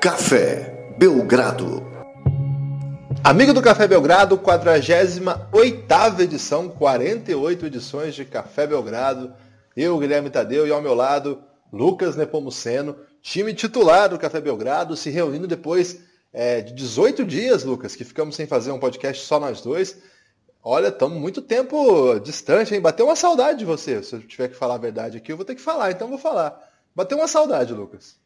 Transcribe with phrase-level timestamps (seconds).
[0.00, 1.84] Café Belgrado.
[3.24, 9.34] Amigo do Café Belgrado, 48ª edição, 48 edições de Café Belgrado.
[9.76, 11.42] Eu, Guilherme Tadeu, e ao meu lado,
[11.72, 15.98] Lucas Nepomuceno, time titular do Café Belgrado, se reunindo depois
[16.32, 19.98] é, de 18 dias, Lucas, que ficamos sem fazer um podcast só nós dois.
[20.62, 22.80] Olha, estamos muito tempo distante, hein?
[22.80, 24.00] Bateu uma saudade de você.
[24.04, 26.18] Se eu tiver que falar a verdade aqui, eu vou ter que falar, então vou
[26.18, 26.56] falar.
[26.94, 28.16] Bateu uma saudade, Lucas.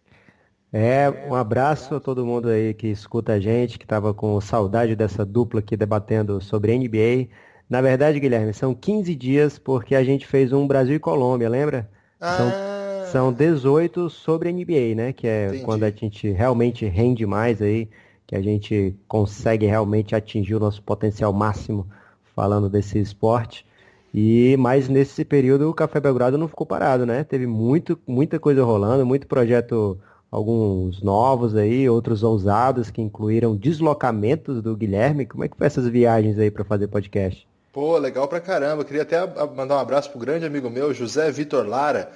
[0.72, 4.96] É, um abraço a todo mundo aí que escuta a gente, que estava com saudade
[4.96, 7.28] dessa dupla aqui debatendo sobre NBA.
[7.68, 11.90] Na verdade, Guilherme, são 15 dias porque a gente fez um Brasil e Colômbia, lembra?
[12.18, 12.36] Ah.
[12.36, 15.12] São, são 18 sobre NBA, né?
[15.12, 15.64] Que é Entendi.
[15.64, 17.88] quando a gente realmente rende mais aí,
[18.26, 21.86] que a gente consegue realmente atingir o nosso potencial máximo
[22.34, 23.66] falando desse esporte.
[24.14, 27.24] E mas nesse período o Café Belgrado não ficou parado, né?
[27.24, 29.98] Teve muito, muita coisa rolando, muito projeto,
[30.32, 35.26] alguns novos aí, outros ousados que incluíram deslocamentos do Guilherme.
[35.26, 37.46] Como é que foi essas viagens aí para fazer podcast?
[37.70, 38.82] Pô, legal pra caramba.
[38.82, 39.20] Queria até
[39.54, 42.10] mandar um abraço pro grande amigo meu, José Vitor Lara,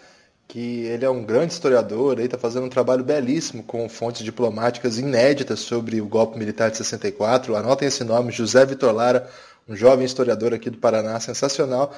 [0.49, 4.99] que ele é um grande historiador, aí tá fazendo um trabalho belíssimo com fontes diplomáticas
[4.99, 7.55] inéditas sobre o golpe militar de 64.
[7.55, 9.29] Anotem esse nome, José Vitor Lara,
[9.69, 11.93] um jovem historiador aqui do Paraná, sensacional,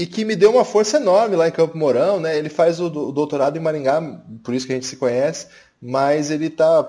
[0.00, 2.38] e que me deu uma força enorme lá em Campo Mourão, né?
[2.38, 4.00] Ele faz o, o doutorado em Maringá,
[4.42, 5.48] por isso que a gente se conhece,
[5.80, 6.82] mas ele tá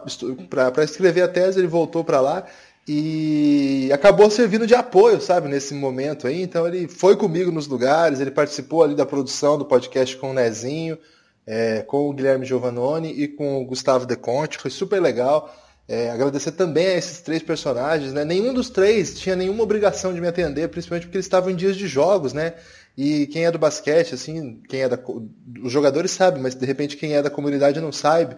[0.50, 2.46] para escrever a tese, ele voltou para lá
[2.88, 6.42] e acabou servindo de apoio, sabe, nesse momento aí.
[6.42, 10.34] Então ele foi comigo nos lugares, ele participou ali da produção do podcast com o
[10.34, 10.98] Nezinho,
[11.46, 15.54] é, com o Guilherme Giovannoni e com o Gustavo De Conte, foi super legal.
[15.86, 18.24] É, agradecer também a esses três personagens, né?
[18.24, 21.76] Nenhum dos três tinha nenhuma obrigação de me atender, principalmente porque eles estavam em dias
[21.76, 22.54] de jogos, né?
[22.98, 25.00] E quem é do basquete, assim, quem é da.
[25.64, 28.36] Os jogadores sabem, mas de repente quem é da comunidade não sabe.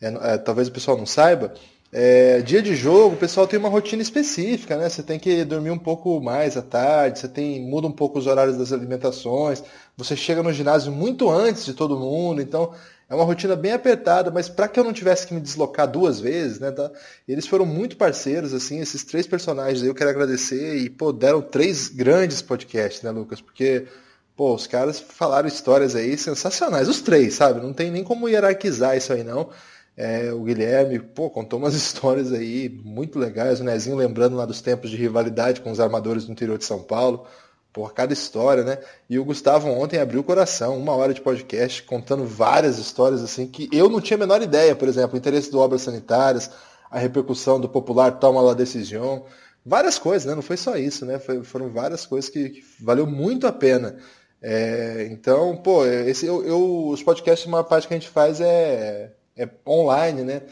[0.00, 1.54] É, é, talvez o pessoal não saiba.
[1.94, 4.88] É, dia de jogo, o pessoal tem uma rotina específica, né?
[4.88, 8.26] Você tem que dormir um pouco mais à tarde, você tem muda um pouco os
[8.26, 9.62] horários das alimentações,
[9.96, 12.72] você chega no ginásio muito antes de todo mundo, então
[13.08, 16.20] é uma rotina bem apertada, mas para que eu não tivesse que me deslocar duas
[16.20, 16.70] vezes, né?
[16.70, 16.90] tá?
[17.28, 21.42] Eles foram muito parceiros, assim, esses três personagens aí eu quero agradecer e, pô, deram
[21.42, 23.40] três grandes podcasts, né, Lucas?
[23.40, 23.86] Porque,
[24.34, 27.60] pô, os caras falaram histórias aí sensacionais, os três, sabe?
[27.60, 29.50] Não tem nem como hierarquizar isso aí, não.
[29.94, 34.62] É, o Guilherme, pô, contou umas histórias aí muito legais, o Nezinho lembrando lá dos
[34.62, 37.26] tempos de rivalidade com os armadores do interior de São Paulo.
[37.72, 38.78] Por cada história, né?
[39.08, 43.46] E o Gustavo ontem abriu o coração, uma hora de podcast, contando várias histórias assim
[43.46, 46.50] que eu não tinha a menor ideia, por exemplo, o interesse do obras sanitárias,
[46.90, 49.24] a repercussão do popular Toma La Decisão,
[49.64, 50.34] várias coisas, né?
[50.34, 51.18] Não foi só isso, né?
[51.18, 53.96] Foi- foram várias coisas que, que valeu muito a pena.
[54.40, 59.12] É, então, pô, esse, eu, eu- os podcasts, uma parte que a gente faz é,
[59.36, 60.42] é online, né?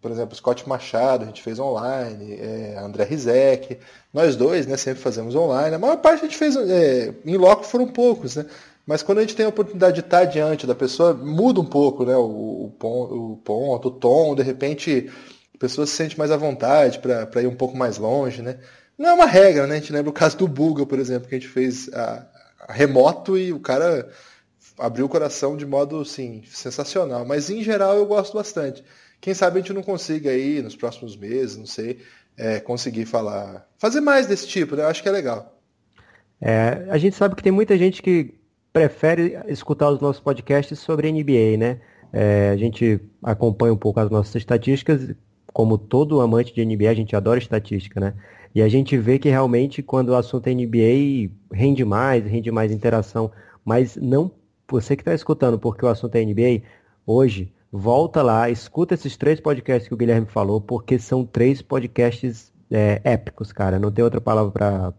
[0.00, 3.78] Por exemplo, Scott Machado, a gente fez online, é, André Rizek,
[4.14, 5.74] nós dois, né, sempre fazemos online.
[5.74, 8.46] A maior parte a gente fez é, em loco foram poucos, né?
[8.86, 12.04] Mas quando a gente tem a oportunidade de estar diante da pessoa, muda um pouco,
[12.04, 12.16] né?
[12.16, 15.10] O, o, pon- o ponto, o tom, de repente
[15.54, 18.58] a pessoa se sente mais à vontade para ir um pouco mais longe, né?
[18.98, 19.76] Não é uma regra, né?
[19.76, 22.26] A gente lembra o caso do Buga, por exemplo, que a gente fez a,
[22.68, 24.08] a remoto e o cara
[24.78, 27.24] abriu o coração de modo, assim, sensacional.
[27.26, 28.82] Mas em geral eu gosto bastante.
[29.20, 31.98] Quem sabe a gente não consiga aí nos próximos meses, não sei,
[32.36, 34.82] é, conseguir falar, fazer mais desse tipo, né?
[34.82, 35.60] Eu acho que é legal.
[36.40, 38.34] É, a gente sabe que tem muita gente que
[38.72, 41.80] prefere escutar os nossos podcasts sobre NBA, né?
[42.12, 45.14] É, a gente acompanha um pouco as nossas estatísticas,
[45.52, 48.14] como todo amante de NBA, a gente adora estatística, né?
[48.54, 52.72] E a gente vê que realmente quando o assunto é NBA, rende mais, rende mais
[52.72, 53.30] interação,
[53.64, 54.30] mas não
[54.68, 56.62] você que está escutando porque o assunto é NBA,
[57.06, 62.52] hoje, volta lá, escuta esses três podcasts que o Guilherme falou, porque são três podcasts
[62.70, 63.78] é, épicos, cara.
[63.78, 64.92] Não tem outra palavra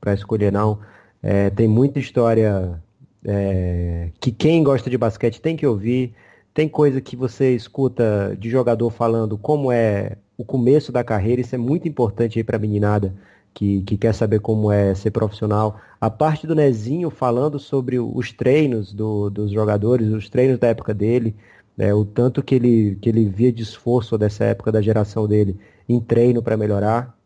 [0.00, 0.78] para escolher, não.
[1.22, 2.80] É, tem muita história
[3.24, 6.14] é, que quem gosta de basquete tem que ouvir.
[6.52, 11.54] Tem coisa que você escuta de jogador falando como é o começo da carreira, isso
[11.54, 13.14] é muito importante aí para a meninada
[13.52, 15.78] que, que quer saber como é ser profissional.
[16.00, 20.94] A parte do Nezinho falando sobre os treinos do, dos jogadores, os treinos da época
[20.94, 21.36] dele,
[21.80, 25.58] né, o tanto que ele, que ele via de esforço dessa época da geração dele
[25.88, 27.16] em treino para melhorar.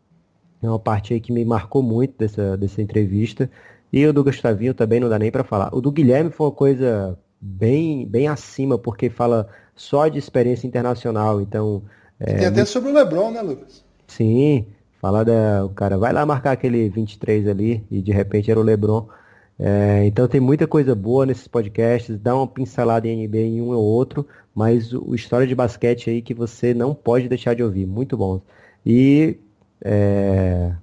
[0.63, 3.51] É uma parte aí que me marcou muito dessa, dessa entrevista.
[3.91, 5.75] E o do Gustavinho também não dá nem para falar.
[5.75, 11.41] O do Guilherme foi uma coisa bem, bem acima, porque fala só de experiência internacional.
[11.41, 11.81] Então.
[12.17, 12.69] É, tem até muito...
[12.69, 13.83] sobre o Lebron, né, Lucas?
[14.07, 14.67] Sim,
[15.01, 15.65] falar da.
[15.65, 19.09] O cara vai lá marcar aquele 23 ali e de repente era o Lebron.
[19.57, 23.69] É, então tem muita coisa boa nesses podcasts, dá uma pincelada em NBA em um
[23.69, 27.85] ou outro, mas o História de Basquete aí que você não pode deixar de ouvir,
[27.85, 28.41] muito bom.
[28.85, 29.37] E
[29.81, 30.73] é,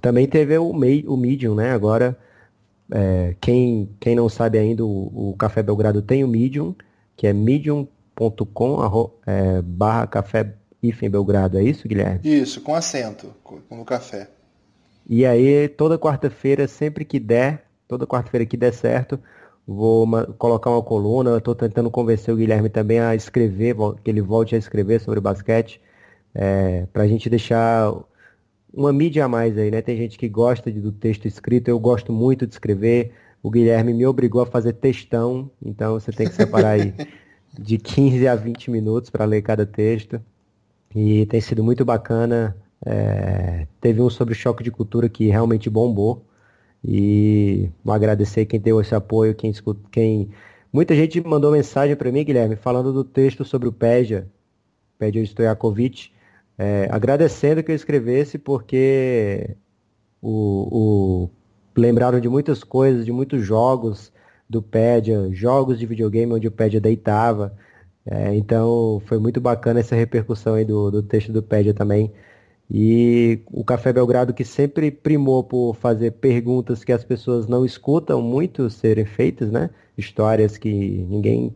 [0.00, 1.70] também teve o, o Medium, né?
[1.70, 2.18] Agora,
[2.90, 6.74] é, quem, quem não sabe ainda, o, o, Café Belgrado tem o Medium,
[7.16, 12.20] que é medium.com é, barra café hífen Belgrado, é isso, Guilherme?
[12.24, 13.32] Isso, com acento,
[13.70, 14.28] no café.
[15.08, 19.18] E aí, toda quarta-feira, sempre que der, toda quarta-feira que der certo,
[19.66, 21.38] vou uma, colocar uma coluna.
[21.38, 25.80] Estou tentando convencer o Guilherme também a escrever, que ele volte a escrever sobre basquete,
[26.34, 27.92] é, para a gente deixar
[28.72, 29.80] uma mídia a mais aí, né?
[29.80, 33.12] Tem gente que gosta de, do texto escrito, eu gosto muito de escrever.
[33.42, 36.92] O Guilherme me obrigou a fazer textão, então você tem que separar aí
[37.58, 40.20] de 15 a 20 minutos para ler cada texto.
[40.94, 42.56] E tem sido muito bacana.
[42.84, 46.25] É, teve um sobre choque de cultura que realmente bombou.
[46.88, 50.30] E agradecer quem deu esse apoio, quem escuta, quem.
[50.72, 54.28] Muita gente mandou mensagem para mim, Guilherme, falando do texto sobre o Peja,
[54.96, 56.12] Peja Stojakovic,
[56.56, 59.56] é, agradecendo que eu escrevesse, porque
[60.22, 61.30] o, o,
[61.76, 64.12] lembraram de muitas coisas, de muitos jogos
[64.48, 67.52] do Pedia, jogos de videogame onde o Pedia deitava.
[68.04, 72.12] É, então foi muito bacana essa repercussão aí do, do texto do Pedia também.
[72.70, 78.20] E o Café Belgrado que sempre primou por fazer perguntas que as pessoas não escutam
[78.20, 79.70] muito serem feitas, né?
[79.96, 80.70] Histórias que
[81.08, 81.54] ninguém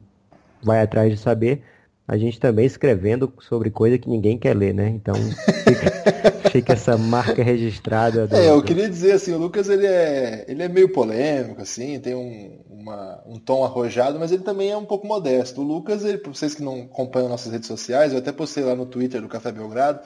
[0.63, 1.63] vai atrás de saber.
[2.07, 4.89] A gente também escrevendo sobre coisa que ninguém quer ler, né?
[4.89, 5.15] Então
[5.65, 8.27] fica, fica essa marca registrada.
[8.27, 11.99] Do, é, eu queria dizer assim, o Lucas ele é, ele é meio polêmico, assim,
[11.99, 15.61] tem um, uma, um tom arrojado, mas ele também é um pouco modesto.
[15.61, 18.75] O Lucas, ele, para vocês que não acompanham nossas redes sociais, eu até postei lá
[18.75, 20.01] no Twitter do Café Belgrado,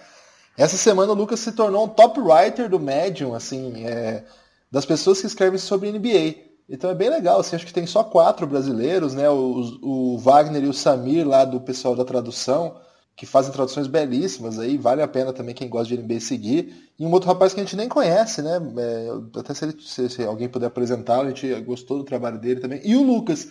[0.56, 4.24] essa semana o Lucas se tornou um top writer do Medium, assim, é,
[4.70, 6.44] das pessoas que escrevem sobre NBA.
[6.68, 9.28] Então é bem legal, assim, acho que tem só quatro brasileiros, né?
[9.28, 12.76] O, o, Wagner e o Samir lá do pessoal da tradução,
[13.14, 16.90] que fazem traduções belíssimas aí, vale a pena também quem gosta de NBA seguir.
[16.98, 18.58] E um outro rapaz que a gente nem conhece, né?
[18.78, 22.60] É, até se, ele, se, se, alguém puder apresentá-lo, a gente gostou do trabalho dele
[22.60, 22.80] também.
[22.84, 23.48] E o Lucas.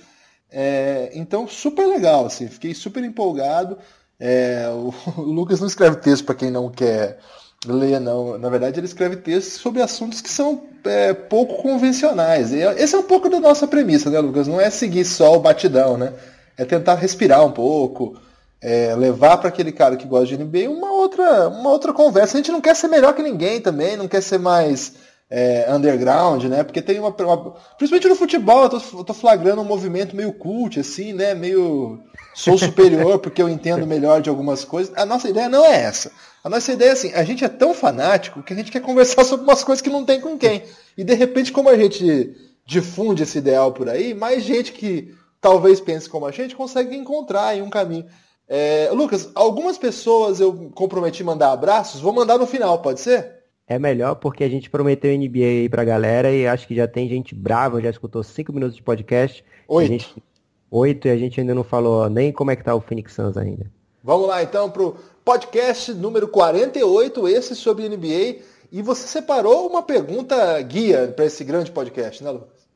[0.55, 3.77] É, então, super legal, assim, fiquei super empolgado.
[4.25, 7.19] É, o, o, Lucas não escreve texto para quem não quer
[7.65, 8.37] ler, não.
[8.37, 12.53] Na verdade, ele escreve textos sobre assuntos que são é, pouco convencionais.
[12.53, 14.47] E esse é um pouco da nossa premissa, né, Lucas?
[14.47, 16.13] Não é seguir só o batidão, né?
[16.57, 18.15] É tentar respirar um pouco,
[18.61, 22.37] é, levar para aquele cara que gosta de NBA uma outra, uma outra conversa.
[22.37, 24.93] A gente não quer ser melhor que ninguém também, não quer ser mais
[25.29, 26.63] é, underground, né?
[26.63, 30.33] Porque tem uma, uma, Principalmente no futebol, eu tô, eu tô, flagrando um movimento meio
[30.33, 31.33] cult, assim, né?
[31.33, 31.99] Meio.
[32.35, 34.93] Sou superior porque eu entendo melhor de algumas coisas.
[34.97, 36.11] A nossa ideia não é essa.
[36.43, 39.23] A nossa ideia é assim, a gente é tão fanático que a gente quer conversar
[39.25, 40.63] sobre umas coisas que não tem com quem.
[40.97, 42.35] E de repente, como a gente
[42.65, 47.47] difunde esse ideal por aí, mais gente que talvez pense como a gente consegue encontrar
[47.47, 48.05] aí um caminho.
[48.47, 53.42] É, Lucas, algumas pessoas eu comprometi mandar abraços, vou mandar no final, pode ser?
[53.68, 57.07] É melhor porque a gente prometeu NBA aí pra galera e acho que já tem
[57.07, 59.44] gente brava, já escutou cinco minutos de podcast.
[59.68, 59.88] Oito.
[59.88, 60.24] Gente...
[60.69, 63.38] Oito e a gente ainda não falou nem como é que tá o Phoenix Suns
[63.38, 63.71] ainda.
[64.04, 68.42] Vamos lá então pro podcast número 48, esse sobre NBA.
[68.71, 72.67] E você separou uma pergunta guia para esse grande podcast, né, Lucas?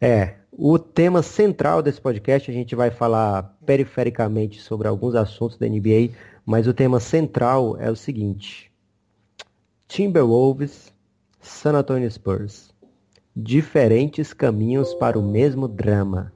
[0.00, 5.66] É, o tema central desse podcast, a gente vai falar perifericamente sobre alguns assuntos da
[5.66, 6.10] NBA,
[6.44, 8.65] mas o tema central é o seguinte:
[9.88, 10.92] Timberwolves,
[11.40, 12.74] San Antonio Spurs.
[13.34, 16.32] Diferentes caminhos para o mesmo drama.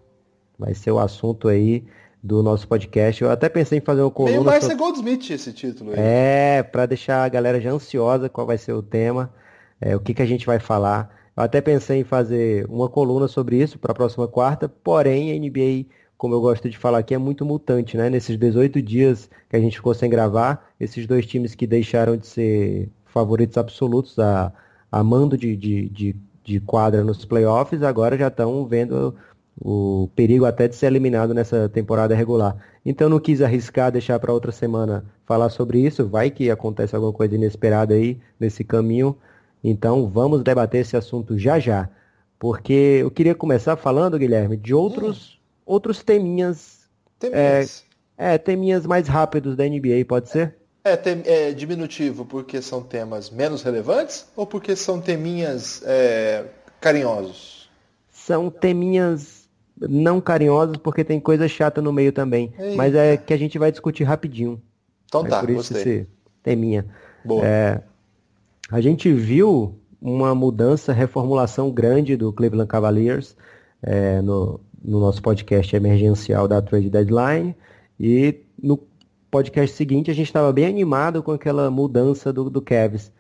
[0.59, 1.85] Vai ser o assunto aí
[2.23, 3.23] do nosso podcast.
[3.23, 4.33] Eu até pensei em fazer uma coluna.
[4.33, 4.77] Meio Marcia sobre...
[4.77, 5.97] Goldsmith esse título aí.
[5.99, 9.33] É, para deixar a galera já ansiosa qual vai ser o tema,
[9.81, 11.15] é, o que, que a gente vai falar.
[11.37, 15.41] Eu até pensei em fazer uma coluna sobre isso para a próxima quarta, porém a
[15.41, 15.87] NBA,
[16.19, 18.11] como eu gosto de falar aqui, é muito mutante, né?
[18.11, 22.27] Nesses 18 dias que a gente ficou sem gravar, esses dois times que deixaram de
[22.27, 24.53] ser favoritos absolutos a,
[24.91, 29.15] a mando de, de, de, de quadra nos playoffs, agora já estão vendo
[29.61, 32.57] o perigo até de ser eliminado nessa temporada regular.
[32.85, 37.13] Então não quis arriscar, deixar para outra semana falar sobre isso, vai que acontece alguma
[37.13, 39.17] coisa inesperada aí nesse caminho.
[39.63, 41.89] Então vamos debater esse assunto já já.
[42.39, 45.63] Porque eu queria começar falando, Guilherme, de outros, hum.
[45.67, 46.89] outros teminhas.
[47.19, 47.85] Teminhas.
[48.17, 50.57] É, é, teminhas mais rápidos da NBA, pode ser?
[50.83, 56.45] É, tem, é, diminutivo porque são temas menos relevantes ou porque são teminhas é,
[56.81, 57.69] carinhosos?
[58.11, 62.53] São teminhas não carinhosos porque tem coisa chata no meio também.
[62.59, 62.77] Eita.
[62.77, 64.61] Mas é que a gente vai discutir rapidinho.
[65.07, 66.01] Então é tá, por isso gostei.
[66.01, 66.07] Esse
[66.43, 66.87] teminha.
[67.25, 67.45] Boa.
[67.45, 67.83] É,
[68.71, 73.37] a gente viu uma mudança, reformulação grande do Cleveland Cavaliers
[73.83, 77.55] é, no, no nosso podcast emergencial da Trade Deadline.
[77.99, 78.79] E no
[79.31, 83.13] podcast seguinte a gente estava bem animado com aquela mudança do, do Cavs.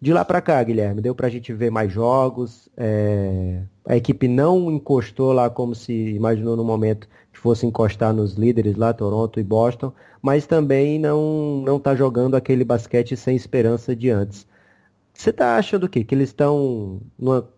[0.00, 2.68] De lá para cá, Guilherme, deu para a gente ver mais jogos.
[2.76, 3.62] É...
[3.86, 8.76] A equipe não encostou lá como se imaginou no momento que fosse encostar nos líderes
[8.76, 9.92] lá, Toronto e Boston,
[10.22, 14.46] mas também não não está jogando aquele basquete sem esperança de antes.
[15.14, 16.04] Você está achando o quê?
[16.04, 17.48] Que eles estão numa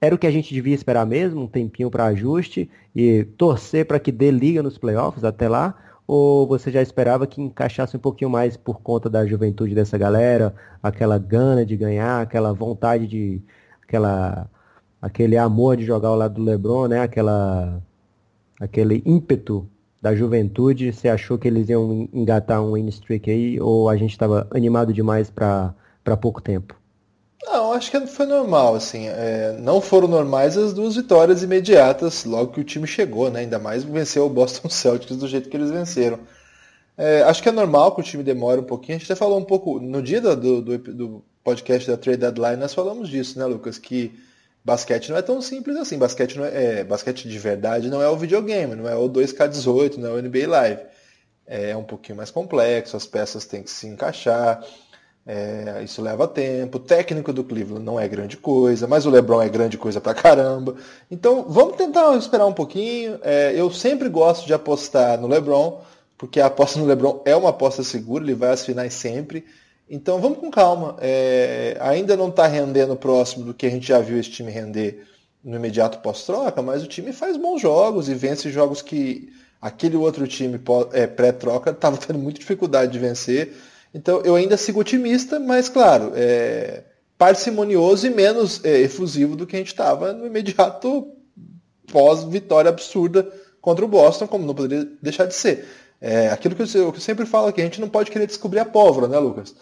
[0.00, 3.98] era o que a gente devia esperar mesmo, um tempinho para ajuste e torcer para
[3.98, 5.74] que dê liga nos playoffs até lá?
[6.06, 10.54] Ou você já esperava que encaixasse um pouquinho mais por conta da juventude dessa galera,
[10.82, 13.42] aquela gana de ganhar, aquela vontade de.
[13.82, 14.48] aquela
[15.00, 17.00] aquele amor de jogar ao lado do LeBron, né?
[17.00, 17.82] Aquela
[18.60, 19.68] aquele ímpeto
[20.00, 20.92] da juventude.
[20.92, 24.92] Você achou que eles iam engatar um win streak aí ou a gente estava animado
[24.92, 25.74] demais para
[26.20, 26.76] pouco tempo?
[27.46, 29.06] Não, acho que foi normal, assim.
[29.06, 33.40] É, não foram normais as duas vitórias imediatas logo que o time chegou, né?
[33.40, 36.18] Ainda mais venceu o Boston Celtics do jeito que eles venceram.
[36.98, 38.96] É, acho que é normal que o time demore um pouquinho.
[38.96, 42.56] A gente até falou um pouco no dia do, do, do podcast da Trade Deadline,
[42.56, 43.78] nós falamos disso, né, Lucas?
[43.78, 44.18] Que
[44.64, 45.96] basquete não é tão simples assim.
[45.98, 49.98] Basquete, não é, é basquete de verdade não é o videogame, não é o 2K18,
[49.98, 50.82] não é o NBA Live.
[51.46, 54.64] É um pouquinho mais complexo, as peças têm que se encaixar.
[55.26, 56.78] É, isso leva tempo.
[56.78, 60.14] O técnico do Cleveland não é grande coisa, mas o LeBron é grande coisa pra
[60.14, 60.76] caramba.
[61.10, 63.18] Então vamos tentar esperar um pouquinho.
[63.22, 65.80] É, eu sempre gosto de apostar no LeBron,
[66.16, 69.44] porque a aposta no LeBron é uma aposta segura, ele vai às finais sempre.
[69.90, 70.96] Então vamos com calma.
[71.00, 75.04] É, ainda não está rendendo próximo do que a gente já viu esse time render
[75.42, 80.26] no imediato pós-troca, mas o time faz bons jogos e vence jogos que aquele outro
[80.26, 80.60] time
[80.92, 83.52] é, pré-troca estava tendo muita dificuldade de vencer.
[83.96, 86.84] Então eu ainda sigo otimista, mas claro, é,
[87.16, 91.12] parcimonioso e menos é, efusivo do que a gente estava no imediato
[91.90, 93.26] pós-vitória absurda
[93.58, 95.66] contra o Boston, como não poderia deixar de ser.
[95.98, 98.58] É, aquilo que eu, que eu, sempre falo que a gente não pode querer descobrir
[98.58, 99.54] a pólvora, né, Lucas?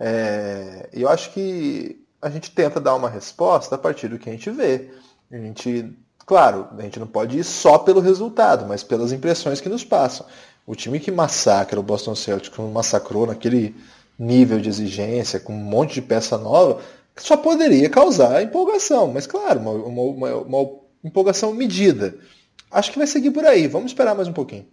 [0.00, 4.32] É, eu acho que a gente tenta dar uma resposta a partir do que a
[4.32, 4.88] gente vê.
[5.30, 5.92] A gente,
[6.24, 10.26] claro, a gente não pode ir só pelo resultado, mas pelas impressões que nos passam.
[10.66, 13.74] O time que massacra o Boston Celtics, como massacrou naquele
[14.18, 16.80] nível de exigência, com um monte de peça nova,
[17.16, 19.12] só poderia causar empolgação.
[19.12, 20.70] Mas, claro, uma, uma, uma
[21.04, 22.14] empolgação medida.
[22.70, 23.66] Acho que vai seguir por aí.
[23.66, 24.66] Vamos esperar mais um pouquinho.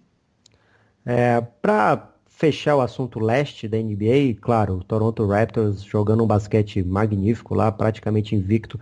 [1.06, 6.82] É, Para fechar o assunto leste da NBA, claro, o Toronto Raptors jogando um basquete
[6.82, 8.80] magnífico lá, praticamente invicto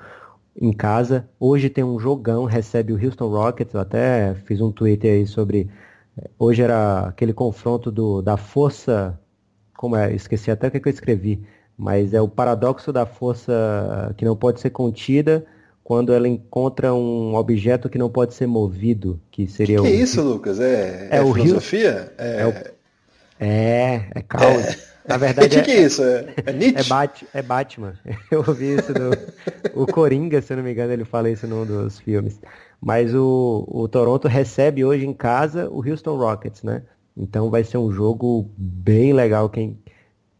[0.60, 1.28] em casa.
[1.40, 3.74] Hoje tem um jogão, recebe o Houston Rockets.
[3.74, 5.68] Eu até fiz um tweet aí sobre
[6.38, 9.20] Hoje era aquele confronto do, da força,
[9.76, 11.44] como é, esqueci até o que, eu escrevi,
[11.78, 15.46] mas é o paradoxo da força que não pode ser contida
[15.84, 19.86] quando ela encontra um objeto que não pode ser movido, que seria que o...
[19.86, 20.60] Que é isso, Lucas?
[20.60, 22.12] É, é, é filosofia?
[22.18, 22.42] É...
[22.42, 22.54] É, o...
[23.40, 24.66] é, é caos.
[24.66, 24.98] É.
[25.08, 26.04] Na verdade, o que, que, é isso?
[26.04, 26.80] É, é Nietzsche?
[26.80, 27.94] É, Bat, é Batman.
[28.30, 29.12] Eu ouvi isso do.
[29.74, 32.38] o Coringa, se eu não me engano, ele fala isso num dos filmes.
[32.82, 36.84] Mas o, o Toronto recebe hoje em casa o Houston Rockets, né?
[37.16, 39.50] Então vai ser um jogo bem legal.
[39.50, 39.80] Quem.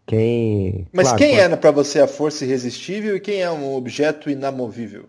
[0.06, 1.54] quem Mas claro, quem pode...
[1.54, 5.06] é para você a força irresistível e quem é um objeto inamovível?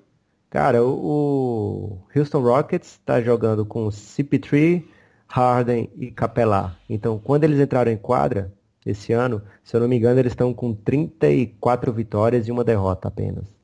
[0.50, 4.82] Cara, o, o Houston Rockets está jogando com CP3,
[5.26, 6.74] Harden e Capelá.
[6.88, 8.50] Então, quando eles entraram em quadra
[8.86, 13.08] esse ano, se eu não me engano, eles estão com 34 vitórias e uma derrota
[13.08, 13.57] apenas.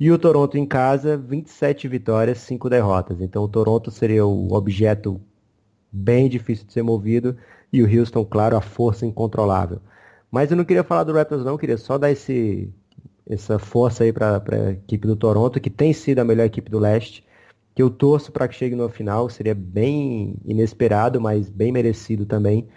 [0.00, 3.20] E o Toronto em casa, 27 vitórias, 5 derrotas.
[3.20, 5.20] Então o Toronto seria o objeto
[5.90, 7.36] bem difícil de ser movido
[7.72, 9.80] e o Houston, claro, a força incontrolável.
[10.30, 12.70] Mas eu não queria falar do Raptors não, queria só dar esse,
[13.28, 16.78] essa força aí para a equipe do Toronto, que tem sido a melhor equipe do
[16.78, 17.24] leste,
[17.74, 22.68] que eu torço para que chegue no final, seria bem inesperado, mas bem merecido também.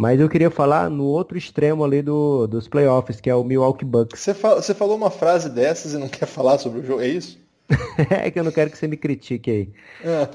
[0.00, 3.84] Mas eu queria falar no outro extremo ali do, dos playoffs, que é o Milwaukee
[3.84, 4.18] Bucks.
[4.18, 7.08] Você, fala, você falou uma frase dessas e não quer falar sobre o jogo, é
[7.08, 7.38] isso?
[8.08, 9.68] é que eu não quero que você me critique aí.
[10.02, 10.26] É.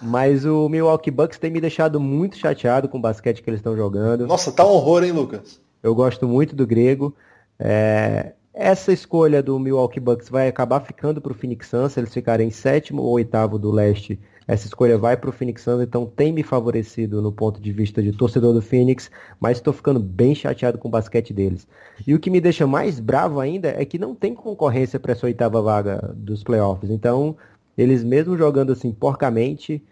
[0.00, 3.76] Mas o Milwaukee Bucks tem me deixado muito chateado com o basquete que eles estão
[3.76, 4.26] jogando.
[4.26, 5.60] Nossa, tá um horror, hein, Lucas?
[5.82, 7.14] Eu gosto muito do grego.
[7.58, 8.32] É...
[8.54, 12.50] Essa escolha do Milwaukee Bucks vai acabar ficando para o Phoenix Suns, eles ficarem em
[12.50, 16.42] sétimo ou oitavo do leste essa escolha vai para o Phoenix Suns, então tem me
[16.42, 19.10] favorecido no ponto de vista de torcedor do Phoenix,
[19.40, 21.66] mas estou ficando bem chateado com o basquete deles.
[22.06, 25.26] E o que me deixa mais bravo ainda é que não tem concorrência para essa
[25.26, 26.90] oitava vaga dos playoffs.
[26.90, 27.36] Então,
[27.76, 29.82] eles mesmo jogando assim porcamente,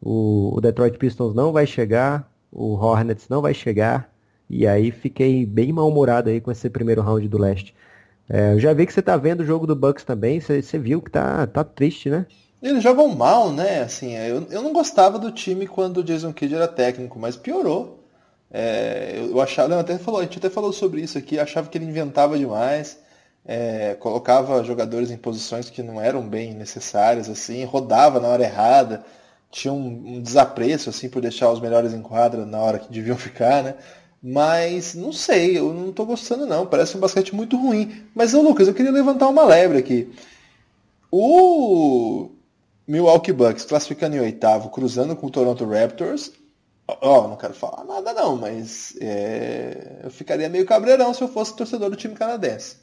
[0.00, 4.12] o, o Detroit Pistons não vai chegar, o Hornets não vai chegar,
[4.48, 7.74] e aí fiquei bem mal-humorado aí com esse primeiro round do leste.
[8.28, 11.00] É, eu já vi que você tá vendo o jogo do Bucks também, você, viu
[11.00, 12.26] que tá, tá triste, né?
[12.62, 13.80] Eles jogam mal, né?
[13.82, 18.04] Assim, eu, eu não gostava do time quando o Jason Kidd era técnico, mas piorou.
[18.50, 21.84] É, eu achava, até falou, a gente até falou sobre isso aqui, achava que ele
[21.84, 22.98] inventava demais,
[23.46, 29.04] é, colocava jogadores em posições que não eram bem necessárias, assim, rodava na hora errada,
[29.50, 33.16] tinha um, um desapreço assim por deixar os melhores em quadra na hora que deviam
[33.18, 33.76] ficar, né?
[34.22, 36.66] Mas não sei, eu não tô gostando não.
[36.66, 38.04] Parece um basquete muito ruim.
[38.14, 40.12] Mas, ô Lucas, eu queria levantar uma lebre aqui.
[41.10, 42.30] O
[42.90, 46.32] Milwaukee Bucks classificando em oitavo, cruzando com o Toronto Raptors.
[46.88, 50.00] Ó, oh, não quero falar nada não, mas é...
[50.02, 52.78] eu ficaria meio cabreirão se eu fosse torcedor do time canadense.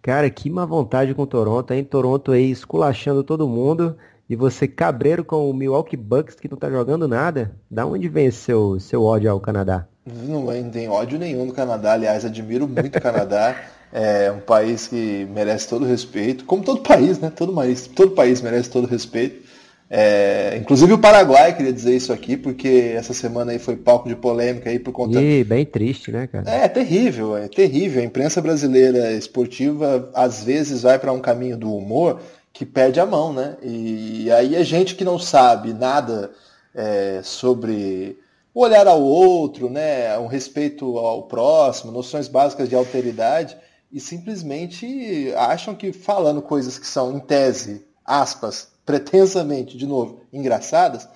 [0.00, 1.82] Cara, que má vontade com o Toronto, hein?
[1.82, 3.96] Toronto aí esculachando todo mundo.
[4.28, 7.52] E você cabreiro com o Milwaukee Bucks que não tá jogando nada.
[7.68, 9.88] Da onde vem seu, seu ódio ao Canadá?
[10.06, 11.94] Não, não tem ódio nenhum no Canadá.
[11.94, 13.60] Aliás, admiro muito o Canadá.
[13.92, 16.44] É um país que merece todo respeito.
[16.44, 17.32] Como todo país, né?
[17.34, 19.48] Todo país, todo país merece todo respeito.
[19.92, 24.14] É, inclusive o Paraguai queria dizer isso aqui, porque essa semana aí foi palco de
[24.14, 25.20] polêmica aí por conta.
[25.20, 26.48] E bem triste, né, cara?
[26.48, 28.00] É, é terrível, é terrível.
[28.00, 32.20] A imprensa brasileira esportiva às vezes vai para um caminho do humor
[32.52, 33.56] que perde a mão, né?
[33.64, 36.30] E aí é gente que não sabe nada
[36.72, 38.16] é, sobre
[38.54, 40.16] o olhar ao outro, né?
[40.18, 43.56] Um respeito ao próximo, noções básicas de alteridade,
[43.92, 51.08] e simplesmente acham que falando coisas que são, em tese, aspas, pretensamente, de novo, engraçadas,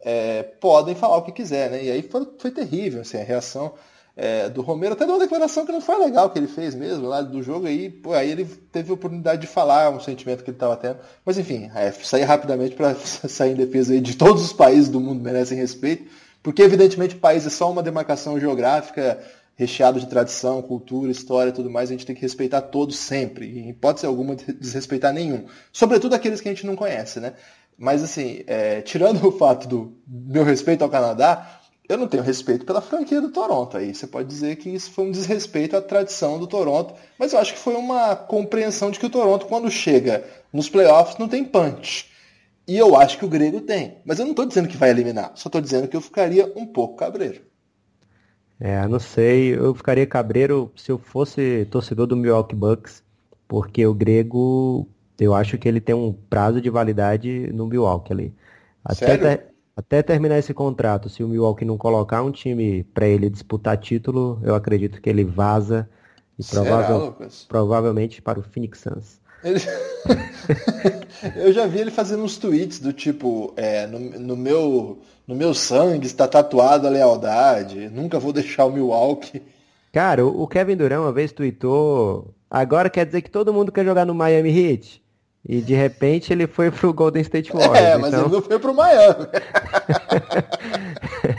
[0.00, 1.84] é, podem falar o que quiser, né?
[1.84, 3.74] E aí foi, foi terrível assim, a reação
[4.16, 7.06] é, do Romero, até deu uma declaração que não foi legal que ele fez mesmo
[7.06, 10.50] lá do jogo aí, pô, aí ele teve a oportunidade de falar um sentimento que
[10.50, 10.98] ele estava tendo.
[11.24, 12.94] Mas enfim, é, sair rapidamente para
[13.28, 16.04] sair em defesa aí de todos os países do mundo merecem respeito,
[16.42, 19.18] porque evidentemente o país é só uma demarcação geográfica
[19.60, 23.44] recheado de tradição, cultura, história e tudo mais, a gente tem que respeitar todos sempre,
[23.46, 25.44] e em hipótese alguma desrespeitar nenhum.
[25.70, 27.34] Sobretudo aqueles que a gente não conhece, né?
[27.76, 32.64] Mas assim, é, tirando o fato do meu respeito ao Canadá, eu não tenho respeito
[32.64, 33.76] pela franquia do Toronto.
[33.76, 37.38] Aí você pode dizer que isso foi um desrespeito à tradição do Toronto, mas eu
[37.38, 41.44] acho que foi uma compreensão de que o Toronto, quando chega nos playoffs, não tem
[41.44, 42.08] punch.
[42.66, 43.98] E eu acho que o Grego tem.
[44.06, 46.64] Mas eu não estou dizendo que vai eliminar, só estou dizendo que eu ficaria um
[46.64, 47.49] pouco cabreiro.
[48.60, 53.02] É, não sei, eu ficaria cabreiro se eu fosse torcedor do Milwaukee Bucks,
[53.48, 54.86] porque o Grego,
[55.18, 58.34] eu acho que ele tem um prazo de validade no Milwaukee ali.
[58.84, 59.42] Até, Sério?
[59.74, 64.38] até terminar esse contrato, se o Milwaukee não colocar um time para ele disputar título,
[64.42, 65.88] eu acredito que ele vaza
[66.38, 67.16] e provável,
[67.48, 69.19] provavelmente para o Phoenix Suns.
[69.42, 69.60] Ele...
[71.36, 75.54] eu já vi ele fazendo uns tweets do tipo, é, no, no, meu, no meu
[75.54, 79.42] sangue está tatuado a lealdade, nunca vou deixar o Milwaukee.
[79.92, 84.04] Cara, o Kevin Durant uma vez tweetou, agora quer dizer que todo mundo quer jogar
[84.04, 85.02] no Miami Heat?
[85.48, 87.78] E de repente ele foi pro Golden State Warriors.
[87.78, 88.26] É, mas então...
[88.26, 89.26] ele não foi pro Miami.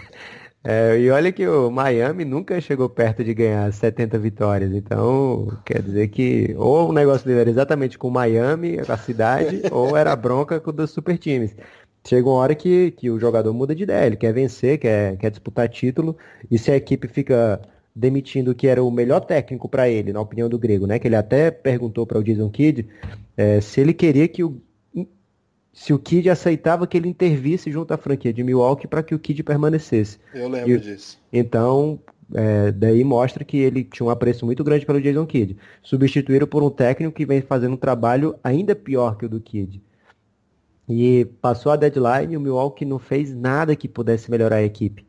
[0.63, 4.71] é, e olha que o Miami nunca chegou perto de ganhar 70 vitórias.
[4.73, 9.63] Então, quer dizer que ou o negócio dele era exatamente com o Miami, a cidade,
[9.71, 11.55] ou era bronca com dos super times.
[12.07, 15.29] Chega uma hora que, que o jogador muda de ideia, ele quer vencer, quer, quer
[15.31, 16.17] disputar título,
[16.49, 17.61] e se a equipe fica
[17.95, 20.97] demitindo que era o melhor técnico para ele, na opinião do grego, né?
[20.99, 22.87] Que ele até perguntou para o Jason Kidd
[23.35, 24.61] é, se ele queria que o
[25.73, 29.19] se o Kidd aceitava que ele intervisse junto à franquia de Milwaukee para que o
[29.19, 30.19] Kidd permanecesse.
[30.33, 31.17] Eu lembro e, disso.
[31.31, 31.99] Então,
[32.33, 35.57] é, daí mostra que ele tinha um apreço muito grande pelo Jason Kidd.
[35.81, 39.81] Substituíram por um técnico que vem fazendo um trabalho ainda pior que o do Kidd.
[40.89, 45.05] E passou a deadline e o Milwaukee não fez nada que pudesse melhorar a equipe.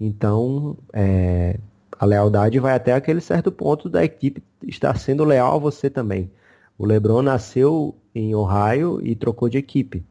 [0.00, 1.58] Então, é,
[1.98, 6.30] a lealdade vai até aquele certo ponto da equipe estar sendo leal a você também.
[6.78, 10.02] O LeBron nasceu em Ohio e trocou de equipe.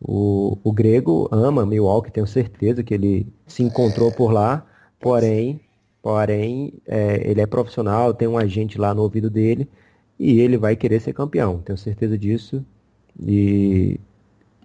[0.00, 4.66] O, o grego ama Milwaukee, tenho certeza que ele se encontrou por lá,
[5.00, 5.58] porém,
[6.02, 9.66] porém é, ele é profissional, tem um agente lá no ouvido dele
[10.18, 12.62] e ele vai querer ser campeão, tenho certeza disso.
[13.18, 13.98] E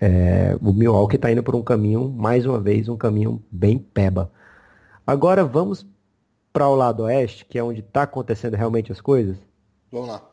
[0.01, 4.29] é, o Milwaukee está indo por um caminho, mais uma vez, um caminho bem peba.
[5.07, 5.85] Agora vamos
[6.51, 9.37] para o lado oeste, que é onde está acontecendo realmente as coisas?
[9.89, 10.28] Vamos lá.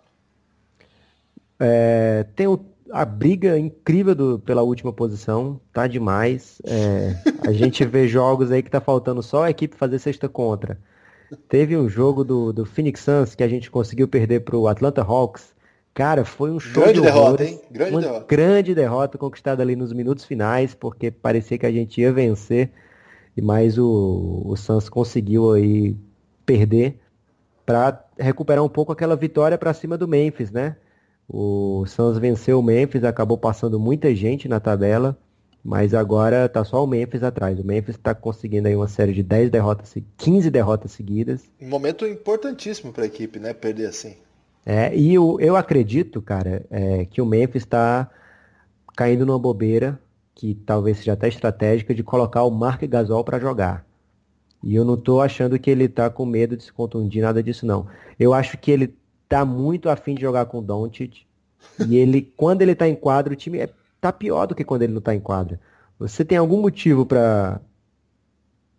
[1.58, 6.60] É, tem o, a briga incrível do, pela última posição, tá demais.
[6.64, 7.16] É,
[7.46, 10.78] a gente vê jogos aí que tá faltando só a equipe fazer sexta contra.
[11.48, 15.02] Teve um jogo do, do Phoenix Suns que a gente conseguiu perder para o Atlanta
[15.02, 15.54] Hawks.
[15.92, 17.60] Cara, foi um show grande de derrota, hein?
[17.70, 18.26] Grande uma derrota.
[18.28, 22.70] grande derrota conquistada ali nos minutos finais, porque parecia que a gente ia vencer,
[23.42, 25.96] mas o, o Suns conseguiu aí
[26.44, 27.00] perder
[27.64, 30.76] para recuperar um pouco aquela vitória para cima do Memphis, né?
[31.28, 35.18] O Suns venceu o Memphis, acabou passando muita gente na tabela
[35.62, 37.58] Mas agora tá só o Memphis atrás.
[37.58, 41.50] O Memphis está conseguindo aí uma série de 10 derrotas, 15 derrotas seguidas.
[41.60, 43.52] Um momento importantíssimo para a equipe, né?
[43.52, 44.16] Perder assim.
[44.64, 48.10] É, e eu, eu acredito, cara, é, que o Memphis está
[48.96, 50.00] caindo numa bobeira
[50.34, 53.86] que talvez seja até estratégica de colocar o Mark Gasol para jogar.
[54.62, 57.64] E eu não tô achando que ele tá com medo de se contundir, nada disso
[57.64, 57.86] não.
[58.18, 58.94] Eu acho que ele
[59.28, 61.26] tá muito afim de jogar com o Doncic.
[61.88, 64.82] E ele, quando ele tá em quadro, o time é tá pior do que quando
[64.82, 65.60] ele não tá em quadra.
[65.98, 67.60] Você tem algum motivo para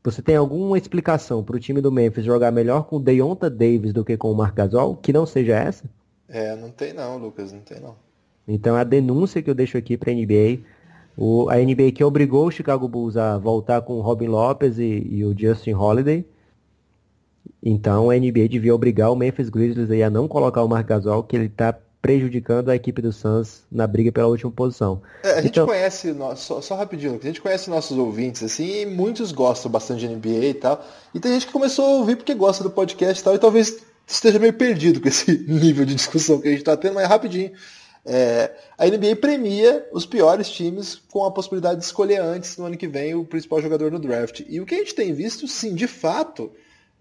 [0.03, 3.91] você tem alguma explicação para o time do Memphis jogar melhor com o Deonta Davis
[3.91, 5.83] do que com o Marc Gasol, que não seja essa?
[6.29, 7.95] É, não tem não, Lucas, não tem não.
[8.47, 10.59] Então é a denúncia que eu deixo aqui para a NBA,
[11.17, 15.05] o, a NBA que obrigou o Chicago Bulls a voltar com o Robin Lopez e,
[15.09, 16.25] e o Justin Holiday.
[17.61, 21.35] Então a NBA devia obrigar o Memphis Grizzlies a não colocar o Marc Gasol, que
[21.35, 25.01] ele está prejudicando a equipe do Suns na briga pela última posição.
[25.23, 25.65] É, a gente então...
[25.65, 30.15] conhece, só, só rapidinho, a gente conhece nossos ouvintes, assim, e muitos gostam bastante de
[30.15, 30.85] NBA e tal.
[31.13, 33.79] E tem gente que começou a ouvir porque gosta do podcast e tal, e talvez
[34.05, 37.51] esteja meio perdido com esse nível de discussão que a gente está tendo, mas rapidinho.
[38.05, 42.77] É, a NBA premia os piores times com a possibilidade de escolher antes, no ano
[42.77, 44.45] que vem, o principal jogador no draft.
[44.47, 46.49] E o que a gente tem visto, sim, de fato,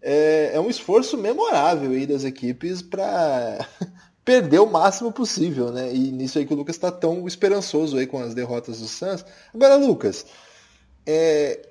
[0.03, 3.67] é, é um esforço memorável aí das equipes para
[4.25, 5.93] perder o máximo possível, né?
[5.95, 9.25] E nisso aí que o Lucas está tão esperançoso aí com as derrotas do Suns.
[9.55, 10.27] Agora, Lucas,
[11.07, 11.69] é,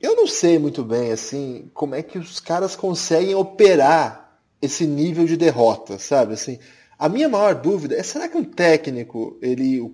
[0.00, 5.24] eu não sei muito bem assim como é que os caras conseguem operar esse nível
[5.24, 6.34] de derrota, sabe?
[6.34, 6.58] Assim,
[6.98, 9.90] a minha maior dúvida é será que um técnico, ele, o,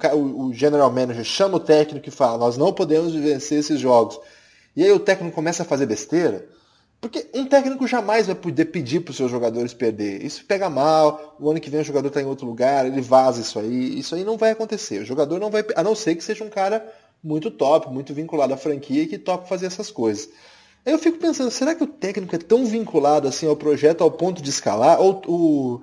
[0.46, 4.18] o general manager chama o técnico e fala, nós não podemos vencer esses jogos.
[4.76, 6.46] E aí o técnico começa a fazer besteira?
[7.00, 10.22] Porque um técnico jamais vai poder pedir para os seus jogadores perder.
[10.22, 13.40] Isso pega mal, o ano que vem o jogador está em outro lugar, ele vaza
[13.40, 13.98] isso aí.
[13.98, 15.00] Isso aí não vai acontecer.
[15.00, 15.64] O jogador não vai.
[15.74, 16.86] A não ser que seja um cara
[17.22, 20.28] muito top, muito vinculado à franquia e que topa fazer essas coisas.
[20.84, 24.10] Aí eu fico pensando, será que o técnico é tão vinculado assim ao projeto ao
[24.10, 25.00] ponto de escalar?
[25.00, 25.80] Ou o,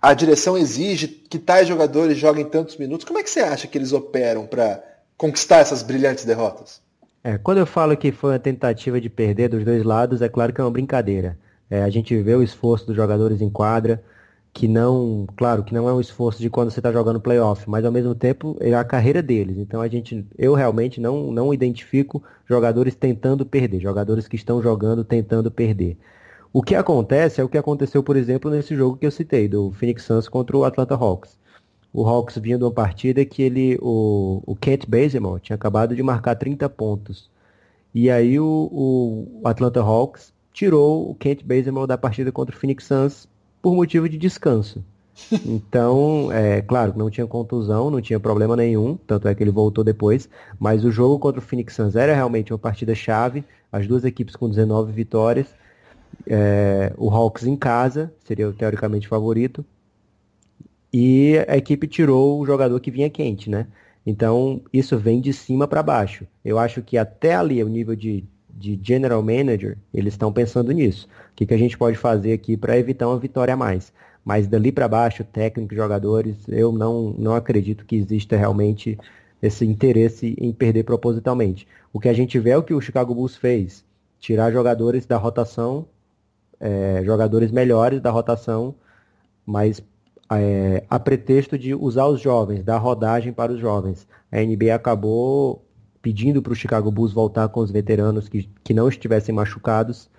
[0.00, 3.04] a direção exige que tais jogadores joguem tantos minutos?
[3.04, 4.82] Como é que você acha que eles operam para
[5.16, 6.80] conquistar essas brilhantes derrotas?
[7.26, 10.52] É, quando eu falo que foi uma tentativa de perder dos dois lados, é claro
[10.52, 11.38] que é uma brincadeira.
[11.70, 14.04] É, a gente vê o esforço dos jogadores em quadra,
[14.52, 17.84] que não, claro, que não é um esforço de quando você está jogando playoff, mas
[17.84, 19.56] ao mesmo tempo é a carreira deles.
[19.56, 25.02] Então a gente, eu realmente não, não identifico jogadores tentando perder, jogadores que estão jogando
[25.02, 25.96] tentando perder.
[26.52, 29.72] O que acontece é o que aconteceu, por exemplo, nesse jogo que eu citei, do
[29.72, 31.38] Phoenix Suns contra o Atlanta Hawks
[31.94, 36.02] o Hawks vinha de uma partida que ele, o, o Kent Bazemore tinha acabado de
[36.02, 37.30] marcar 30 pontos.
[37.94, 42.84] E aí o, o Atlanta Hawks tirou o Kent Bazemore da partida contra o Phoenix
[42.84, 43.28] Suns
[43.62, 44.84] por motivo de descanso.
[45.46, 49.52] Então, é claro que não tinha contusão, não tinha problema nenhum, tanto é que ele
[49.52, 50.28] voltou depois,
[50.58, 54.34] mas o jogo contra o Phoenix Suns era realmente uma partida chave, as duas equipes
[54.34, 55.46] com 19 vitórias,
[56.26, 59.64] é, o Hawks em casa, seria teoricamente favorito,
[60.96, 63.66] e a equipe tirou o jogador que vinha quente, né?
[64.06, 66.24] Então, isso vem de cima para baixo.
[66.44, 71.08] Eu acho que até ali, o nível de, de general manager, eles estão pensando nisso.
[71.32, 73.92] O que, que a gente pode fazer aqui para evitar uma vitória a mais?
[74.24, 78.96] Mas dali para baixo, técnico, jogadores, eu não, não acredito que exista realmente
[79.42, 81.66] esse interesse em perder propositalmente.
[81.92, 83.84] O que a gente vê é o que o Chicago Bulls fez.
[84.20, 85.86] Tirar jogadores da rotação,
[86.60, 88.76] é, jogadores melhores da rotação,
[89.44, 89.82] mas
[90.30, 94.06] é, a pretexto de usar os jovens, dar rodagem para os jovens.
[94.30, 95.64] A NBA acabou
[96.00, 100.10] pedindo para o Chicago Bulls voltar com os veteranos que, que não estivessem machucados,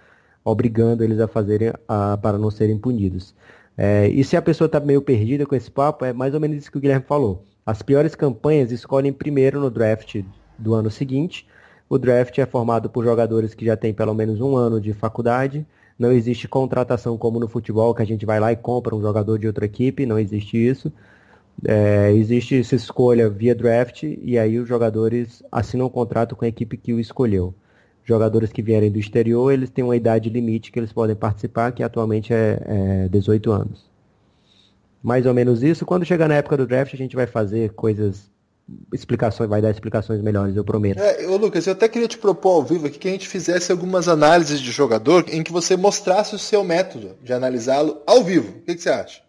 [0.43, 3.35] obrigando eles a fazerem a, para não serem punidos.
[3.77, 6.57] É, e se a pessoa está meio perdida com esse papo, é mais ou menos
[6.57, 7.43] isso que o Guilherme falou.
[7.65, 10.23] As piores campanhas escolhem primeiro no draft
[10.57, 11.47] do ano seguinte.
[11.89, 15.65] O draft é formado por jogadores que já têm pelo menos um ano de faculdade,
[15.97, 19.39] não existe contratação como no futebol, que a gente vai lá e compra um jogador
[19.39, 20.91] de outra equipe, não existe isso.
[21.65, 26.47] É, existe essa escolha via draft e aí os jogadores assinam um contrato com a
[26.47, 27.53] equipe que o escolheu.
[28.03, 31.81] Jogadores que vierem do exterior, eles têm uma idade limite que eles podem participar, que
[31.81, 32.62] atualmente é,
[33.05, 33.89] é 18 anos.
[35.01, 35.86] Mais ou menos isso.
[35.86, 38.29] Quando chegar na época do draft, a gente vai fazer coisas
[38.93, 40.99] explicações, vai dar explicações melhores, eu prometo.
[40.99, 43.71] É, ô Lucas, eu até queria te propor ao vivo aqui que a gente fizesse
[43.71, 48.49] algumas análises de jogador em que você mostrasse o seu método de analisá-lo ao vivo.
[48.58, 49.21] O que, que você acha?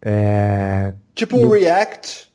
[0.00, 0.94] É...
[1.14, 1.50] Tipo um no...
[1.50, 2.32] React.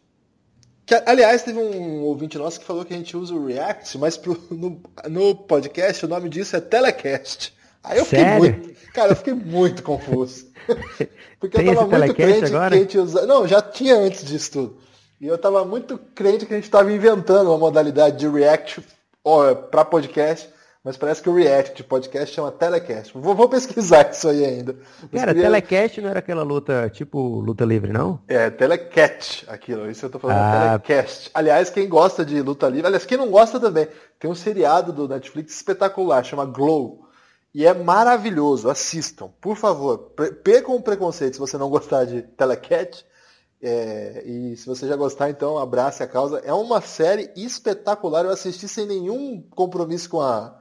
[0.85, 4.17] Que, aliás, teve um ouvinte nosso que falou que a gente usa o React, mas
[4.17, 7.53] pro, no, no podcast o nome disso é Telecast.
[7.83, 8.39] Aí eu fiquei Sério?
[8.39, 8.79] muito.
[8.93, 10.47] Cara, eu fiquei muito confuso.
[11.39, 12.69] Porque Tem eu tava muito crente agora?
[12.69, 13.25] que a gente usa.
[13.25, 14.77] Não, já tinha antes disso tudo.
[15.19, 18.81] E eu tava muito crente que a gente tava inventando uma modalidade de react
[19.69, 20.49] para podcast,
[20.81, 23.11] mas parece que o react de podcast chama telecast.
[23.17, 24.77] Vou, vou pesquisar isso aí ainda.
[25.11, 25.43] Mas Cara, queria...
[25.43, 28.21] telecast não era aquela luta tipo luta livre, não?
[28.29, 29.91] É, telecat, aquilo.
[29.91, 30.79] Isso eu tô falando, ah.
[30.79, 31.29] telecast.
[31.33, 35.05] Aliás, quem gosta de luta livre, aliás, quem não gosta também, tem um seriado do
[35.05, 37.05] Netflix espetacular, chama Glow.
[37.53, 40.13] E é maravilhoso, assistam, por favor.
[40.43, 43.03] Percam o preconceito se você não gostar de Telecat.
[43.61, 46.39] É, e se você já gostar, então abrace a causa.
[46.39, 48.25] É uma série espetacular.
[48.25, 50.57] Eu assisti sem nenhum compromisso com a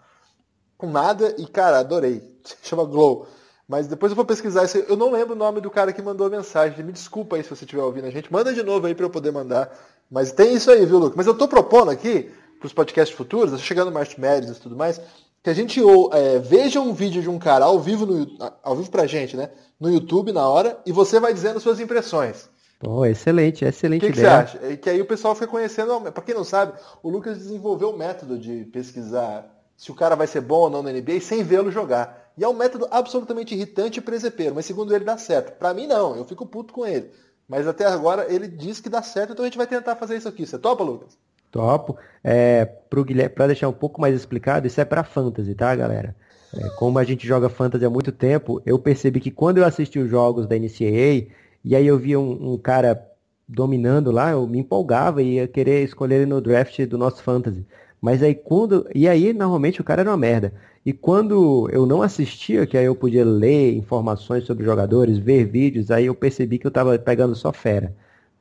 [0.76, 2.22] com nada e, cara, adorei.
[2.62, 3.26] Chama Glow.
[3.68, 4.78] Mas depois eu vou pesquisar isso.
[4.78, 6.82] Eu não lembro o nome do cara que mandou a mensagem.
[6.82, 8.32] Me desculpa aí se você estiver ouvindo a gente.
[8.32, 9.70] Manda de novo aí para eu poder mandar.
[10.10, 11.16] Mas tem isso aí, viu, Lucas?
[11.16, 14.98] Mas eu tô propondo aqui, para os podcasts futuros, tá chegando mais e tudo mais,
[15.42, 15.80] que a gente
[16.12, 18.26] é, veja um vídeo de um cara ao vivo, no,
[18.62, 19.50] ao vivo pra gente, né?
[19.78, 22.48] No YouTube na hora, e você vai dizendo suas impressões.
[22.78, 24.40] Pô, excelente, excelente que ideia.
[24.40, 24.76] O que você acha?
[24.76, 26.00] Que aí o pessoal fica conhecendo.
[26.12, 30.26] Para quem não sabe, o Lucas desenvolveu o método de pesquisar se o cara vai
[30.26, 32.32] ser bom ou não na NBA sem vê-lo jogar.
[32.36, 35.58] E é um método absolutamente irritante e presepeiro, mas segundo ele dá certo.
[35.58, 37.10] Para mim não, eu fico puto com ele.
[37.48, 40.28] Mas até agora ele diz que dá certo, então a gente vai tentar fazer isso
[40.28, 40.46] aqui.
[40.46, 41.18] Você topa, Lucas?
[41.50, 41.96] Topo.
[42.22, 46.14] É, pro Guilherme, pra deixar um pouco mais explicado, isso é para fantasy, tá, galera?
[46.54, 49.98] É, como a gente joga fantasy há muito tempo, eu percebi que quando eu assisti
[49.98, 51.26] os jogos da NCAA,
[51.68, 53.06] e aí eu via um, um cara
[53.46, 57.66] dominando lá, eu me empolgava e ia querer escolher ele no draft do nosso fantasy.
[58.00, 58.88] Mas aí quando.
[58.94, 60.54] E aí, normalmente, o cara era uma merda.
[60.86, 65.90] E quando eu não assistia, que aí eu podia ler informações sobre jogadores, ver vídeos,
[65.90, 67.94] aí eu percebi que eu tava pegando só fera.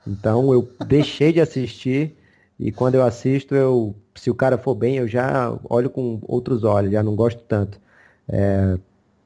[0.08, 2.16] Então eu deixei de assistir
[2.58, 6.64] e quando eu assisto, eu, se o cara for bem, eu já olho com outros
[6.64, 7.80] olhos, já não gosto tanto.
[8.30, 8.78] É,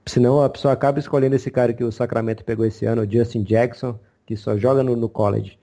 [0.05, 3.43] senão a pessoa acaba escolhendo esse cara que o Sacramento pegou esse ano, o Justin
[3.43, 5.59] Jackson, que só joga no, no college.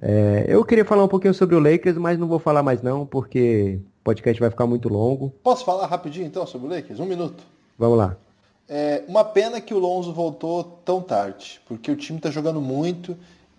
[0.00, 3.06] É, eu queria falar um pouquinho sobre o Lakers, mas não vou falar mais não,
[3.06, 5.32] porque o podcast vai ficar muito longo.
[5.42, 6.98] Posso falar rapidinho então sobre o Lakers?
[6.98, 7.44] Um minuto.
[7.78, 8.16] Vamos lá.
[8.68, 13.16] É uma pena que o Lonzo voltou tão tarde, porque o time está jogando muito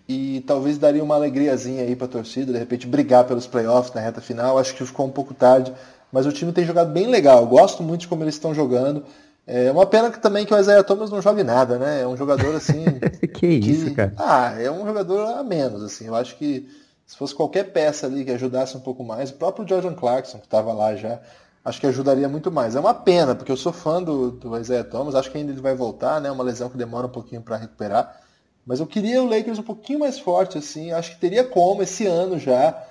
[0.08, 4.00] e talvez daria uma alegriazinha aí para a torcida, de repente brigar pelos playoffs na
[4.00, 4.58] reta final.
[4.58, 5.72] Acho que ficou um pouco tarde,
[6.12, 7.40] mas o time tem jogado bem legal.
[7.40, 9.04] Eu gosto muito de como eles estão jogando.
[9.46, 12.00] É uma pena que também que o Isaiah Thomas não jogue nada, né?
[12.02, 12.84] É um jogador assim.
[13.20, 14.14] que, que isso, cara?
[14.16, 16.06] Ah, é um jogador a menos, assim.
[16.06, 16.66] Eu acho que
[17.06, 20.46] se fosse qualquer peça ali que ajudasse um pouco mais, o próprio Jordan Clarkson, que
[20.46, 21.20] estava lá já,
[21.62, 22.74] acho que ajudaria muito mais.
[22.74, 25.60] É uma pena, porque eu sou fã do, do Isaiah Thomas, acho que ainda ele
[25.60, 26.30] vai voltar, né?
[26.30, 28.20] Uma lesão que demora um pouquinho para recuperar.
[28.66, 30.90] Mas eu queria o Lakers um pouquinho mais forte, assim.
[30.90, 32.82] Acho que teria como esse ano já.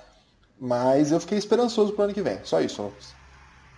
[0.58, 2.38] Mas eu fiquei esperançoso pro ano que vem.
[2.44, 3.23] Só isso, Lucas.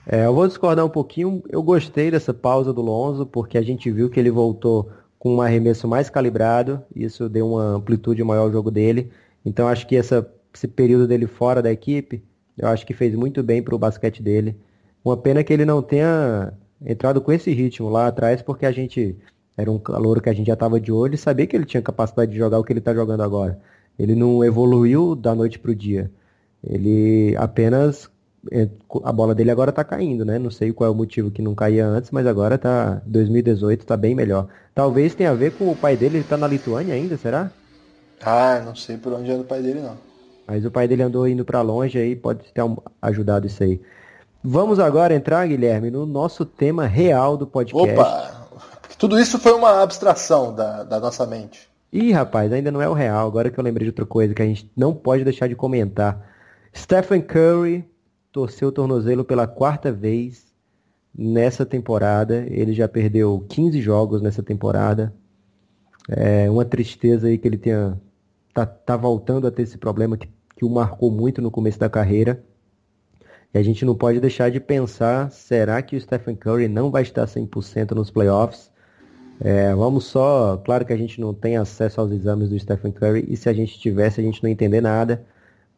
[0.06, 1.42] É, eu vou discordar um pouquinho.
[1.48, 5.42] Eu gostei dessa pausa do Lonzo, porque a gente viu que ele voltou com um
[5.42, 6.80] arremesso mais calibrado.
[6.94, 9.10] Isso deu uma amplitude maior ao jogo dele.
[9.44, 12.22] Então acho que essa, esse período dele fora da equipe,
[12.56, 14.56] eu acho que fez muito bem para o basquete dele.
[15.04, 16.52] Uma pena que ele não tenha
[16.84, 19.16] entrado com esse ritmo lá atrás, porque a gente
[19.56, 21.82] era um calor que a gente já estava de olho e sabia que ele tinha
[21.82, 23.58] capacidade de jogar o que ele está jogando agora.
[23.98, 26.10] Ele não evoluiu da noite para o dia.
[26.62, 28.10] Ele apenas.
[28.50, 28.68] É,
[29.04, 30.38] a bola dele agora está caindo, né?
[30.38, 33.00] Não sei qual é o motivo que não caía antes, mas agora tá.
[33.06, 34.48] 2018 está bem melhor.
[34.74, 37.50] Talvez tenha a ver com o pai dele, ele está na Lituânia ainda, será?
[38.22, 39.96] Ah, não sei por onde anda o pai dele, não.
[40.46, 42.62] Mas o pai dele andou indo para longe aí, pode ter
[43.02, 43.80] ajudado isso aí.
[44.42, 47.92] Vamos agora entrar, Guilherme, no nosso tema real do podcast.
[47.92, 48.46] Opa!
[48.96, 51.68] Tudo isso foi uma abstração da, da nossa mente.
[51.92, 53.26] Ih, rapaz, ainda não é o real.
[53.26, 56.30] Agora que eu lembrei de outra coisa que a gente não pode deixar de comentar.
[56.74, 57.85] Stephen Curry
[58.37, 60.53] torceu o tornozelo pela quarta vez
[61.16, 62.44] nessa temporada.
[62.51, 65.11] Ele já perdeu 15 jogos nessa temporada.
[66.07, 67.99] É uma tristeza aí que ele tenha
[68.53, 71.88] tá, tá voltando a ter esse problema que, que o marcou muito no começo da
[71.88, 72.44] carreira.
[73.55, 77.05] E a gente não pode deixar de pensar, será que o Stephen Curry não vai
[77.05, 78.70] estar 100% nos playoffs?
[79.40, 83.25] É, vamos só, claro que a gente não tem acesso aos exames do Stephen Curry
[83.29, 85.25] e se a gente tivesse a gente não entender nada,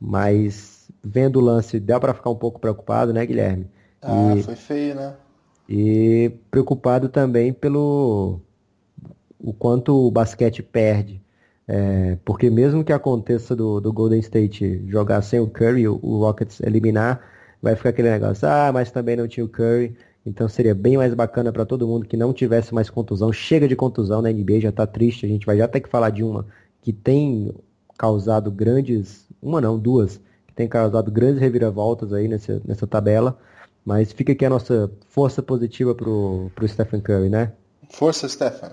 [0.00, 3.66] mas vendo o lance dá para ficar um pouco preocupado, né, Guilherme?
[4.02, 5.14] Ah, e, foi feio, né?
[5.68, 8.40] E preocupado também pelo
[9.38, 11.20] o quanto o basquete perde.
[11.66, 16.18] É, porque mesmo que aconteça do, do Golden State jogar sem o Curry, o, o
[16.20, 17.20] Rockets eliminar,
[17.60, 19.94] vai ficar aquele negócio, ah, mas também não tinha o Curry.
[20.24, 23.32] Então seria bem mais bacana para todo mundo que não tivesse mais contusão.
[23.32, 25.26] Chega de contusão na NBA, já está triste.
[25.26, 26.46] A gente vai já ter que falar de uma
[26.82, 27.54] que tem
[27.98, 30.20] causado grandes, uma não, duas,
[30.58, 33.38] tem causado grandes reviravoltas aí nessa, nessa tabela.
[33.84, 37.52] Mas fica aqui a nossa força positiva pro, pro Stephen Curry, né?
[37.88, 38.70] Força, Stephen.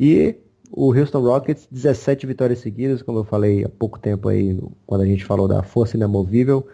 [0.00, 0.34] E
[0.72, 5.06] o Houston Rockets, 17 vitórias seguidas, como eu falei há pouco tempo aí, quando a
[5.06, 6.66] gente falou da força inamovível.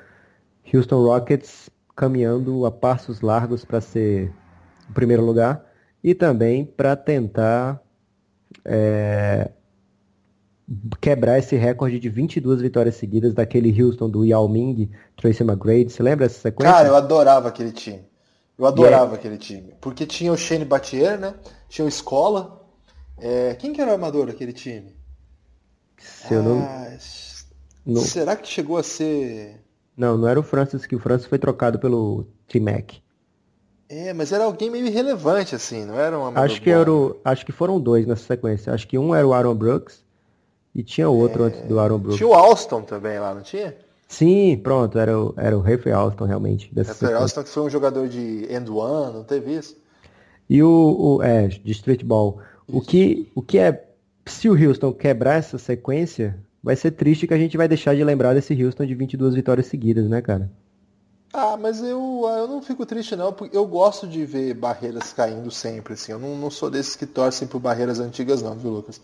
[0.73, 4.33] Houston Rockets caminhando a passos largos para ser
[4.89, 5.63] o primeiro lugar
[6.03, 7.83] e também para tentar
[8.65, 9.51] é,
[11.01, 15.91] quebrar esse recorde de 22 vitórias seguidas daquele Houston do Yao Ming, Tracy McGrady.
[15.91, 16.73] Você lembra dessa sequência?
[16.73, 18.03] Cara, eu adorava aquele time.
[18.57, 19.75] Eu adorava aquele time.
[19.81, 21.35] Porque tinha o Shane Battier, né?
[21.69, 22.65] Tinha o Escola.
[23.19, 23.55] É...
[23.55, 24.95] Quem que era o armador daquele time?
[26.25, 26.97] Ah,
[27.87, 28.03] não...
[28.03, 29.61] Será que chegou a ser.
[29.97, 32.93] Não, não era o Francis, que o Francis foi trocado pelo T-Mac.
[33.89, 37.45] É, mas era alguém meio irrelevante, assim, não era um acho que, era o, acho
[37.45, 38.73] que foram dois nessa sequência.
[38.73, 40.05] Acho que um era o Aaron Brooks
[40.75, 41.47] e tinha outro é...
[41.49, 42.19] antes do Aaron Brooks.
[42.19, 43.77] Tinha o Alston também lá, não tinha?
[44.09, 46.73] Sim, pronto, era o, era o Rafael Alston realmente.
[46.77, 49.77] Rafael Alston que foi um jogador de end one, não teve isso?
[50.49, 52.41] E o, o é, de street ball.
[52.67, 53.89] O que, o que é,
[54.27, 58.03] se o Houston quebrar essa sequência, vai ser triste que a gente vai deixar de
[58.03, 60.51] lembrar desse Houston de 22 vitórias seguidas, né, cara?
[61.33, 65.51] Ah, mas eu, eu não fico triste não, porque eu gosto de ver barreiras caindo
[65.51, 66.11] sempre, assim.
[66.11, 69.01] Eu não, não sou desses que torcem por barreiras antigas não, viu, Lucas?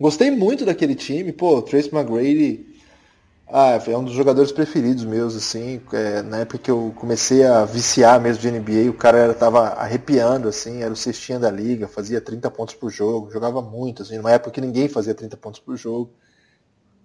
[0.00, 2.74] Gostei muito daquele time, pô, Trace McGrady
[3.46, 7.64] ah, é um dos jogadores preferidos meus, assim, é, na época que eu comecei a
[7.64, 11.86] viciar mesmo de NBA, o cara era, tava arrepiando, assim, era o cestinha da liga,
[11.86, 15.60] fazia 30 pontos por jogo, jogava muito, assim, numa época que ninguém fazia 30 pontos
[15.60, 16.10] por jogo.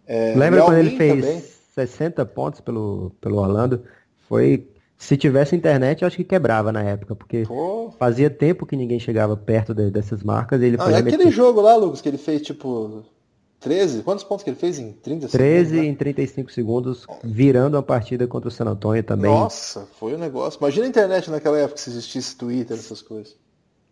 [0.07, 1.43] É, Lembra quando ele fez também?
[1.75, 3.83] 60 pontos pelo, pelo Orlando?
[4.27, 4.67] Foi.
[4.99, 7.89] Se tivesse internet, eu acho que quebrava na época, porque Pô.
[7.97, 10.61] fazia tempo que ninguém chegava perto de, dessas marcas.
[10.61, 11.31] Ele ah, é aquele meter...
[11.31, 13.05] jogo lá, Lucas, que ele fez tipo
[13.61, 14.03] 13?
[14.03, 15.71] Quantos pontos que ele fez em 30 13 segundos?
[15.71, 19.31] 13 em 35 segundos, virando a partida contra o San Antonio também.
[19.31, 20.57] Nossa, foi um negócio.
[20.59, 23.37] Imagina a internet naquela época se existisse Twitter, essas coisas.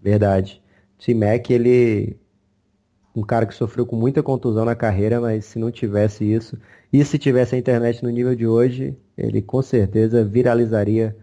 [0.02, 0.62] Verdade.
[1.00, 2.20] T-Mac, ele.
[3.15, 6.58] Um cara que sofreu com muita contusão na carreira, mas se não tivesse isso,
[6.91, 11.15] e se tivesse a internet no nível de hoje, ele com certeza viralizaria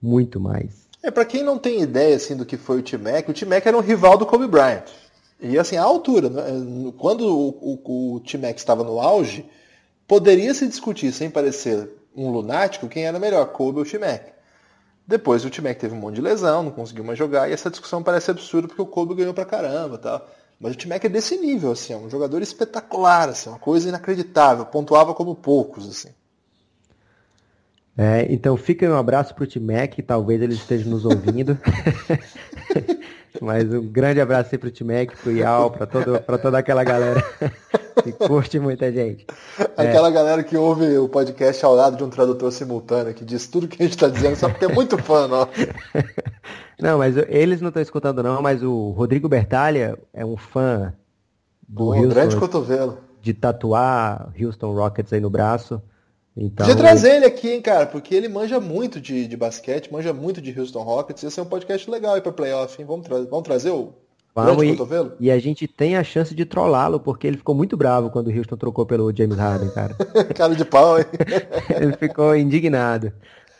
[0.00, 0.88] muito mais.
[1.02, 3.76] É, para quem não tem ideia assim do que foi o T-Mac, o T-Mac era
[3.76, 4.84] um rival do Kobe Bryant.
[5.40, 6.42] E assim, a altura, né?
[6.98, 7.48] quando o,
[7.84, 9.48] o, o T-Mac estava no auge,
[10.06, 14.22] poderia se discutir, sem parecer um lunático, quem era melhor, Kobe ou T-Mac.
[15.06, 18.02] Depois o T-Mac teve um monte de lesão, não conseguiu mais jogar, e essa discussão
[18.02, 20.28] parece absurda porque o Kobe ganhou pra caramba tal.
[20.60, 24.66] Mas o T-Mac é desse nível, assim, é um jogador espetacular, assim, uma coisa inacreditável,
[24.66, 26.08] pontuava como poucos, assim.
[28.00, 31.58] É, então fica um abraço pro T-Mac, talvez ele esteja nos ouvindo.
[33.42, 37.20] Mas um grande abraço aí pro T-Mac, pro Ial, pra, todo, pra toda aquela galera
[38.04, 39.26] que curte muita gente.
[39.76, 40.12] Aquela é.
[40.12, 43.82] galera que ouve o podcast ao lado de um tradutor simultâneo, que diz tudo que
[43.82, 45.48] a gente está dizendo, só porque é muito fã, não.
[46.80, 50.94] Não, mas eles não estão escutando não, mas o Rodrigo Bertalha é um fã
[51.68, 52.08] do oh, Houston.
[52.08, 52.98] Grande cotovelo.
[53.20, 55.82] De tatuar Houston Rockets aí no braço.
[56.40, 60.12] Então, Podia trazer ele aqui, hein, cara, porque ele manja muito de, de basquete, manja
[60.12, 61.24] muito de Houston Rockets.
[61.24, 62.86] Ia ser um podcast legal aí pra playoff, hein?
[62.86, 63.92] Vamos, tra vamos trazer o
[64.34, 64.76] Vamos, e,
[65.18, 68.36] e, a gente tem a chance de trollá-lo, porque ele ficou muito bravo quando o
[68.36, 69.94] Houston trocou pelo James Harden, cara.
[70.32, 71.06] cara de pau, hein?
[71.80, 73.12] ele ficou indignado.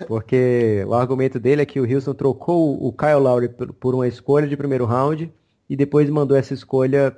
[0.07, 4.47] Porque o argumento dele é que o Houston trocou o Kyle Lowry por uma escolha
[4.47, 5.33] de primeiro round
[5.69, 7.17] e depois mandou essa escolha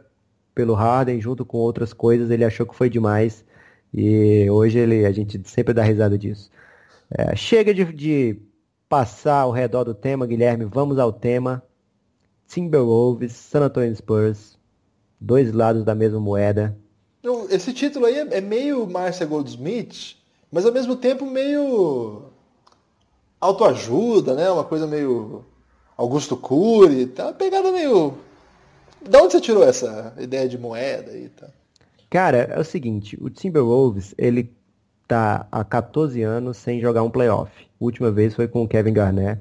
[0.55, 2.31] pelo Harden junto com outras coisas.
[2.31, 3.45] Ele achou que foi demais
[3.93, 6.51] e hoje ele, a gente sempre dá risada disso.
[7.11, 8.37] É, chega de, de
[8.89, 10.65] passar ao redor do tema, Guilherme.
[10.65, 11.63] Vamos ao tema.
[12.47, 14.59] Timberwolves, San Antonio Spurs,
[15.21, 16.77] dois lados da mesma moeda.
[17.49, 20.17] Esse título aí é, é meio Marcia Goldsmith,
[20.51, 22.25] mas ao mesmo tempo meio
[23.41, 24.51] autoajuda, né?
[24.51, 25.45] Uma coisa meio
[25.97, 28.15] Augusto Cury, tá uma pegada meio.
[29.01, 31.49] Da onde você tirou essa ideia de moeda aí, tá?
[32.11, 34.53] Cara, é o seguinte, o Timberwolves, ele
[35.07, 37.53] tá há 14 anos sem jogar um playoff.
[37.81, 39.41] A última vez foi com o Kevin Garnett.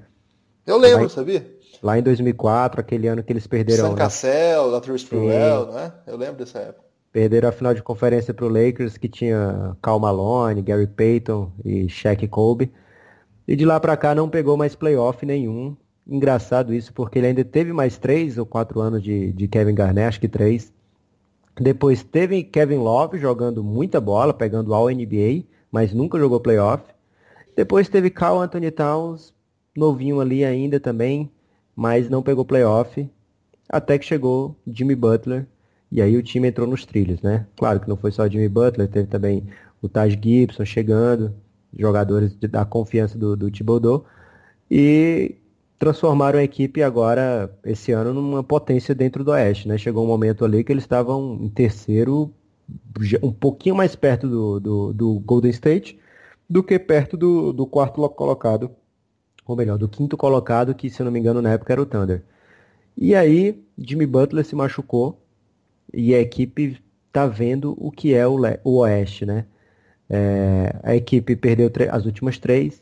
[0.67, 1.49] Eu lembro, lá, sabia?
[1.81, 3.89] Lá em 2004, aquele ano que eles perderam...
[3.89, 5.93] Sam Cassell, Latrice Spruell, não é?
[6.05, 6.85] Eu lembro dessa época.
[7.11, 12.27] Perderam a final de conferência pro Lakers, que tinha Cal Malone, Gary Payton e Shaq
[12.27, 12.71] Kobe.
[13.47, 15.75] E de lá para cá não pegou mais playoff nenhum.
[16.07, 20.07] Engraçado isso, porque ele ainda teve mais três ou quatro anos de, de Kevin Garnett,
[20.07, 20.71] acho que três.
[21.59, 26.83] Depois teve Kevin Love jogando muita bola, pegando ao NBA, mas nunca jogou playoff.
[27.55, 29.33] Depois teve Carl Anthony Towns,
[29.75, 31.29] novinho ali ainda também,
[31.75, 33.09] mas não pegou playoff.
[33.67, 35.45] Até que chegou Jimmy Butler,
[35.91, 37.45] e aí o time entrou nos trilhos, né?
[37.57, 39.43] Claro que não foi só Jimmy Butler, teve também
[39.81, 41.33] o Taj Gibson chegando,
[41.77, 44.05] jogadores da confiança do, do Thibodeau.
[44.71, 45.35] E
[45.79, 49.77] transformaram a equipe agora, esse ano, numa potência dentro do Oeste, né?
[49.77, 52.31] Chegou um momento ali que eles estavam em terceiro,
[53.23, 55.97] um pouquinho mais perto do, do, do Golden State
[56.49, 58.71] do que perto do, do quarto colocado,
[59.45, 61.85] ou melhor, do quinto colocado, que se eu não me engano na época era o
[61.85, 62.23] Thunder.
[62.97, 65.21] E aí, Jimmy Butler se machucou
[65.93, 69.45] e a equipe tá vendo o que é o, o Oeste, né?
[70.09, 72.81] É, a equipe perdeu as últimas três,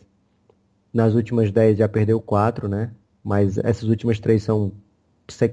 [0.93, 2.91] nas últimas dez já perdeu quatro, né?
[3.23, 4.71] Mas essas últimas três são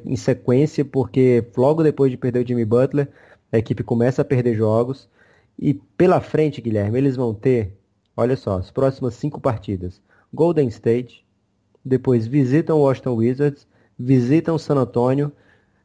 [0.05, 3.09] em sequência, porque logo depois de perder o Jimmy Butler,
[3.51, 5.09] a equipe começa a perder jogos.
[5.59, 7.77] E pela frente, Guilherme, eles vão ter,
[8.17, 10.01] olha só, as próximas cinco partidas.
[10.33, 11.25] Golden State,
[11.85, 13.67] depois visitam o Washington Wizards,
[13.99, 15.33] visitam o San Antonio,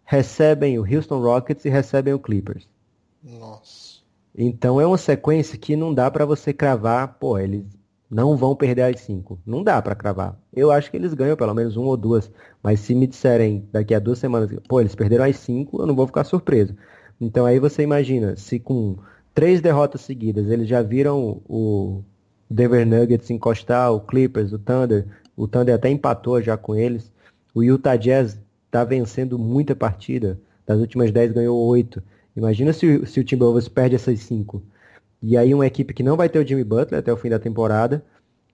[0.03, 2.67] recebem o Houston Rockets e recebem o Clippers.
[3.23, 3.99] Nossa.
[4.35, 7.65] Então é uma sequência que não dá para você cravar, pô, eles
[8.09, 9.39] não vão perder as cinco.
[9.45, 10.37] Não dá para cravar.
[10.53, 12.31] Eu acho que eles ganham pelo menos uma ou duas.
[12.63, 15.95] Mas se me disserem daqui a duas semanas, pô, eles perderam as cinco, eu não
[15.95, 16.75] vou ficar surpreso.
[17.21, 18.97] Então aí você imagina, se com
[19.33, 22.01] três derrotas seguidas eles já viram o
[22.49, 25.05] Denver Nuggets encostar, o Clippers, o Thunder,
[25.37, 27.11] o Thunder até empatou já com eles.
[27.53, 30.39] O Utah Jazz está vencendo muita partida.
[30.65, 32.01] Das últimas dez ganhou oito.
[32.35, 34.63] Imagina se, se o Timberwolves perde essas cinco.
[35.21, 37.39] E aí uma equipe que não vai ter o Jimmy Butler até o fim da
[37.39, 38.03] temporada,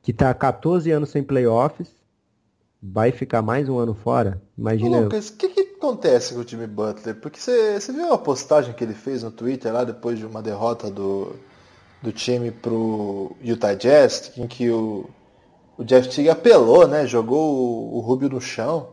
[0.01, 1.89] que está há 14 anos sem playoffs,
[2.82, 4.41] vai ficar mais um ano fora?
[4.57, 5.01] Imagina.
[5.01, 7.16] Lucas, o que, que acontece com o Jimmy Butler?
[7.16, 10.41] Porque você, você viu a postagem que ele fez no Twitter lá depois de uma
[10.41, 11.36] derrota do,
[12.01, 15.09] do time pro Utah Jazz, em que o,
[15.78, 17.07] o Jeff Teague apelou, né?
[17.07, 18.89] Jogou o, o Rubio no chão.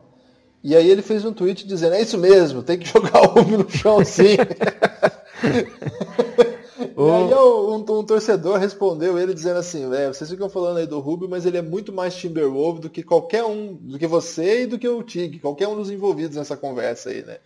[0.62, 3.58] E aí ele fez um tweet dizendo, é isso mesmo, tem que jogar o Rubio
[3.58, 4.36] no chão sim.
[6.96, 11.00] E aí um, um, torcedor respondeu ele dizendo assim, é, vocês ficam falando aí do
[11.00, 14.66] Rubio, mas ele é muito mais Timberwolf do que qualquer um, do que você e
[14.66, 17.38] do que o Tig, qualquer um dos envolvidos nessa conversa aí, né?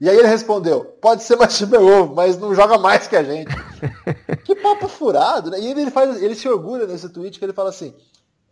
[0.00, 3.52] E aí ele respondeu, pode ser mais Timberwolf, mas não joga mais que a gente.
[4.44, 5.60] que papo furado, né?
[5.60, 7.92] E ele, ele, faz, ele se orgulha nesse tweet que ele fala assim,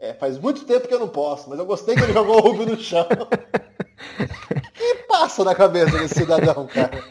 [0.00, 2.40] é, faz muito tempo que eu não posso, mas eu gostei que ele jogou o
[2.40, 3.06] Rubio no chão.
[4.74, 7.02] que passa na cabeça desse cidadão, cara?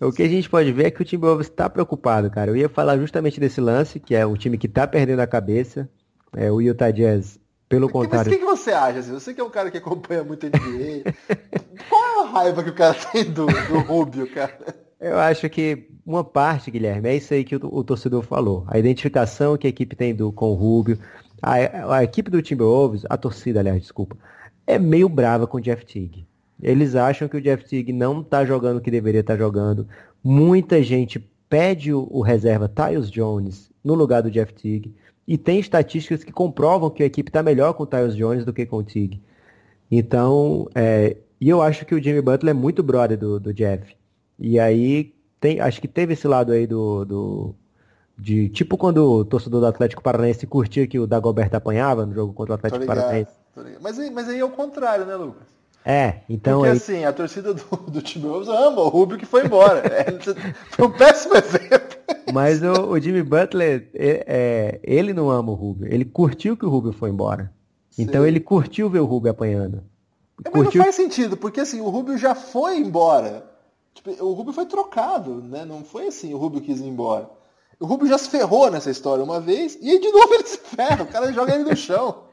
[0.00, 2.50] O que a gente pode ver é que o Timberwolves está preocupado, cara.
[2.50, 5.88] Eu ia falar justamente desse lance, que é um time que está perdendo a cabeça.
[6.36, 7.38] É, o Utah Jazz,
[7.68, 8.30] pelo contrário.
[8.30, 9.00] Mas o que, que, você acha?
[9.00, 9.12] Assim?
[9.12, 11.12] Você que é um cara que acompanha muito NBA,
[11.88, 14.58] qual é a raiva que o cara tem do, do Rubio, cara?
[15.00, 18.64] Eu acho que uma parte, Guilherme, é isso aí que o, o torcedor falou.
[18.68, 20.98] A identificação que a equipe tem do, com o Rubio.
[21.42, 24.16] A, a equipe do Timberwolves, a torcida, aliás, desculpa,
[24.66, 26.27] é meio brava com o Jeff Teague.
[26.62, 29.86] Eles acham que o Jeff Teague não está jogando o que deveria estar tá jogando.
[30.22, 34.94] Muita gente pede o, o reserva Tyus Jones no lugar do Jeff Teague.
[35.26, 38.52] E tem estatísticas que comprovam que a equipe está melhor com o Tyus Jones do
[38.52, 39.22] que com o Teague.
[39.90, 43.96] Então, é, e eu acho que o Jimmy Butler é muito brother do, do Jeff.
[44.38, 47.54] E aí, tem, acho que teve esse lado aí do, do
[48.16, 52.32] de tipo quando o torcedor do Atlético Paranaense curtia que o Dagoberto apanhava no jogo
[52.32, 53.32] contra o Atlético Paranaense.
[53.80, 55.57] Mas aí, mas aí é o contrário, né, Lucas?
[55.84, 56.58] É, então.
[56.58, 56.76] Porque aí...
[56.76, 59.80] assim, a torcida do, do Timberwolves ama o Rubio que foi embora.
[59.86, 60.06] é,
[60.70, 61.98] foi um péssimo exemplo.
[62.32, 65.92] Mas o, o Jimmy Butler, é, ele não ama o Rubio.
[65.92, 67.52] Ele curtiu que o Rubio foi embora.
[67.90, 68.02] Sim.
[68.02, 69.82] Então ele curtiu ver o Rubio apanhando.
[70.44, 73.44] É, mas não faz sentido, porque assim, o Rubio já foi embora.
[73.94, 75.64] Tipo, o Rubio foi trocado, né?
[75.64, 77.28] Não foi assim, o Rubio quis ir embora.
[77.80, 80.58] O Rubio já se ferrou nessa história uma vez, e aí de novo ele se
[80.58, 82.27] ferra, o cara joga ele no chão.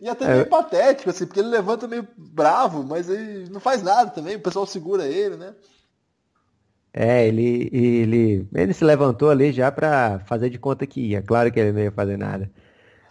[0.00, 0.44] E até meio é.
[0.44, 4.66] patético, assim, porque ele levanta meio bravo, mas ele não faz nada também, o pessoal
[4.66, 5.54] segura ele, né?
[6.92, 11.20] É, ele, ele, ele se levantou ali já pra fazer de conta que ia.
[11.20, 12.50] Claro que ele não ia fazer nada.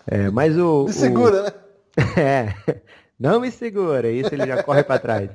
[0.08, 0.86] É, mas o.
[0.86, 1.44] Me segura, o...
[1.44, 1.52] né?
[2.18, 2.54] É,
[3.18, 5.30] não me segura, isso ele já corre para trás.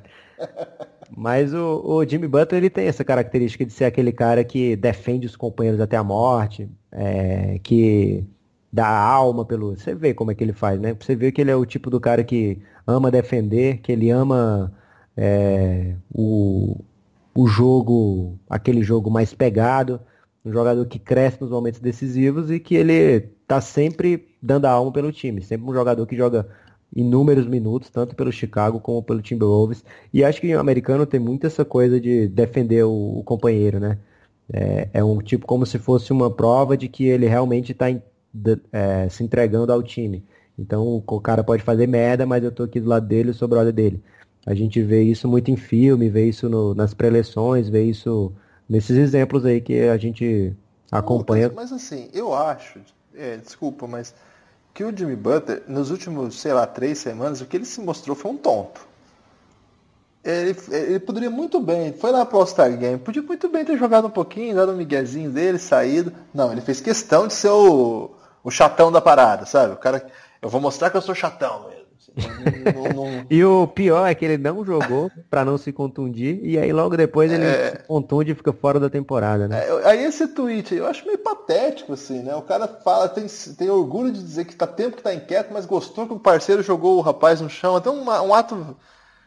[1.15, 5.25] Mas o, o, Jimmy Butler ele tem essa característica de ser aquele cara que defende
[5.25, 8.23] os companheiros até a morte, é, que
[8.71, 9.75] dá alma pelo.
[9.75, 10.95] Você vê como é que ele faz, né?
[10.99, 14.71] Você vê que ele é o tipo do cara que ama defender, que ele ama
[15.15, 16.77] é, o,
[17.35, 19.99] o jogo, aquele jogo mais pegado,
[20.45, 24.91] um jogador que cresce nos momentos decisivos e que ele tá sempre dando a alma
[24.91, 26.47] pelo time, sempre um jogador que joga
[26.95, 29.83] inúmeros minutos, tanto pelo Chicago como pelo Timberwolves.
[30.13, 33.97] E acho que o americano tem muito essa coisa de defender o, o companheiro, né?
[34.53, 37.89] É, é, um tipo como se fosse uma prova de que ele realmente está
[38.71, 40.25] é, se entregando ao time.
[40.57, 43.47] Então o cara pode fazer merda, mas eu tô aqui do lado dele, eu sou
[43.47, 44.01] brother dele.
[44.45, 48.31] A gente vê isso muito em filme, vê isso no, nas preleções, vê isso
[48.67, 50.53] nesses exemplos aí que a gente
[50.91, 51.51] acompanha.
[51.53, 52.79] Mas, mas assim, eu acho,
[53.15, 54.13] é, desculpa, mas
[54.73, 58.15] que o Jimmy Butler, nos últimos, sei lá, três semanas, o que ele se mostrou
[58.15, 58.89] foi um tonto.
[60.23, 64.07] Ele, ele poderia muito bem, foi lá pro All-Star Game, podia muito bem ter jogado
[64.07, 66.13] um pouquinho, dado um miguezinho dele, saído.
[66.33, 68.11] Não, ele fez questão de ser o,
[68.43, 69.73] o chatão da parada, sabe?
[69.73, 70.05] O cara,
[70.41, 71.81] eu vou mostrar que eu sou chatão mesmo.
[72.73, 73.25] Não, não, não...
[73.29, 76.97] e o pior é que ele não jogou para não se contundir e aí logo
[76.97, 77.71] depois ele é...
[77.71, 79.63] se contunde e fica fora da temporada, né?
[79.65, 82.35] É, aí esse tweet eu acho meio patético assim, né?
[82.35, 83.25] O cara fala, tem,
[83.57, 86.63] tem orgulho de dizer que tá tempo que tá inquieto, mas gostou que o parceiro
[86.63, 88.75] jogou o rapaz no chão, até um, um ato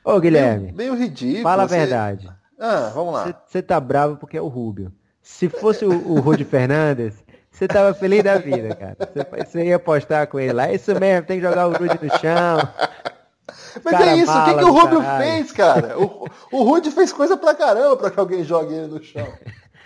[0.05, 1.43] Ô Guilherme, meio, meio ridículo.
[1.45, 2.31] Fala a verdade.
[2.59, 3.35] Ah, vamos lá.
[3.47, 4.93] Você tá bravo porque é o Rubio.
[5.23, 7.24] Se fosse o, o Rudy Fernandes,
[7.55, 8.97] você tava feliz da vida, cara.
[9.47, 10.69] Você ia apostar com ele lá.
[10.69, 12.59] É isso mesmo, tem que jogar o Rudy no chão.
[13.85, 15.99] Mas é isso, o que, que o Rubio fez, cara?
[15.99, 19.27] O, o Rudy fez coisa pra caramba pra que alguém jogue ele no chão.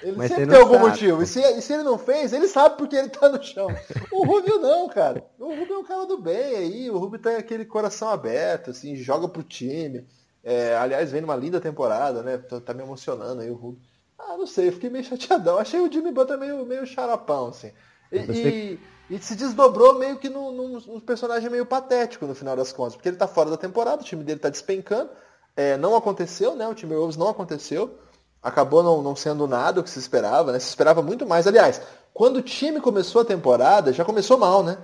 [0.02, 0.88] Ele Mas sempre tem algum sabe.
[0.88, 1.22] motivo.
[1.22, 3.68] E se, e se, ele não fez, ele sabe porque ele tá no chão.
[4.12, 5.24] O Rubio não, cara.
[5.38, 6.90] O Rubio é um cara do bem aí.
[6.90, 10.06] O Rubio tem aquele coração aberto, assim, joga pro time.
[10.42, 12.38] É, aliás, vem numa linda temporada, né?
[12.38, 13.82] Tá, tá me emocionando aí o Rubio.
[14.18, 15.58] Ah, não sei, eu fiquei meio chateadão.
[15.58, 17.70] Achei o Jimmy Butler meio, meio charapão, assim.
[18.10, 22.56] E, e, e, se desdobrou meio que num, num, num, personagem meio patético no final
[22.56, 25.10] das contas, porque ele tá fora da temporada, o time dele tá despencando.
[25.54, 26.66] É, não aconteceu, né?
[26.66, 27.98] O time Wolves não aconteceu.
[28.42, 30.58] Acabou não, não sendo nada o que se esperava, né?
[30.58, 31.46] Se esperava muito mais.
[31.46, 31.80] Aliás,
[32.14, 34.78] quando o time começou a temporada, já começou mal, né?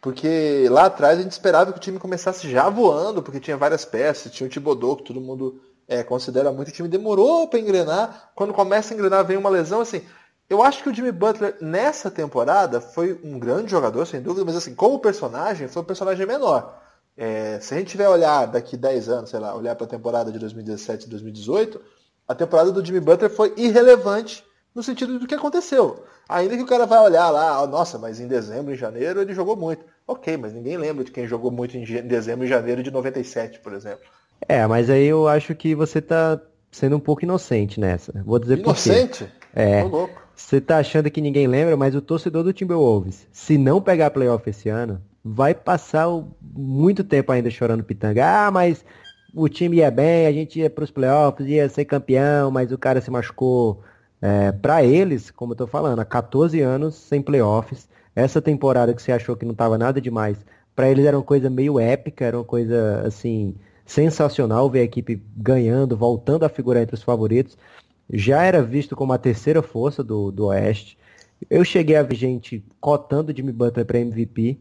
[0.00, 3.84] Porque lá atrás a gente esperava que o time começasse já voando, porque tinha várias
[3.84, 5.60] peças, tinha o Tibodô, que todo mundo
[5.90, 8.30] é, considera muito, o time demorou para engrenar.
[8.36, 10.02] Quando começa a engrenar, vem uma lesão, assim.
[10.48, 14.54] Eu acho que o Jimmy Butler, nessa temporada, foi um grande jogador, sem dúvida, mas
[14.54, 16.80] assim, como personagem, foi um personagem menor.
[17.16, 20.30] É, se a gente tiver olhar daqui 10 anos, sei lá, olhar para a temporada
[20.30, 21.80] de 2017 e 2018,
[22.26, 26.04] a temporada do Jimmy Butler foi irrelevante no sentido do que aconteceu.
[26.28, 29.56] Ainda que o cara vai olhar lá, nossa, mas em dezembro, em janeiro, ele jogou
[29.56, 29.84] muito.
[30.06, 33.72] Ok, mas ninguém lembra de quem jogou muito em dezembro e janeiro de 97, por
[33.72, 34.04] exemplo.
[34.48, 38.22] É, mas aí eu acho que você tá sendo um pouco inocente nessa.
[38.24, 39.24] Vou dizer inocente?
[39.24, 39.40] por quê.
[39.54, 39.84] É.
[40.34, 44.48] Você tá achando que ninguém lembra, mas o torcedor do Timberwolves, se não pegar playoff
[44.48, 46.06] esse ano, vai passar
[46.40, 48.46] muito tempo ainda chorando pitanga.
[48.46, 48.84] Ah, mas
[49.34, 52.78] o time ia bem, a gente ia para os playoffs, ia ser campeão, mas o
[52.78, 53.82] cara se machucou.
[54.22, 59.02] É, para eles, como eu tô falando, há 14 anos sem playoffs, essa temporada que
[59.02, 60.36] você achou que não tava nada demais,
[60.74, 63.54] para eles era uma coisa meio épica, era uma coisa assim
[63.90, 67.58] sensacional ver a equipe ganhando, voltando a figurar entre os favoritos.
[68.08, 70.96] Já era visto como a terceira força do, do Oeste.
[71.48, 74.58] Eu cheguei a ver gente cotando Jimmy Butler para MVP.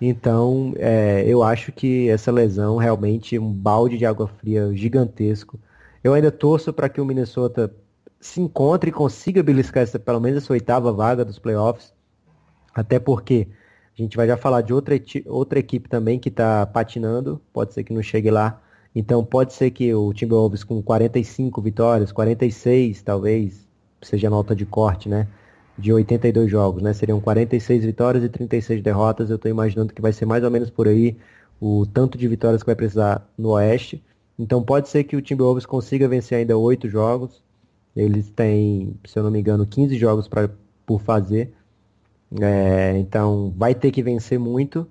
[0.00, 5.58] Então, é, eu acho que essa lesão realmente é um balde de água fria gigantesco.
[6.04, 7.74] Eu ainda torço para que o Minnesota
[8.20, 11.92] se encontre e consiga beliscar essa, pelo menos essa oitava vaga dos playoffs.
[12.72, 13.48] Até porque
[13.98, 14.94] a gente vai já falar de outra,
[15.26, 18.60] outra equipe também que está patinando, pode ser que não chegue lá.
[18.94, 23.66] Então pode ser que o Timberwolves com 45 vitórias, 46 talvez,
[24.02, 25.26] seja nota de corte, né?
[25.78, 26.92] De 82 jogos, né?
[26.92, 29.30] Seriam 46 vitórias e 36 derrotas.
[29.30, 31.16] Eu estou imaginando que vai ser mais ou menos por aí
[31.60, 34.02] o tanto de vitórias que vai precisar no Oeste.
[34.38, 37.42] Então pode ser que o Timberwolves consiga vencer ainda oito jogos.
[37.94, 40.50] Eles têm, se eu não me engano, 15 jogos pra,
[40.84, 41.52] por fazer.
[42.40, 44.86] É, então vai ter que vencer muito,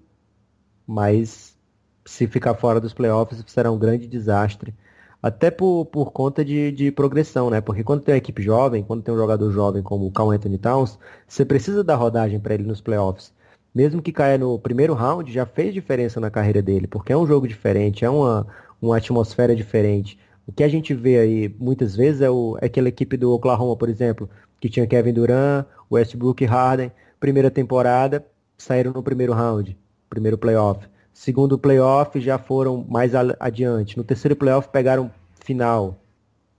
[0.88, 1.58] mas
[2.06, 4.74] se ficar fora dos playoffs será um grande desastre.
[5.22, 7.60] Até por, por conta de, de progressão, né?
[7.60, 10.58] Porque quando tem uma equipe jovem, quando tem um jogador jovem como o Carl Anthony
[10.58, 13.34] Towns, você precisa dar rodagem para ele nos playoffs.
[13.74, 17.26] Mesmo que caia no primeiro round, já fez diferença na carreira dele, porque é um
[17.26, 18.46] jogo diferente, é uma,
[18.82, 20.18] uma atmosfera diferente.
[20.48, 23.76] O que a gente vê aí muitas vezes é, o, é aquela equipe do Oklahoma,
[23.76, 24.30] por exemplo,
[24.62, 26.92] que tinha Kevin Durant, Westbrook e Harden
[27.26, 28.24] primeira temporada
[28.56, 29.76] saíram no primeiro round,
[30.08, 30.88] primeiro playoff.
[31.12, 33.98] Segundo playoff já foram mais adiante.
[33.98, 35.10] No terceiro playoff pegaram
[35.44, 35.98] final.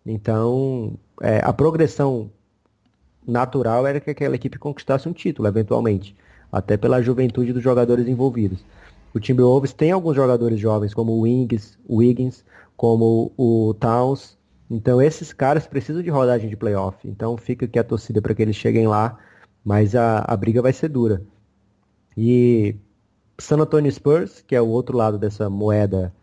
[0.04, 2.28] Então, é, a progressão
[3.24, 6.16] natural era que aquela equipe conquistasse um título, eventualmente.
[6.50, 8.64] Até pela juventude dos jogadores envolvidos.
[9.14, 12.44] O Timberwolves tem alguns jogadores jovens, como o Wings, o Wiggins,
[12.76, 14.36] como o Towns.
[14.68, 16.98] Então, esses caras precisam de rodagem de playoff.
[17.04, 19.16] Então, fica aqui a torcida para que eles cheguem lá
[19.66, 21.20] mas a, a briga vai ser dura.
[22.16, 22.76] E
[23.36, 26.14] San Antonio Spurs, que é o outro lado dessa moeda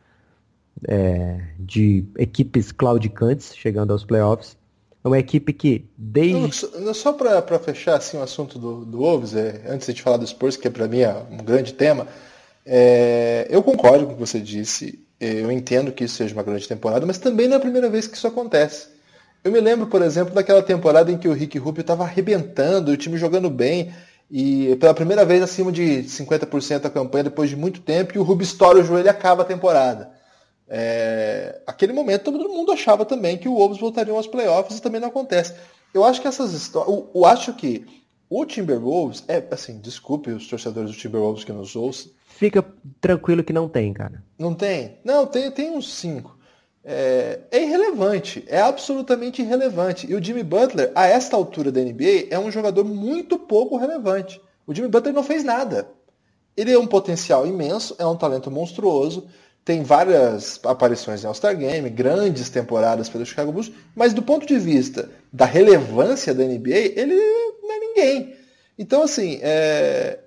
[0.87, 4.55] é, de equipes claudicantes chegando aos playoffs,
[5.03, 6.65] é uma equipe que desde...
[6.79, 10.25] Não, só para fechar assim, o assunto do, do Wolves, é, antes de falar do
[10.25, 12.07] Spurs, que para mim é um grande tema,
[12.65, 16.65] é, eu concordo com o que você disse, eu entendo que isso seja uma grande
[16.65, 18.92] temporada, mas também não é a primeira vez que isso acontece.
[19.43, 22.97] Eu me lembro, por exemplo, daquela temporada em que o Rick Rubio estava arrebentando, o
[22.97, 23.93] time jogando bem.
[24.31, 28.23] e pela primeira vez acima de 50% da campanha depois de muito tempo, e o
[28.23, 30.11] Rubio estoura o joelho e acaba a temporada.
[30.67, 34.99] É, aquele momento todo mundo achava também que o Wolves voltariam aos playoffs e também
[34.99, 35.53] não acontece.
[35.93, 37.03] Eu acho que essas histórias.
[37.13, 37.85] Eu acho que
[38.29, 42.11] o Timberwolves é assim, desculpe os torcedores do Timberwolves que nos ouçam.
[42.25, 42.65] Fica
[42.99, 44.23] tranquilo que não tem, cara.
[44.39, 44.97] Não tem?
[45.03, 46.32] Não, tem, tem uns cinco.
[46.85, 50.05] É, é, irrelevante, é absolutamente irrelevante.
[50.09, 54.41] E o Jimmy Butler, a esta altura da NBA, é um jogador muito pouco relevante.
[54.67, 55.87] O Jimmy Butler não fez nada.
[56.55, 59.27] Ele é um potencial imenso, é um talento monstruoso,
[59.65, 64.59] tem várias aparições em All-Star Game, grandes temporadas pelo Chicago Bulls, mas do ponto de
[64.59, 67.15] vista da relevância da NBA, ele
[67.61, 68.35] não é ninguém.
[68.77, 70.19] Então, assim, é...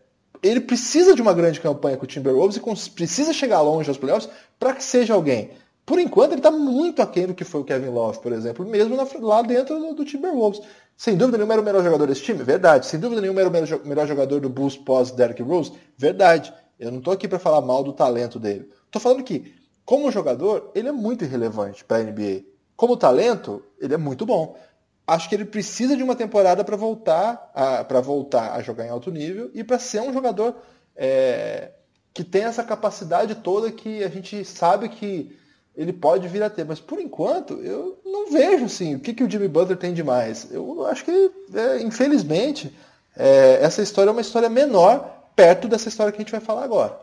[0.42, 4.30] ele precisa de uma grande campanha com o Timberwolves e precisa chegar longe aos playoffs
[4.59, 5.50] para que seja alguém.
[5.87, 8.97] Por enquanto, ele está muito aquém do que foi o Kevin Love, por exemplo, mesmo
[9.20, 10.61] lá dentro do, do Timberwolves.
[10.97, 12.43] Sem dúvida nenhuma era o melhor jogador desse time?
[12.43, 12.87] Verdade.
[12.87, 15.72] Sem dúvida nenhuma era o melhor jogador do Bulls pós Derrick Rose?
[15.97, 16.53] Verdade.
[16.78, 18.68] Eu não estou aqui para falar mal do talento dele.
[18.87, 22.45] Estou falando que, como jogador, ele é muito irrelevante para a NBA.
[22.74, 24.59] Como talento, ele é muito bom.
[25.07, 27.53] Acho que ele precisa de uma temporada para voltar
[27.87, 30.57] para voltar a jogar em alto nível e para ser um jogador
[30.97, 31.70] é,
[32.12, 35.37] que tem essa capacidade toda que a gente sabe que
[35.76, 36.64] ele pode vir a ter.
[36.64, 40.02] Mas por enquanto, eu não vejo assim, o que, que o Jimmy Butler tem de
[40.02, 40.50] mais.
[40.50, 42.74] Eu acho que, é, infelizmente,
[43.16, 46.64] é, essa história é uma história menor perto dessa história que a gente vai falar
[46.64, 46.98] agora.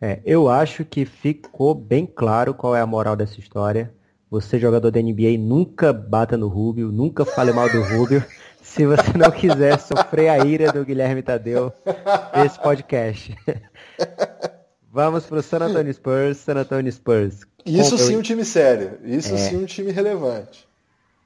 [0.00, 3.92] É, eu acho que ficou bem claro qual é a moral dessa história.
[4.30, 8.24] Você, jogador da NBA, nunca bata no Rubio, nunca fale mal do Rubio.
[8.62, 11.72] Se você não quiser sofrer a ira do Guilherme Tadeu,
[12.44, 13.34] esse podcast.
[14.98, 17.46] Vamos para o San Antonio Spurs, San Antonio Spurs.
[17.64, 19.36] Isso sim um time sério, isso é.
[19.36, 20.68] sim um time relevante.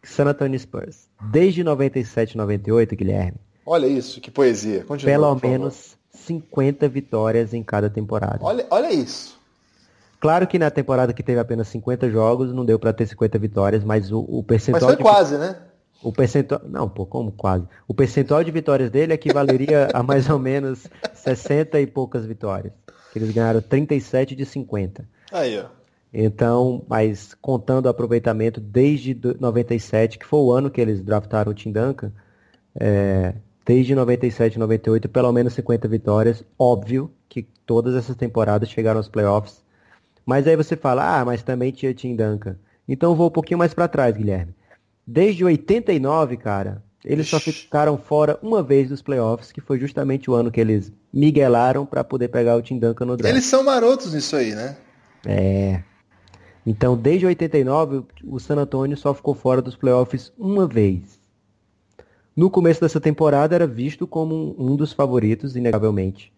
[0.02, 1.08] San Antonio Spurs.
[1.30, 3.38] Desde 97, 98, Guilherme.
[3.64, 4.84] Olha isso, que poesia.
[4.84, 8.40] Continua, Pelo menos 50 vitórias em cada temporada.
[8.42, 9.40] Olha, olha isso.
[10.20, 13.82] Claro que na temporada que teve apenas 50 jogos, não deu para ter 50 vitórias,
[13.82, 14.82] mas o, o percentual.
[14.82, 15.56] Mas foi quase, né?
[16.02, 16.60] O percentual.
[16.68, 17.64] Não, pô, como quase?
[17.88, 22.74] O percentual de vitórias dele equivaleria a mais ou menos 60 e poucas vitórias.
[23.14, 25.08] Eles ganharam 37 de 50.
[25.30, 25.66] Aí, ó.
[26.12, 31.54] Então, mas contando o aproveitamento desde 97, que foi o ano que eles draftaram o
[31.54, 32.12] Tim Duncan,
[32.78, 33.34] é,
[33.64, 36.44] desde 97, 98, pelo menos 50 vitórias.
[36.58, 39.62] Óbvio que todas essas temporadas chegaram aos playoffs.
[40.26, 42.56] Mas aí você fala, ah, mas também tinha Tim Duncan.
[42.86, 44.54] Então vou um pouquinho mais para trás, Guilherme.
[45.06, 50.34] Desde 89, cara, eles só ficaram fora uma vez dos playoffs, que foi justamente o
[50.34, 53.34] ano que eles miguelaram para poder pegar o Tim Duncan no draft.
[53.34, 54.76] Eles são marotos nisso aí, né?
[55.26, 55.82] É.
[56.64, 61.20] Então, desde 89, o San Antonio só ficou fora dos playoffs uma vez
[62.34, 66.32] no começo dessa temporada era visto como um dos favoritos, inegavelmente.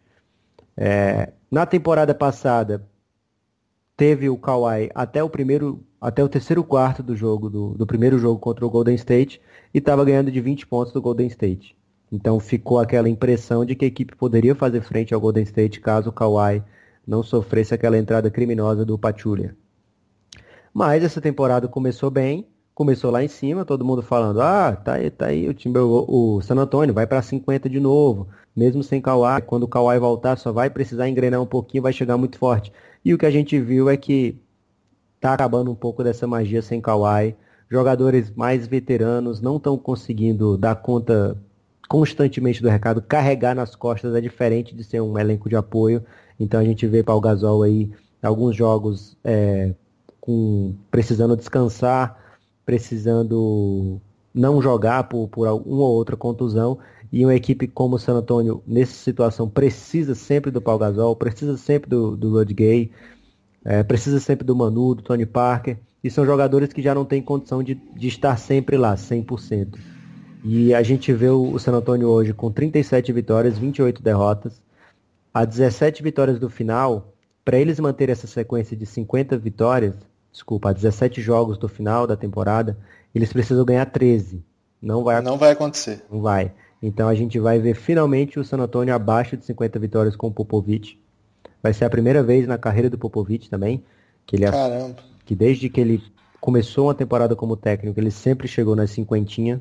[0.76, 2.84] É, na temporada passada,
[3.96, 8.18] teve o Kawhi até o primeiro, até o terceiro quarto do jogo, do, do primeiro
[8.18, 9.40] jogo contra o Golden State,
[9.74, 11.76] e estava ganhando de 20 pontos do Golden State.
[12.12, 16.10] Então ficou aquela impressão de que a equipe poderia fazer frente ao Golden State caso
[16.10, 16.62] o Kawhi
[17.04, 19.56] não sofresse aquela entrada criminosa do Pachulia.
[20.72, 25.10] Mas essa temporada começou bem, começou lá em cima, todo mundo falando, ah, tá aí,
[25.10, 29.42] tá aí o time, o, San Antonio vai para 50 de novo, mesmo sem Kawhi,
[29.42, 32.72] quando o Kawhi voltar só vai precisar engrenar um pouquinho, vai chegar muito forte.
[33.04, 34.40] E o que a gente viu é que
[35.20, 37.36] tá acabando um pouco dessa magia sem Kawhi,
[37.74, 41.36] jogadores mais veteranos não estão conseguindo dar conta
[41.88, 46.02] constantemente do recado, carregar nas costas é diferente de ser um elenco de apoio,
[46.38, 47.90] então a gente vê Paul Gasol aí
[48.22, 49.74] alguns jogos é,
[50.20, 52.18] com precisando descansar,
[52.64, 54.00] precisando
[54.32, 56.78] não jogar por, por uma ou outra contusão.
[57.12, 61.56] E uma equipe como o San Antonio, nessa situação, precisa sempre do Paul Gasol, precisa
[61.56, 62.90] sempre do, do Rod Gay,
[63.64, 65.78] é, precisa sempre do Manu, do Tony Parker.
[66.04, 69.78] E são jogadores que já não têm condição de, de estar sempre lá, 100%.
[70.44, 74.60] E a gente vê o, o San Antonio hoje com 37 vitórias, 28 derrotas.
[75.32, 79.94] A 17 vitórias do final, para eles manterem essa sequência de 50 vitórias,
[80.30, 82.76] desculpa, a 17 jogos do final da temporada,
[83.14, 84.44] eles precisam ganhar 13.
[84.82, 86.04] Não vai, não vai acontecer.
[86.12, 86.52] Não vai.
[86.82, 90.32] Então a gente vai ver finalmente o San Antonio abaixo de 50 vitórias com o
[90.32, 91.00] Popovich.
[91.62, 93.82] Vai ser a primeira vez na carreira do Popovich também,
[94.26, 95.13] que ele Caramba.
[95.24, 96.02] Que desde que ele
[96.40, 99.60] começou uma temporada como técnico, ele sempre chegou nas cinquentinha.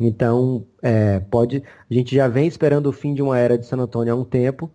[0.00, 3.76] Então, é, pode, a gente já vem esperando o fim de uma era de San
[3.76, 4.70] Antonio há um tempo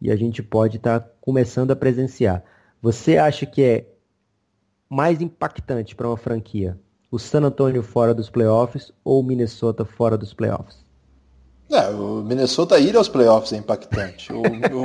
[0.00, 2.42] e a gente pode estar tá começando a presenciar.
[2.80, 3.86] Você acha que é
[4.88, 6.78] mais impactante para uma franquia?
[7.10, 10.81] O San Antonio fora dos playoffs ou o Minnesota fora dos playoffs?
[11.72, 14.30] É, o Minnesota ir aos playoffs é impactante.
[14.30, 14.42] O,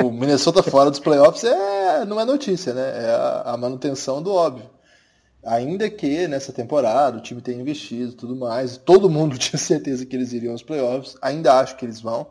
[0.08, 3.06] o Minnesota fora dos playoffs é, não é notícia, né?
[3.06, 4.70] É a, a, manutenção do óbvio.
[5.44, 10.16] Ainda que nessa temporada o time tenha investido tudo mais, todo mundo tinha certeza que
[10.16, 12.26] eles iriam aos playoffs, ainda acho que eles vão,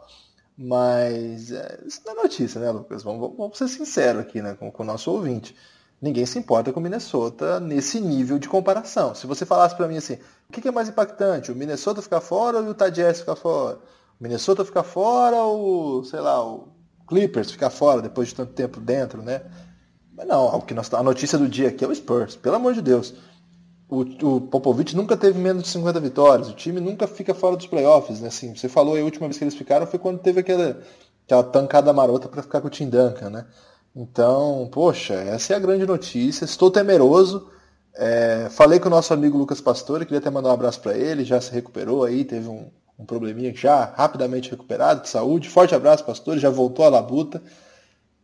[0.57, 3.02] mas é, isso não é notícia, né, Lucas?
[3.02, 5.54] Vamos, vamos ser sinceros aqui né, com, com o nosso ouvinte
[6.00, 9.14] ninguém se importa com o Minnesota nesse nível de comparação.
[9.14, 12.59] Se você falasse para mim assim, o que é mais impactante, o Minnesota ficar fora
[12.59, 13.78] ou o Utah ficar fora?
[14.19, 16.69] O Minnesota ficar fora ou, sei lá, o
[17.07, 19.43] Clippers ficar fora depois de tanto tempo dentro, né?
[20.17, 22.73] Mas não, o que nós, a notícia do dia aqui é o Spurs, pelo amor
[22.73, 23.14] de Deus.
[23.89, 27.67] O, o Popovich nunca teve menos de 50 vitórias, o time nunca fica fora dos
[27.67, 28.29] playoffs, né?
[28.29, 30.81] Assim, você falou a última vez que eles ficaram foi quando teve aquela,
[31.25, 33.47] aquela tancada marota para ficar com o Tim Duncan, né?
[33.95, 36.45] Então, poxa, essa é a grande notícia.
[36.45, 37.49] Estou temeroso.
[37.95, 41.25] É, falei com o nosso amigo Lucas Pastore, queria até mandar um abraço para ele,
[41.25, 45.49] já se recuperou aí, teve um, um probleminha já rapidamente recuperado de saúde.
[45.49, 47.42] Forte abraço, Pastore, já voltou à labuta.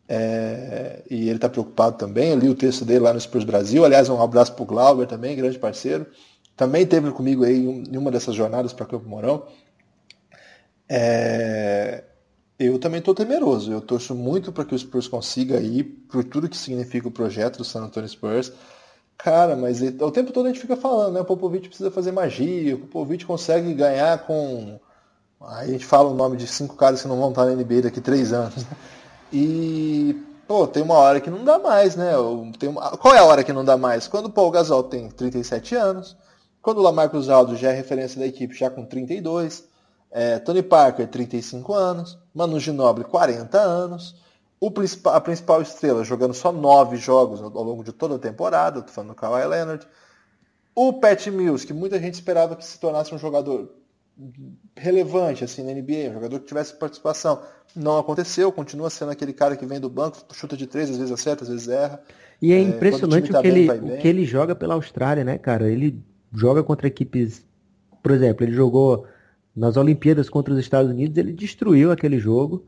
[0.08, 2.30] É, e ele está preocupado também.
[2.30, 3.84] Eu li o texto dele lá no Spurs Brasil.
[3.84, 6.06] Aliás, um abraço para o Glauber também, grande parceiro.
[6.56, 9.46] Também teve comigo aí em uma dessas jornadas para Campo Mourão.
[10.88, 12.04] É,
[12.58, 13.72] eu também estou temeroso.
[13.72, 17.58] Eu torço muito para que o Spurs consiga ir, por tudo que significa o projeto
[17.58, 18.52] do San Antonio Spurs.
[19.22, 21.20] Cara, mas o tempo todo a gente fica falando, né?
[21.20, 24.80] O Popovich precisa fazer magia, o Popovich consegue ganhar com.
[25.40, 27.82] Aí a gente fala o nome de cinco caras que não vão estar na NBA
[27.82, 28.56] daqui três anos.
[28.56, 28.76] Né?
[29.32, 32.12] E, pô, tem uma hora que não dá mais, né?
[32.58, 32.96] Tem uma...
[32.96, 34.08] Qual é a hora que não dá mais?
[34.08, 36.16] Quando o Paul Gasol tem 37 anos,
[36.60, 39.64] quando o Lamarcus Aldo já é referência da equipe já com 32,
[40.10, 42.18] é, Tony Parker, 35 anos.
[42.34, 44.16] Manu Ginobili, 40 anos.
[44.70, 48.78] Principal, a principal estrela jogando só 9 jogos ao longo de toda a temporada.
[48.78, 49.86] Estou falando do Kawhi Leonard.
[50.74, 53.70] O Pat Mills, que muita gente esperava que se tornasse um jogador
[54.76, 57.42] relevante assim na NBA, um jogador que tivesse participação.
[57.74, 61.12] Não aconteceu, continua sendo aquele cara que vem do banco, chuta de três, às vezes
[61.12, 62.00] acerta, às vezes erra.
[62.40, 65.24] E é, é impressionante o, tá o, que ele, o que ele joga pela Austrália,
[65.24, 65.70] né, cara?
[65.70, 66.02] Ele
[66.32, 67.44] joga contra equipes,
[68.02, 69.06] por exemplo, ele jogou
[69.54, 72.66] nas Olimpíadas contra os Estados Unidos, ele destruiu aquele jogo.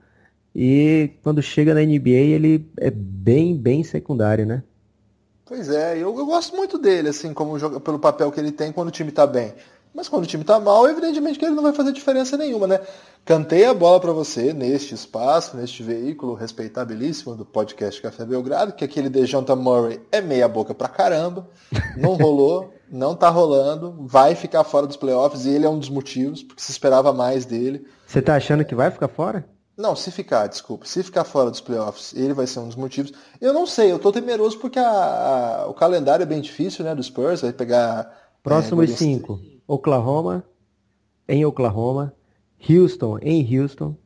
[0.54, 4.62] E quando chega na NBA, ele é bem, bem secundário, né?
[5.44, 8.72] Pois é, eu, eu gosto muito dele, assim, como joga, pelo papel que ele tem
[8.72, 9.52] quando o time tá bem.
[9.94, 12.80] Mas quando o time tá mal, evidentemente que ele não vai fazer diferença nenhuma, né?
[13.24, 18.84] Cantei a bola para você neste espaço, neste veículo respeitabilíssimo do podcast Café Belgrado, que
[18.84, 21.48] aquele de Jonathan Murray é meia boca pra caramba,
[21.96, 25.88] não rolou não tá rolando, vai ficar fora dos playoffs e ele é um dos
[25.88, 27.86] motivos, porque se esperava mais dele.
[28.06, 29.44] Você tá achando que vai ficar fora?
[29.76, 33.12] Não, se ficar, desculpa, se ficar fora dos playoffs, ele vai ser um dos motivos.
[33.40, 36.94] Eu não sei, eu tô temeroso porque a, a, o calendário é bem difícil, né,
[36.94, 38.22] do Spurs, vai pegar...
[38.42, 40.44] Próximos é, cinco, Oklahoma,
[41.26, 42.14] em Oklahoma,
[42.68, 43.96] Houston, em Houston,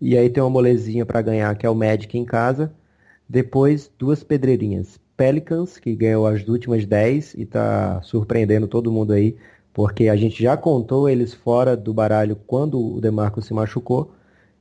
[0.00, 2.74] e aí tem uma molezinha para ganhar, que é o Magic em casa,
[3.28, 9.36] depois duas pedreirinhas, Pelicans, que ganhou as últimas 10 e está surpreendendo todo mundo aí,
[9.72, 14.12] porque a gente já contou eles fora do baralho quando o DeMarco se machucou,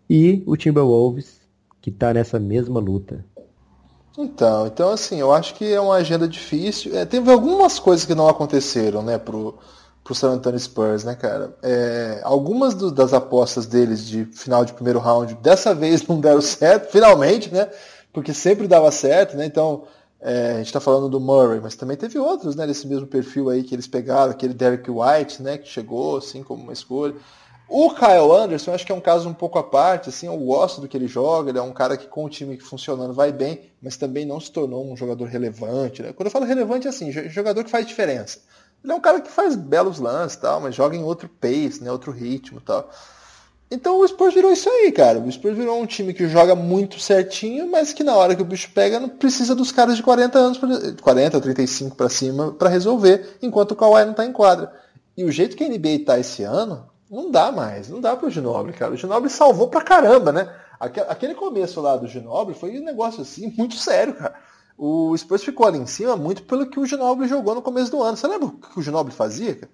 [0.10, 1.42] e o Timberwolves,
[1.82, 3.26] que está nessa mesma luta.
[4.18, 6.96] Então, então assim, eu acho que é uma agenda difícil.
[6.96, 9.58] É, teve algumas coisas que não aconteceram, né, pro,
[10.04, 11.56] pro San Antonio Spurs, né, cara?
[11.64, 16.42] É, algumas do, das apostas deles de final de primeiro round, dessa vez não deram
[16.42, 17.70] certo, finalmente, né?
[18.12, 19.46] Porque sempre dava certo, né?
[19.46, 19.86] Então,
[20.22, 23.50] é, a gente está falando do Murray, mas também teve outros, né, desse mesmo perfil
[23.50, 27.16] aí que eles pegaram, aquele Derek White, né, que chegou assim como uma escolha.
[27.68, 30.82] O Kyle Anderson, acho que é um caso um pouco à parte, assim, eu gosto
[30.82, 33.72] do que ele joga, ele é um cara que com o time funcionando vai bem,
[33.82, 36.14] mas também não se tornou um jogador relevante, né?
[36.14, 38.40] Quando eu falo relevante, é assim, jogador que faz diferença.
[38.84, 41.92] Ele é um cara que faz belos lances, tal, mas joga em outro pace, né,
[41.92, 42.90] outro ritmo, tal.
[43.72, 45.18] Então o Spurs virou isso aí, cara.
[45.18, 48.46] O Spurs virou um time que joga muito certinho, mas que na hora que o
[48.46, 50.70] bicho pega não precisa dos caras de 40 anos, pra,
[51.02, 54.72] 40 ou 35 para cima para resolver, enquanto o Kawhi não tá em quadra.
[55.18, 58.30] E o jeito que a NBA tá esse ano, não dá mais, não dá pro
[58.30, 58.94] Ginobili, cara.
[58.94, 60.52] O Ginobili salvou pra caramba, né?
[60.80, 64.34] Aquele começo lá do Ginobili foi um negócio assim muito sério, cara.
[64.76, 68.02] O Spurs ficou ali em cima muito pelo que o Ginobili jogou no começo do
[68.02, 68.18] ano.
[68.18, 69.72] Você lembra o que o Ginobili fazia, cara?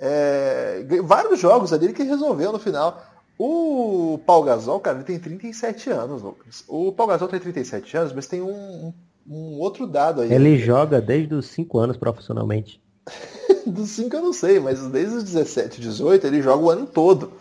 [0.00, 3.02] É, vários jogos ali que resolveu no final.
[3.38, 6.64] O Paul Gasol, cara, ele tem 37 anos, Lucas.
[6.68, 8.92] O Paul Gasol tem 37 anos, mas tem um,
[9.26, 10.32] um outro dado aí.
[10.32, 12.80] Ele joga desde os 5 anos profissionalmente.
[13.66, 17.32] Dos 5 eu não sei, mas desde os 17, 18 ele joga o ano todo.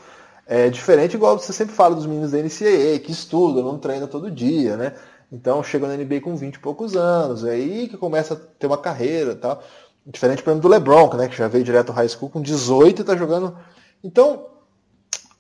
[0.46, 4.32] É diferente igual você sempre fala dos meninos da NCAA, que estudam, não treinam todo
[4.32, 4.94] dia, né?
[5.32, 8.68] Então chega na NBA com 20 e poucos anos, é aí que começa a ter
[8.68, 9.62] uma carreira e tal.
[10.06, 13.02] Diferente, por exemplo, do LeBron, né, que já veio direto ao high school com 18
[13.02, 13.58] e tá jogando.
[14.04, 14.48] Então,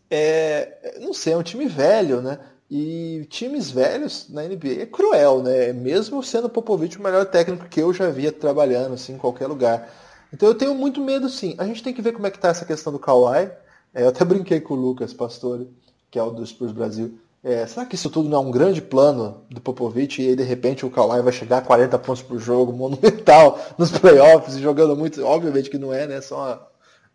[0.10, 2.40] É, não sei, é um time velho, né?
[2.70, 5.74] E times velhos na NBA é cruel, né?
[5.74, 9.90] Mesmo sendo Popovich o melhor técnico que eu já via trabalhando assim, em qualquer lugar.
[10.32, 11.56] Então eu tenho muito medo sim.
[11.58, 13.52] A gente tem que ver como é que tá essa questão do Kawhi.
[13.94, 15.70] É, eu até brinquei com o Lucas Pastore,
[16.12, 17.18] que é o do Spurs Brasil.
[17.44, 20.44] É, será que isso tudo não é um grande plano do Popovich e aí de
[20.44, 25.24] repente o Kawhi vai chegar a 40 pontos por jogo, monumental nos playoffs jogando muito?
[25.24, 26.20] Obviamente que não é, né?
[26.20, 26.68] Só uma,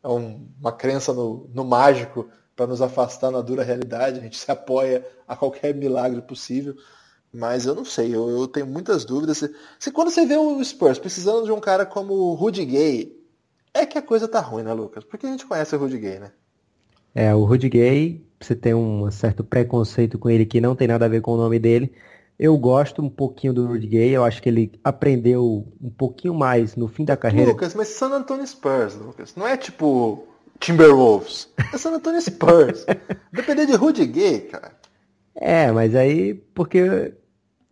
[0.03, 4.21] é um, uma crença no, no mágico para nos afastar na dura realidade.
[4.21, 6.77] A gente se apoia a qualquer milagre possível.
[7.33, 9.39] Mas eu não sei, eu, eu tenho muitas dúvidas.
[9.39, 13.18] Se, se, quando você vê o Spurs precisando de um cara como o Rudy Gay,
[13.72, 15.03] é que a coisa tá ruim, né, Lucas?
[15.03, 16.30] Porque a gente conhece o Rudy Gay, né?
[17.14, 21.07] É, o Rudy Gay, você tem um certo preconceito com ele que não tem nada
[21.07, 21.93] a ver com o nome dele.
[22.39, 26.76] Eu gosto um pouquinho do Rudy Gay, eu acho que ele aprendeu um pouquinho mais
[26.76, 27.51] no fim da carreira.
[27.51, 30.26] Lucas, mas San Antonio Spurs, Lucas, não é tipo
[30.59, 32.85] Timberwolves, é San Antonio Spurs.
[33.33, 34.72] Depender de Rudy Gay, cara.
[35.35, 37.14] É, mas aí, porque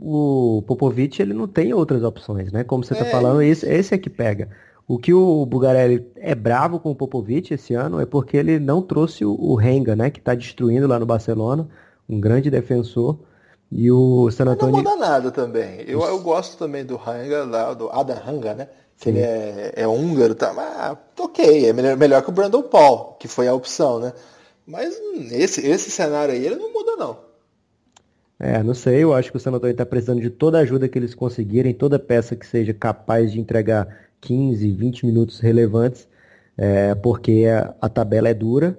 [0.00, 2.64] o Popovich ele não tem outras opções, né?
[2.64, 4.48] Como você está é falando, esse, esse é que pega.
[4.88, 8.80] O que o Bugarelli é bravo com o Popovich esse ano é porque ele não
[8.80, 10.10] trouxe o, o Renga, né?
[10.10, 11.68] Que está destruindo lá no Barcelona,
[12.08, 13.18] um grande defensor.
[13.70, 14.82] E o San Antonio...
[14.82, 15.84] Não muda nada também.
[15.86, 18.68] Eu, eu gosto também do Renga, lá, do Adam Ranga, né?
[18.98, 20.52] Que ele é, é húngaro, tá?
[20.52, 24.12] Mas ok, é melhor, melhor que o Brandon Paul, que foi a opção, né?
[24.66, 24.98] Mas
[25.30, 27.29] esse, esse cenário aí, ele não muda não.
[28.42, 30.88] É, não sei, eu acho que o San Antonio está precisando de toda a ajuda
[30.88, 33.86] que eles conseguirem, toda peça que seja capaz de entregar
[34.18, 36.08] 15, 20 minutos relevantes,
[36.56, 38.78] é, porque a, a, tabela é dura,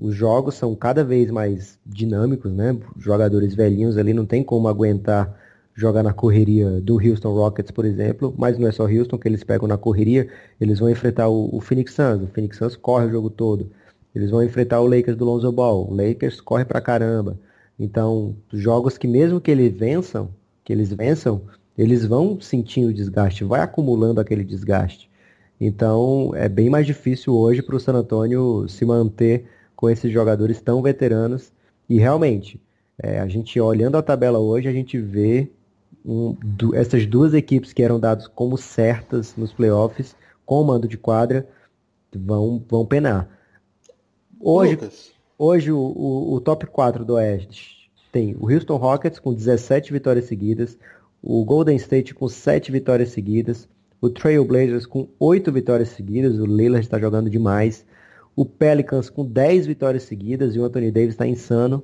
[0.00, 2.78] os jogos são cada vez mais dinâmicos, né?
[2.96, 5.36] Jogadores velhinhos ali não tem como aguentar
[5.74, 9.42] jogar na correria do Houston Rockets, por exemplo, mas não é só Houston que eles
[9.42, 10.28] pegam na correria,
[10.60, 13.70] eles vão enfrentar o, o Phoenix Suns, o Phoenix Suns corre o jogo todo,
[14.14, 17.36] eles vão enfrentar o Lakers do Lonzo Ball, o Lakers corre pra caramba.
[17.82, 20.30] Então, jogos que mesmo que eles vençam,
[20.62, 21.42] que eles vençam,
[21.76, 25.10] eles vão sentindo o desgaste, vai acumulando aquele desgaste.
[25.60, 30.60] Então, é bem mais difícil hoje para o San Antonio se manter com esses jogadores
[30.60, 31.52] tão veteranos.
[31.88, 32.62] E realmente,
[32.96, 35.50] é, a gente olhando a tabela hoje, a gente vê
[36.04, 40.14] um, do, essas duas equipes que eram dadas como certas nos playoffs,
[40.46, 41.48] com o mando de quadra,
[42.14, 43.28] vão, vão penar.
[44.38, 45.12] Hoje, Lucas.
[45.44, 50.26] Hoje o, o, o, top 4 do Oeste tem o Houston Rockets com 17 vitórias
[50.26, 50.78] seguidas,
[51.20, 53.68] o Golden State com 7 vitórias seguidas,
[54.00, 57.84] o Trail Blazers com 8 vitórias seguidas, o Lillard está jogando demais,
[58.36, 61.82] o Pelicans com 10 vitórias seguidas e o Anthony Davis está insano.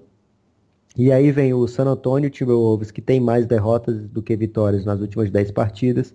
[0.97, 5.01] E aí vem o San Antonio Timberwolves, que tem mais derrotas do que vitórias nas
[5.01, 6.15] últimas 10 partidas.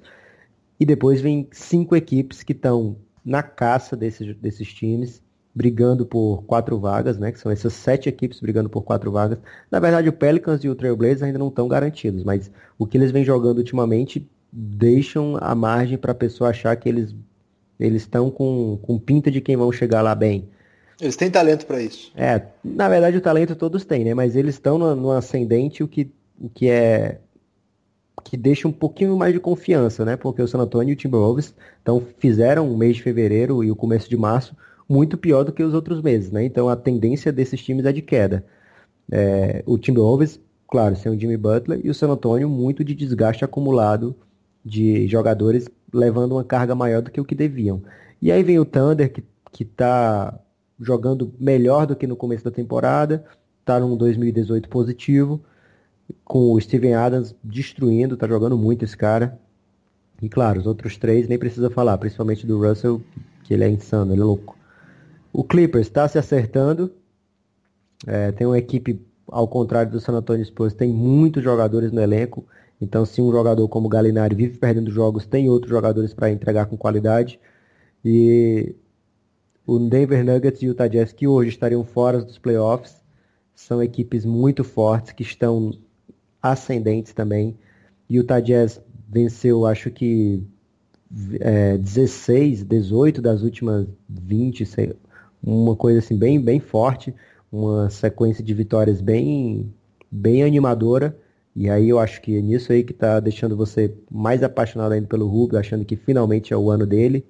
[0.79, 5.21] E depois vem cinco equipes que estão na caça desses, desses times
[5.55, 7.31] brigando por quatro vagas, né?
[7.31, 9.37] Que são essas sete equipes brigando por quatro vagas.
[9.69, 13.11] Na verdade, o Pelicans e o Trailblazers ainda não estão garantidos, mas o que eles
[13.11, 17.15] vêm jogando ultimamente deixam a margem para a pessoa achar que eles
[17.79, 20.47] eles estão com, com pinta de quem vão chegar lá bem.
[21.01, 22.11] Eles têm talento para isso.
[22.15, 24.13] É, na verdade o talento todos têm, né?
[24.13, 27.19] Mas eles estão no, no ascendente, o que, o que é
[28.23, 30.15] que deixa um pouquinho mais de confiança, né?
[30.15, 33.75] Porque o San Antonio e o Timberwolves então, fizeram o mês de fevereiro e o
[33.75, 34.55] começo de março
[34.93, 36.45] muito pior do que os outros meses, né?
[36.45, 38.45] Então a tendência desses times é de queda.
[39.11, 40.39] É, o Timberwolves,
[40.69, 44.15] claro, sem o Jimmy Butler, e o San Antonio muito de desgaste acumulado
[44.63, 47.81] de jogadores levando uma carga maior do que o que deviam.
[48.21, 50.39] E aí vem o Thunder, que, que tá
[50.79, 53.25] jogando melhor do que no começo da temporada,
[53.65, 55.41] tá num 2018 positivo,
[56.23, 59.39] com o Steven Adams destruindo, tá jogando muito esse cara.
[60.21, 63.01] E claro, os outros três nem precisa falar, principalmente do Russell,
[63.43, 64.55] que ele é insano, ele é louco.
[65.33, 66.93] O Clippers está se acertando.
[68.05, 72.45] É, tem uma equipe, ao contrário do San Antonio Spurs, tem muitos jogadores no elenco.
[72.79, 76.67] Então, se um jogador como o Galinari vive perdendo jogos, tem outros jogadores para entregar
[76.67, 77.39] com qualidade.
[78.05, 78.75] E
[79.65, 83.01] o Denver Nuggets e o Utah Jazz, que hoje estariam fora dos playoffs,
[83.55, 85.71] são equipes muito fortes, que estão
[86.41, 87.57] ascendentes também.
[88.09, 90.43] E o Utah Jazz venceu, acho que
[91.39, 94.93] é, 16, 18 das últimas 20, sei,
[95.43, 97.13] uma coisa assim bem, bem forte,
[97.51, 99.73] uma sequência de vitórias bem,
[100.09, 101.17] bem animadora.
[101.55, 105.07] E aí eu acho que é nisso aí que está deixando você mais apaixonado ainda
[105.07, 107.25] pelo Rubio, achando que finalmente é o ano dele.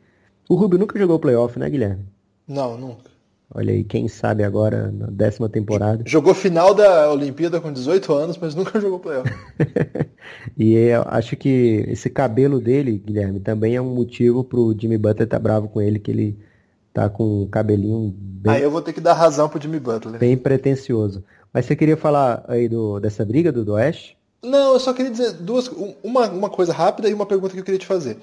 [0.47, 2.05] O Rubio nunca jogou playoff, né, Guilherme?
[2.47, 3.11] Não, nunca.
[3.55, 6.03] Olha aí, quem sabe agora na décima temporada.
[6.07, 9.29] Jogou final da Olimpíada com 18 anos, mas nunca jogou playoff.
[10.57, 15.25] e eu acho que esse cabelo dele, Guilherme, também é um motivo pro Jimmy Butler
[15.25, 16.39] estar tá bravo com ele, que ele
[16.93, 18.53] Tá com um cabelinho bem...
[18.53, 20.19] Aí eu vou ter que dar razão pro Jimmy Butler.
[20.19, 21.23] Bem pretencioso.
[21.51, 24.17] Mas você queria falar aí do, dessa briga do, do Oeste?
[24.43, 25.69] Não, eu só queria dizer duas,
[26.03, 28.17] uma, uma coisa rápida e uma pergunta que eu queria te fazer.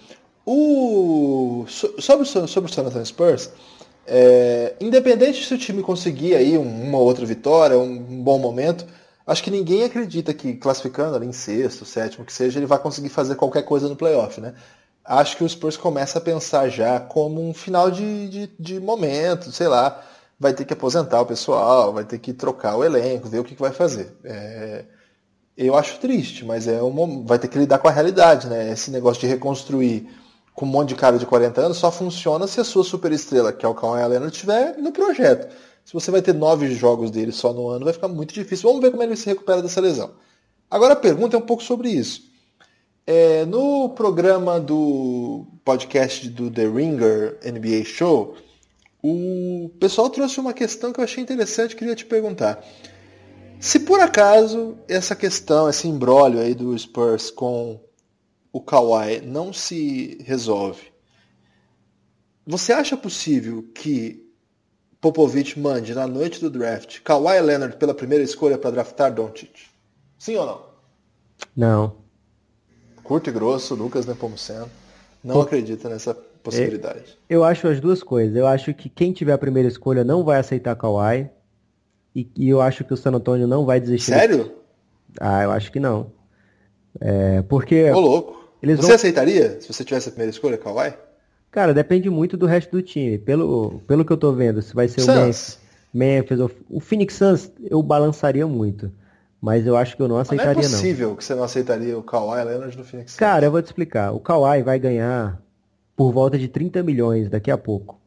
[0.44, 3.50] O, sobre, sobre o San Antonio Spurs,
[4.06, 8.84] é, independente se o time conseguir aí uma outra vitória, um, um, bom momento,
[9.26, 13.08] acho que ninguém acredita que classificando ali em sexto, sétimo, que seja, ele vai conseguir
[13.08, 14.54] fazer qualquer coisa no playoff, né?
[15.10, 19.50] Acho que o Spurs começa a pensar já como um final de, de, de momento,
[19.50, 20.00] sei lá,
[20.38, 23.56] vai ter que aposentar o pessoal, vai ter que trocar o elenco, ver o que,
[23.56, 24.16] que vai fazer.
[24.22, 24.84] É,
[25.56, 28.70] eu acho triste, mas é uma, vai ter que lidar com a realidade, né?
[28.70, 30.08] Esse negócio de reconstruir
[30.54, 33.66] com um monte de cara de 40 anos só funciona se a sua superestrela, que
[33.66, 35.52] é o Kawhi Leonard, estiver no projeto.
[35.84, 38.68] Se você vai ter nove jogos dele só no ano, vai ficar muito difícil.
[38.68, 40.12] Vamos ver como ele se recupera dessa lesão.
[40.70, 42.29] Agora a pergunta é um pouco sobre isso.
[43.12, 48.36] É, no programa do podcast do The Ringer NBA Show,
[49.02, 52.64] o pessoal trouxe uma questão que eu achei interessante, queria te perguntar.
[53.58, 57.80] Se por acaso essa questão, esse embrólio aí do Spurs com
[58.52, 60.92] o Kawhi não se resolve,
[62.46, 64.24] você acha possível que
[65.00, 69.62] Popovich mande na noite do draft Kawhi Leonard pela primeira escolha para draftar Doncic?
[70.16, 70.62] Sim ou não?
[71.56, 72.09] Não.
[73.02, 74.68] Curto e grosso, Lucas Nepomuceno
[75.22, 77.18] não Pô, acredita nessa possibilidade.
[77.28, 78.34] Eu, eu acho as duas coisas.
[78.34, 81.28] Eu acho que quem tiver a primeira escolha não vai aceitar Kawhi.
[82.14, 84.12] E, e, eu acho que o San Antonio não vai desistir.
[84.12, 84.52] Sério?
[85.20, 86.10] Ah, eu acho que não.
[87.00, 87.90] É, porque.
[87.90, 88.40] Ô, louco.
[88.62, 88.96] Eles você vão...
[88.96, 90.92] aceitaria se você tivesse a primeira escolha, Kawhi?
[91.50, 93.18] Cara, depende muito do resto do time.
[93.18, 95.08] Pelo, pelo que eu tô vendo, se vai ser Suns.
[95.12, 95.58] o Memphis,
[95.92, 96.50] Memphis ou...
[96.68, 98.90] o Phoenix Suns, eu balançaria muito.
[99.40, 100.60] Mas eu acho que eu não aceitaria, não.
[100.60, 101.16] é possível não.
[101.16, 103.18] que você não aceitaria o Kawhi Leonard no Phoenix Suns.
[103.18, 104.12] Cara, eu vou te explicar.
[104.12, 105.40] O Kawhi vai ganhar
[105.96, 108.00] por volta de 30 milhões daqui a pouco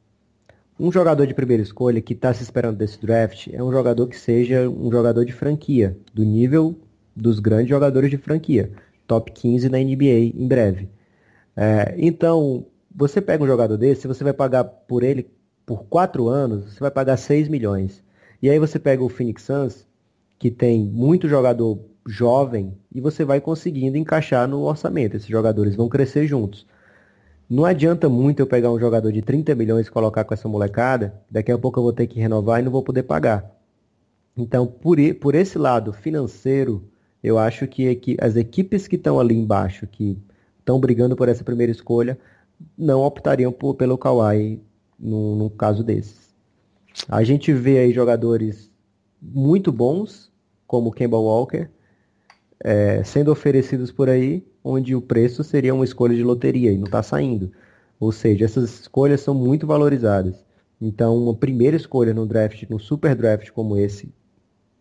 [0.79, 4.17] um jogador de primeira escolha que está se esperando desse draft é um jogador que
[4.17, 6.75] seja um jogador de franquia, do nível
[7.15, 8.71] dos grandes jogadores de franquia,
[9.05, 10.89] top 15 na NBA em breve.
[11.55, 15.29] É, então, você pega um jogador desse, você vai pagar por ele
[15.65, 18.03] por 4 anos, você vai pagar 6 milhões.
[18.41, 19.87] E aí você pega o Phoenix Suns,
[20.43, 25.15] que tem muito jogador jovem, e você vai conseguindo encaixar no orçamento.
[25.15, 26.67] Esses jogadores vão crescer juntos.
[27.49, 31.13] Não adianta muito eu pegar um jogador de 30 milhões e colocar com essa molecada,
[31.31, 33.49] daqui a pouco eu vou ter que renovar e não vou poder pagar.
[34.35, 36.83] Então, por, por esse lado financeiro,
[37.23, 40.21] eu acho que, as equipes que estão ali embaixo, que
[40.59, 42.19] estão brigando por essa primeira escolha,
[42.77, 44.61] não optariam por, pelo Kawhi
[44.99, 46.35] num, num caso desses.
[47.07, 48.69] A gente vê aí jogadores
[49.21, 50.32] muito bons,
[50.73, 51.69] como Kemba Walker,
[52.59, 56.85] é, sendo oferecidos por aí, onde o preço seria uma escolha de loteria e não
[56.85, 57.51] está saindo.
[57.99, 60.43] Ou seja, essas escolhas são muito valorizadas.
[60.81, 64.11] Então, uma primeira escolha no draft, no super draft como esse,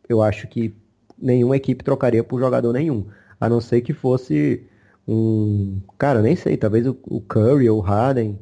[0.09, 0.75] eu acho que
[1.21, 3.05] nenhuma equipe trocaria por jogador nenhum.
[3.39, 4.67] A não ser que fosse
[5.07, 5.79] um.
[5.99, 8.39] Cara, nem sei, talvez o Curry ou o Harden,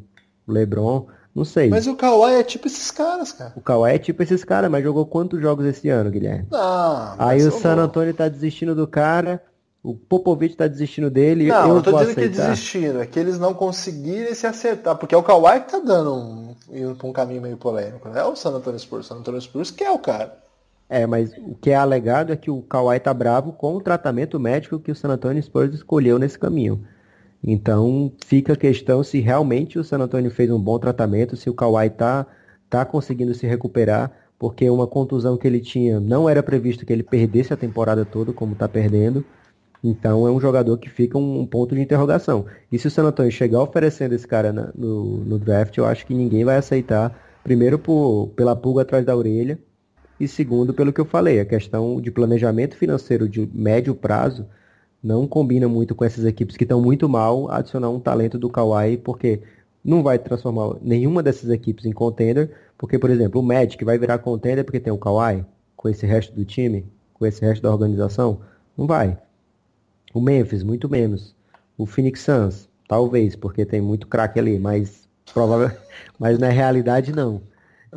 [0.47, 1.69] o LeBron, não sei.
[1.69, 3.53] Mas o Kawhi é tipo esses caras, cara.
[3.57, 6.47] O Kawhi é tipo esses caras, mas jogou quantos jogos esse ano, Guilherme?
[6.51, 9.43] Não, Aí o San Antonio tá desistindo do cara,
[9.83, 11.47] o Popovich tá desistindo dele.
[11.47, 12.31] Não, eu não tô dizendo aceitar.
[12.31, 15.79] que desistindo, é que eles não conseguirem se acertar, porque é o Kawhi que tá
[15.79, 18.21] dando um, indo pra um caminho meio polêmico, né?
[18.21, 20.37] É o San Antonio Spurs, o San Antonio Spurs que é o cara.
[20.89, 24.41] É, mas o que é alegado é que o Kawhi tá bravo com o tratamento
[24.41, 26.85] médico que o San Antonio Spurs escolheu nesse caminho.
[27.43, 31.55] Então fica a questão se realmente o San Antonio fez um bom tratamento, se o
[31.55, 32.27] Kawhi está
[32.69, 37.03] tá conseguindo se recuperar, porque uma contusão que ele tinha não era previsto que ele
[37.03, 39.25] perdesse a temporada toda, como está perdendo.
[39.83, 42.45] Então é um jogador que fica um, ponto de interrogação.
[42.71, 46.07] E se o San Antonio chegar oferecendo esse cara na, no, no, draft, eu acho
[46.07, 47.19] que ninguém vai aceitar.
[47.43, 49.59] Primeiro por, pela pulga atrás da orelha
[50.19, 54.47] e segundo pelo que eu falei, a questão de planejamento financeiro de médio prazo
[55.03, 58.99] não combina muito com essas equipes que estão muito mal adicionar um talento do Kawhi,
[58.99, 59.41] porque
[59.85, 64.19] não vai transformar nenhuma dessas equipes em contender, porque, por exemplo, o Magic vai virar
[64.19, 65.45] contender porque tem o Kawhi,
[65.77, 66.85] com esse resto do time,
[67.15, 68.41] com esse resto da organização?
[68.77, 69.19] Não vai.
[70.13, 71.35] O Memphis, muito menos.
[71.79, 75.75] O Phoenix Suns, talvez, porque tem muito craque ali, mas provável,
[76.19, 77.41] mas na realidade não.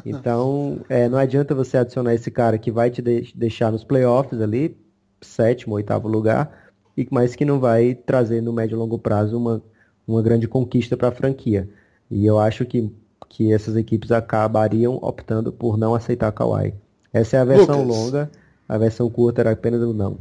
[0.05, 4.41] Então, é, não adianta você adicionar esse cara que vai te de deixar nos playoffs
[4.41, 4.77] ali,
[5.21, 6.62] sétimo, oitavo lugar,
[6.97, 9.61] e mas que não vai trazer no médio e longo prazo uma,
[10.07, 11.69] uma grande conquista para a franquia.
[12.09, 12.91] E eu acho que,
[13.29, 16.73] que essas equipes acabariam optando por não aceitar Kawhi.
[17.11, 17.97] Essa é a versão Lucas.
[17.97, 18.31] longa,
[18.67, 20.17] a versão curta era apenas o não.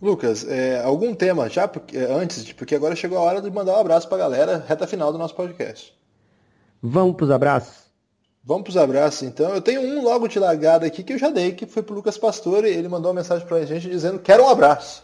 [0.00, 3.76] Lucas, é, algum tema já porque, é, antes, porque agora chegou a hora de mandar
[3.76, 5.92] um abraço para a galera, reta final do nosso podcast.
[6.80, 7.88] Vamos para os abraços?
[8.44, 9.52] Vamos para os abraços então.
[9.52, 11.96] Eu tenho um logo de largada aqui que eu já dei, que foi para o
[11.96, 12.68] Lucas Pastore.
[12.68, 15.02] Ele mandou uma mensagem para a gente dizendo: Quero um abraço.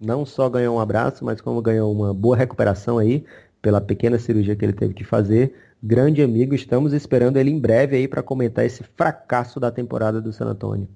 [0.00, 3.24] Não só ganhou um abraço, mas como ganhou uma boa recuperação aí
[3.62, 5.54] pela pequena cirurgia que ele teve que fazer.
[5.82, 10.32] Grande amigo, estamos esperando ele em breve aí para comentar esse fracasso da temporada do
[10.32, 10.88] San Antonio.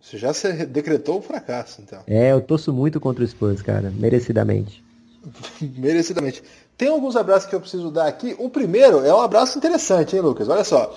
[0.00, 2.00] Você já se decretou o fracasso, então.
[2.06, 4.82] É, eu torço muito contra o Spurs, cara, merecidamente.
[5.76, 6.42] merecidamente.
[6.76, 8.36] Tem alguns abraços que eu preciso dar aqui.
[8.38, 10.48] O primeiro é um abraço interessante, hein, Lucas?
[10.48, 10.96] Olha só.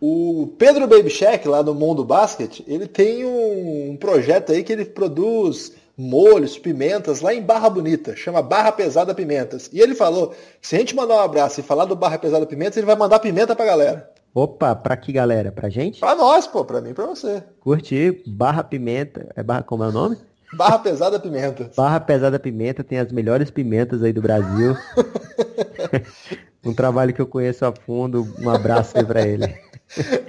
[0.00, 4.84] O Pedro Baby Shack, lá do Mundo Basket, ele tem um projeto aí que ele
[4.84, 9.68] produz molhos, pimentas, lá em Barra Bonita, chama Barra Pesada Pimentas.
[9.72, 12.78] E ele falou se a gente mandar um abraço e falar do Barra Pesada Pimentas,
[12.78, 14.10] ele vai mandar pimenta pra galera.
[14.34, 15.52] Opa, pra que galera?
[15.52, 16.00] Pra gente?
[16.00, 17.42] Pra nós, pô, pra mim e pra você.
[17.60, 20.16] Curti, Barra Pimenta, é barra, como é o nome?
[20.52, 21.70] Barra Pesada Pimenta.
[21.76, 24.76] Barra Pesada Pimenta tem as melhores pimentas aí do Brasil.
[26.64, 29.46] um trabalho que eu conheço a fundo, um abraço aí pra ele.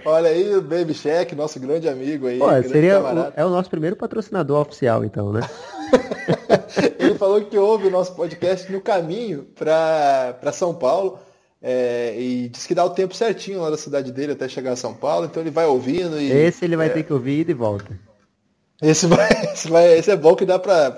[0.05, 2.39] Olha aí o Baby Check, nosso grande amigo aí.
[2.39, 5.41] Pô, seria o, é o nosso primeiro patrocinador oficial, então, né?
[6.99, 11.19] Ele falou que ouve o nosso podcast no caminho para São Paulo.
[11.63, 14.75] É, e diz que dá o tempo certinho lá da cidade dele até chegar a
[14.75, 16.31] São Paulo, então ele vai ouvindo e.
[16.31, 17.99] Esse ele vai é, ter que ouvir e volta.
[18.81, 20.97] Esse, vai, esse, vai, esse é bom que dá para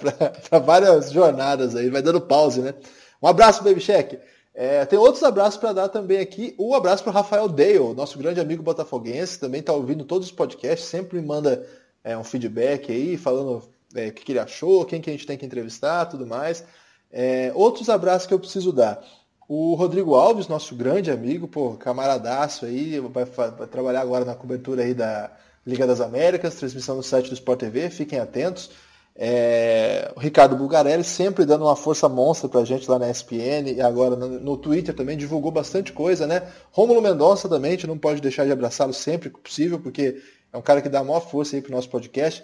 [0.63, 2.73] várias jornadas aí, vai dando pause, né?
[3.21, 4.17] Um abraço, Baby Check.
[4.53, 6.55] É, tem outros abraços para dar também aqui.
[6.59, 10.33] Um abraço para o Rafael Dale, nosso grande amigo botafoguense, também está ouvindo todos os
[10.33, 11.67] podcasts, sempre me manda
[12.03, 13.63] é, um feedback aí, falando
[13.95, 16.63] é, o que, que, ele achou, quem que a gente tem que entrevistar, tudo mais.
[17.11, 19.03] É, outros abraços que eu preciso dar.
[19.47, 24.83] O Rodrigo Alves, nosso grande amigo, pô, camaradaço aí, vai, vai trabalhar agora na cobertura
[24.83, 25.31] aí da
[25.65, 28.71] Liga das Américas, transmissão no site do Sport TV, fiquem atentos.
[29.15, 33.81] É, o Ricardo Bulgarelli sempre dando uma força monstra pra gente lá na ESPN e
[33.81, 36.47] agora no, no Twitter também divulgou bastante coisa, né?
[36.71, 40.17] Rômulo Mendonça também, a gente não pode deixar de abraçá-lo sempre que possível, porque
[40.51, 42.43] é um cara que dá a maior força aí pro nosso podcast.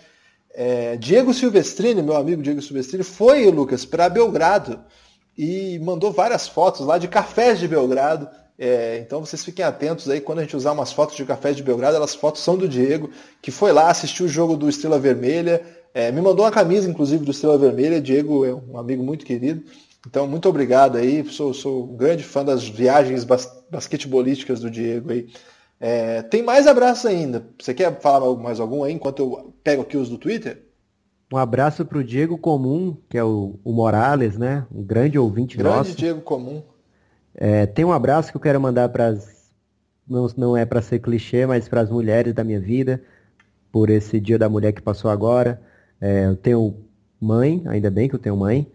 [0.54, 4.80] É, Diego Silvestrini, meu amigo Diego Silvestrini, foi, Lucas, para Belgrado
[5.38, 8.30] e mandou várias fotos lá de cafés de Belgrado.
[8.58, 11.64] É, então vocês fiquem atentos aí quando a gente usar umas fotos de cafés de
[11.64, 13.10] Belgrado, elas fotos são do Diego,
[13.42, 15.64] que foi lá, assistiu o jogo do Estrela Vermelha,
[15.94, 18.02] é, me mandou uma camisa, inclusive, do Estrela Vermelha.
[18.02, 19.64] Diego é um amigo muito querido.
[20.08, 21.26] Então, muito obrigado aí.
[21.26, 25.28] Sou, sou um grande fã das viagens bas basquetebolísticas do Diego aí.
[25.80, 27.46] É, tem mais abraços ainda.
[27.60, 30.64] Você quer falar mais algum aí enquanto eu pego aqui os do Twitter?
[31.32, 34.66] Um abraço para o Diego Comum, que é o, o, Morales, né?
[34.74, 35.90] Um grande ouvinte grande nosso.
[35.92, 36.64] Grande Diego Comum.
[37.36, 39.40] É, tem um abraço que eu quero mandar para as.
[40.08, 43.02] Não, não é para ser clichê, mas para as mulheres da minha vida,
[43.72, 45.62] por esse Dia da Mulher que passou agora.
[46.02, 46.76] É, eu tenho
[47.20, 48.68] mãe, ainda bem que eu tenho mãe,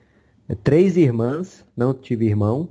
[0.48, 2.68] é, três irmãs, não tive irmão,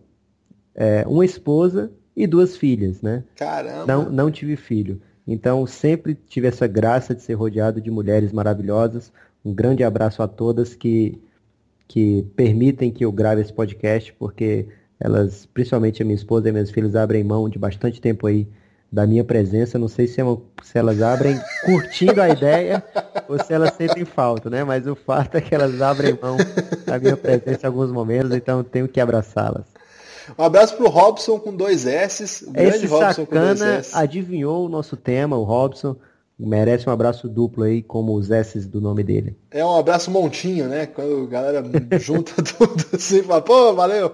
[0.76, 3.24] é, uma esposa e duas filhas, né?
[3.36, 3.86] Caramba!
[3.86, 5.02] Não, não tive filho.
[5.28, 9.12] Então sempre tive essa graça de ser rodeado de mulheres maravilhosas.
[9.44, 11.20] Um grande abraço a todas que,
[11.88, 14.68] que permitem que eu grave esse podcast, porque
[15.00, 18.48] elas, principalmente a minha esposa e minhas filhas, abrem mão de bastante tempo aí
[18.94, 19.80] da minha presença.
[19.80, 21.36] Não sei se, é uma, se elas abrem
[21.66, 22.84] curtindo a ideia
[23.28, 24.64] ou se elas sentem falta, né?
[24.64, 26.38] Mas o fato é que elas abrem mão
[26.86, 29.66] da minha presença em alguns momentos, então eu tenho que abraçá-las.
[30.38, 32.46] Um abraço pro Robson com dois S.
[32.46, 35.96] O grande Esse Robson sacana adivinhou o nosso tema, o Robson.
[36.38, 39.36] Merece um abraço duplo aí, como os S do nome dele.
[39.52, 40.86] É um abraço montinho, né?
[40.86, 41.64] Quando a galera
[42.00, 44.14] junta tudo assim, fala, pô, valeu.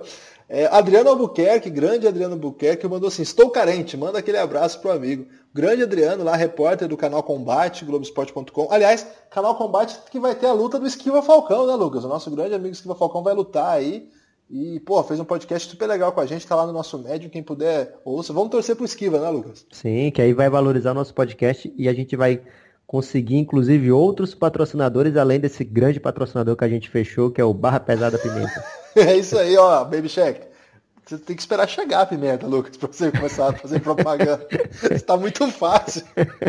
[0.49, 5.27] É, Adriano Albuquerque, grande Adriano Albuquerque, mandou assim: Estou carente, manda aquele abraço pro amigo.
[5.53, 8.67] Grande Adriano, lá, repórter do canal Combate, Globoesporte.com.
[8.71, 12.03] Aliás, canal Combate que vai ter a luta do Esquiva Falcão, né, Lucas?
[12.03, 14.09] O nosso grande amigo Esquiva Falcão vai lutar aí.
[14.49, 17.29] E, pô, fez um podcast super legal com a gente, tá lá no nosso médio,
[17.29, 18.33] quem puder, ouça.
[18.33, 19.63] Vamos torcer pro Esquiva, né, Lucas?
[19.71, 22.41] Sim, que aí vai valorizar o nosso podcast e a gente vai
[22.87, 27.53] conseguir, inclusive, outros patrocinadores, além desse grande patrocinador que a gente fechou, que é o
[27.53, 28.65] Barra Pesada Pimenta.
[28.95, 30.49] é isso aí, ó, Baby Check.
[31.09, 34.47] Você tem que esperar chegar a pimenta, Lucas, pra você começar a fazer propaganda.
[34.91, 36.05] Está muito fácil.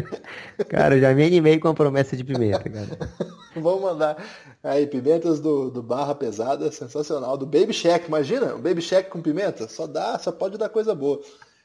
[0.68, 3.10] Cara, eu já me animei com a promessa de pimenta, cara.
[3.56, 4.22] Vamos mandar
[4.62, 7.38] aí, pimentas do, do Barra Pesada, sensacional.
[7.38, 10.94] Do Baby Check, imagina, um Baby Check com pimenta, só dá, só pode dar coisa
[10.94, 11.22] boa.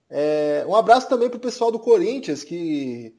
[0.10, 3.14] É, um abraço também pro pessoal do Corinthians, que,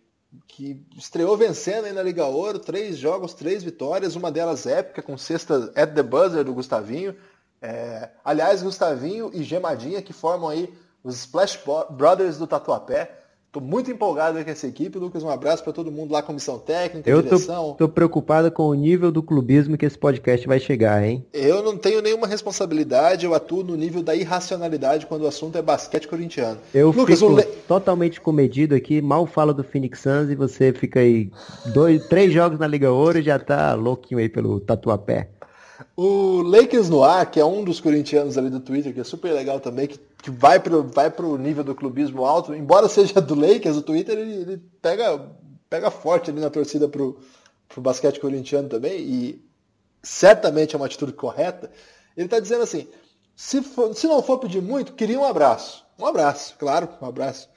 [0.48, 5.18] que estreou vencendo aí na Liga Ouro, três jogos, três vitórias, uma delas épica, com
[5.18, 7.14] sexta at the buzzer do Gustavinho.
[7.60, 10.72] É, aliás, Gustavinho e Gemadinha, que formam aí
[11.02, 11.58] os Splash
[11.90, 13.10] Brothers do Tatuapé.
[13.56, 14.98] Tô muito empolgado com essa equipe.
[14.98, 17.68] Lucas, um abraço para todo mundo lá, comissão técnica, eu direção.
[17.68, 21.24] Eu tô, tô preocupado com o nível do clubismo que esse podcast vai chegar, hein?
[21.32, 25.62] Eu não tenho nenhuma responsabilidade, eu atuo no nível da irracionalidade quando o assunto é
[25.62, 26.58] basquete corintiano.
[26.74, 31.30] Eu Lucas, fico totalmente comedido aqui, mal fala do Phoenix Suns e você fica aí
[31.72, 35.30] dois, três jogos na Liga Ouro e já tá louquinho aí pelo tatuapé.
[35.97, 39.32] O Lakers no ar, que é um dos corintianos ali do Twitter, que é super
[39.32, 43.35] legal também, que, que vai pro, vai pro nível do clubismo alto, embora seja do
[43.35, 45.28] Lakers, o Twitter ele, ele pega,
[45.69, 47.19] pega forte ali na torcida pro,
[47.69, 49.47] pro basquete corintiano também, e
[50.03, 51.70] certamente é uma atitude correta.
[52.16, 52.89] Ele está dizendo assim:
[53.35, 55.85] se, for, se não for pedir muito, queria um abraço.
[55.98, 57.48] Um abraço, claro, um abraço.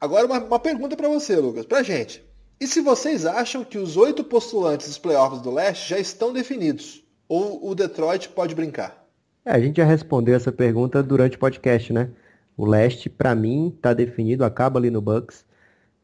[0.00, 2.24] Agora uma, uma pergunta para você, Lucas, pra gente.
[2.60, 7.02] E se vocês acham que os oito postulantes dos playoffs do leste já estão definidos?
[7.30, 9.06] Ou o Detroit pode brincar?
[9.44, 12.10] É, a gente já respondeu essa pergunta durante o podcast, né?
[12.56, 15.44] O leste, para mim, está definido, acaba ali no Bucks.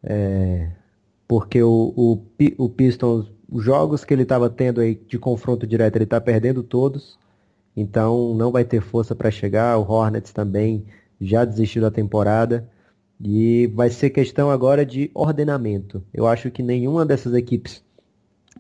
[0.05, 0.71] É,
[1.27, 2.23] porque o, o,
[2.57, 6.63] o Pistons, os jogos que ele estava tendo aí de confronto direto, ele está perdendo
[6.63, 7.19] todos.
[7.77, 9.77] Então não vai ter força para chegar.
[9.79, 10.87] O Hornets também
[11.21, 12.71] já desistiu da temporada.
[13.21, 16.05] E vai ser questão agora de ordenamento.
[16.15, 17.83] Eu acho que nenhuma dessas equipes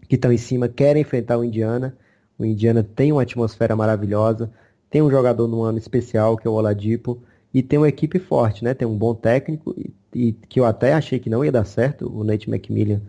[0.09, 1.97] que estão em cima quer enfrentar o Indiana.
[2.39, 4.51] O Indiana tem uma atmosfera maravilhosa,
[4.91, 7.21] tem um jogador no ano especial, que é o Oladipo,
[7.53, 8.75] e tem uma equipe forte, né?
[8.75, 12.11] Tem um bom técnico, e, e que eu até achei que não ia dar certo,
[12.15, 13.01] o Nate McMillan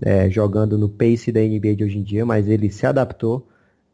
[0.00, 3.46] é, jogando no pace da NBA de hoje em dia, mas ele se adaptou,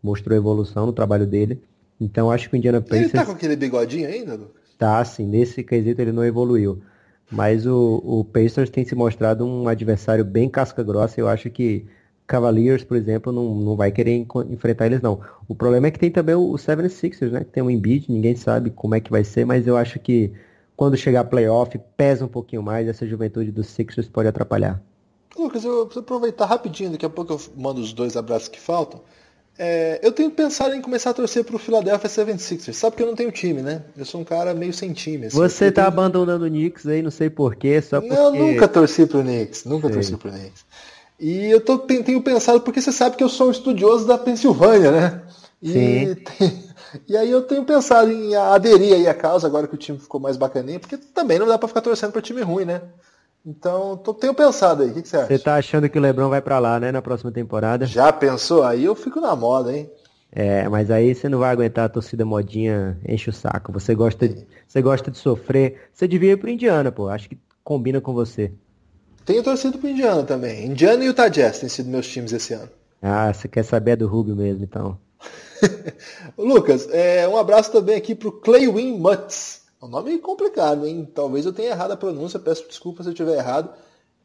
[0.03, 1.63] mostrou evolução no trabalho dele.
[2.01, 3.05] Então acho que o Indiana Pacers...
[3.05, 4.63] Ele tá com aquele bigodinho ainda, Lucas?
[4.77, 5.27] Tá, sim.
[5.27, 6.83] Nesse quesito ele não evoluiu.
[7.31, 11.21] Mas o, o Pacers tem se mostrado um adversário bem casca grossa.
[11.21, 11.87] Eu acho que
[12.27, 15.21] Cavaliers, por exemplo, não, não vai querer enfrentar eles não.
[15.47, 17.41] O problema é que tem também o, o 76ers, né?
[17.41, 20.33] Que tem o Embiid, ninguém sabe como é que vai ser, mas eu acho que
[20.77, 24.83] quando chegar a playoff, pesa um pouquinho mais, essa juventude dos Sixers pode atrapalhar.
[25.37, 29.01] Lucas, eu preciso aproveitar rapidinho, daqui a pouco eu mando os dois abraços que faltam.
[29.57, 32.73] É, eu tenho pensado em começar a torcer pro Philadelphia 76ers.
[32.73, 33.83] Sabe que eu não tenho time, né?
[33.97, 35.27] Eu sou um cara meio sem time.
[35.27, 35.37] Assim.
[35.37, 35.87] Você tá tenho...
[35.87, 38.15] abandonando o Knicks aí, não sei porquê, só porque...
[38.17, 39.95] Não, nunca torci pro Knicks, nunca sei.
[39.95, 40.65] torci pro Knicks.
[41.25, 44.91] E eu tô, tenho pensado, porque você sabe que eu sou um estudioso da Pensilvânia,
[44.91, 45.23] né?
[45.63, 46.15] E, Sim.
[46.17, 46.65] Tem,
[47.09, 50.21] e aí eu tenho pensado em aderir aí à causa, agora que o time ficou
[50.21, 52.83] mais bacaninho, porque também não dá para ficar torcendo para time ruim, né?
[53.43, 55.27] Então, tô, tenho pensado aí, o que, que, você acha?
[55.29, 57.87] Você tá achando que o Lebron vai para lá, né, na próxima temporada?
[57.87, 58.63] Já pensou?
[58.63, 59.91] Aí eu fico na moda, hein?
[60.31, 63.73] É, mas aí você não vai aguentar a torcida modinha, enche o saco.
[63.73, 65.89] Você gosta, de, você gosta de sofrer.
[65.91, 67.09] Você devia ir pro Indiana, pô.
[67.09, 68.53] Acho que combina com você.
[69.25, 70.67] Tenho torcido pro Indiana também.
[70.67, 72.69] Indiana e Utah Jazz têm sido meus times esse ano.
[73.01, 74.99] Ah, você quer saber do Rubio mesmo, então.
[76.37, 79.63] Lucas, é, um abraço também aqui pro Claywin Mutz.
[79.81, 81.09] É um nome complicado, hein?
[81.15, 83.71] Talvez eu tenha errado a pronúncia, peço desculpa se eu tiver errado.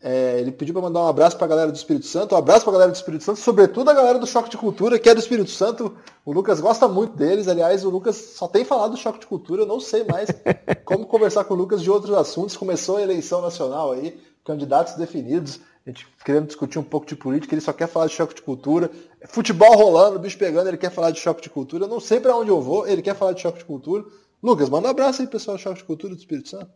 [0.01, 2.61] É, ele pediu para mandar um abraço para a galera do Espírito Santo, um abraço
[2.63, 5.13] para a galera do Espírito Santo, sobretudo a galera do Choque de Cultura, que é
[5.13, 5.93] do Espírito Santo.
[6.25, 9.63] O Lucas gosta muito deles, aliás, o Lucas só tem falado do Choque de Cultura,
[9.63, 10.29] eu não sei mais
[10.85, 12.55] como conversar com o Lucas de outros assuntos.
[12.55, 14.17] Começou a eleição nacional aí,
[14.49, 18.13] candidatos definidos, a gente querendo discutir um pouco de política, ele só quer falar de
[18.13, 18.89] choque de cultura.
[19.27, 21.85] Futebol rolando, o bicho pegando, ele quer falar de choque de cultura.
[21.85, 24.03] Eu não sei para onde eu vou, ele quer falar de choque de cultura.
[24.41, 26.71] Lucas, manda um abraço aí, pessoal do Choque de Cultura do Espírito Santo.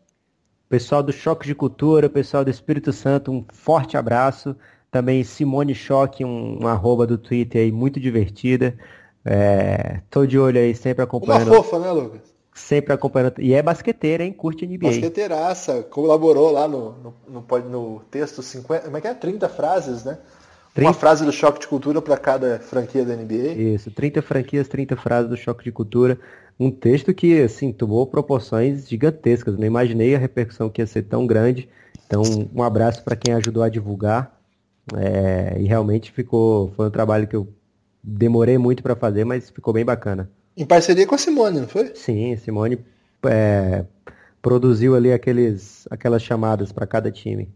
[0.69, 4.55] Pessoal do Choque de Cultura, pessoal do Espírito Santo, um forte abraço.
[4.91, 8.77] Também Simone Choque, um, um arroba do Twitter aí muito divertida.
[9.25, 11.47] É, tô de olho aí, sempre acompanhando.
[11.47, 12.32] Uma fofa, né, Lucas?
[12.53, 13.39] Sempre acompanhando.
[13.39, 14.31] E é basqueteira, hein?
[14.31, 14.87] Curte NBA.
[14.87, 15.83] Basqueteiraça.
[15.83, 18.85] Colaborou lá no, no, no, no texto 50.
[18.85, 19.13] Como é que é?
[19.13, 20.19] 30 frases, né?
[20.73, 20.87] 30...
[20.87, 23.53] Uma frase do choque de cultura para cada franquia da NBA.
[23.53, 26.19] Isso, 30 franquias, 30 frases do choque de cultura.
[26.59, 29.57] Um texto que, assim, tomou proporções gigantescas.
[29.57, 31.67] Não imaginei a repercussão que ia ser tão grande.
[32.05, 32.21] Então,
[32.53, 34.39] um abraço para quem ajudou a divulgar.
[34.95, 35.55] É...
[35.59, 36.71] e realmente ficou.
[36.75, 37.47] Foi um trabalho que eu
[38.03, 40.29] demorei muito para fazer, mas ficou bem bacana.
[40.55, 41.91] Em parceria com a Simone, não foi?
[41.95, 42.79] Sim, Simone
[43.25, 43.85] é,
[44.41, 47.49] produziu ali aqueles, aquelas chamadas para cada time.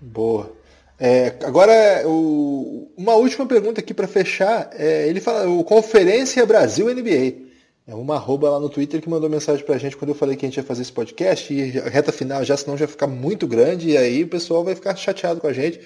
[0.00, 0.52] Boa.
[0.98, 4.70] É, agora, o, uma última pergunta aqui para fechar.
[4.74, 7.48] É, ele fala, o Conferência Brasil NBA.
[7.86, 10.44] É uma arroba lá no Twitter que mandou mensagem pra gente quando eu falei que
[10.44, 11.52] a gente ia fazer esse podcast.
[11.52, 13.90] E a reta final já, senão já ficar muito grande.
[13.90, 15.80] E aí o pessoal vai ficar chateado com a gente.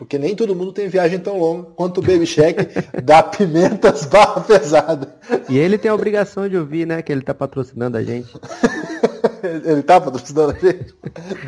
[0.00, 2.56] Porque nem todo mundo tem viagem tão longa quanto o Baby Shack
[3.04, 5.14] da Pimentas Barra Pesada.
[5.46, 7.02] E ele tem a obrigação de ouvir, né?
[7.02, 8.32] Que ele tá patrocinando a gente.
[9.62, 10.94] ele tá patrocinando a gente?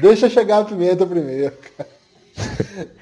[0.03, 1.55] Deixa chegar a pimenta primeiro,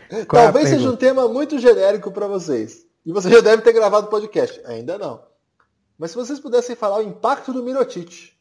[0.08, 2.86] é Talvez seja um tema muito genérico para vocês.
[3.04, 4.62] E você já deve ter gravado o podcast.
[4.66, 5.20] Ainda não.
[5.98, 8.34] Mas se vocês pudessem falar o impacto do Mirotic.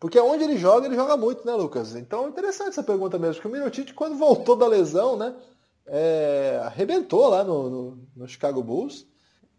[0.00, 1.94] Porque onde ele joga, ele joga muito, né, Lucas?
[1.94, 5.32] Então é interessante essa pergunta mesmo, porque o Mirotic, quando voltou da lesão, né,
[5.86, 9.06] é, arrebentou lá no, no, no Chicago Bulls.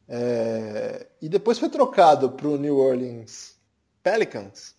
[0.07, 3.55] É, e depois foi trocado para o New Orleans
[4.03, 4.75] Pelicans.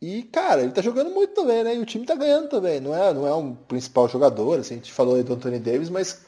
[0.00, 1.74] E, cara, ele tá jogando muito também, né?
[1.74, 2.78] E o time tá ganhando também.
[2.78, 5.88] Não é, não é um principal jogador, assim, a gente falou aí do Anthony Davis,
[5.88, 6.26] mas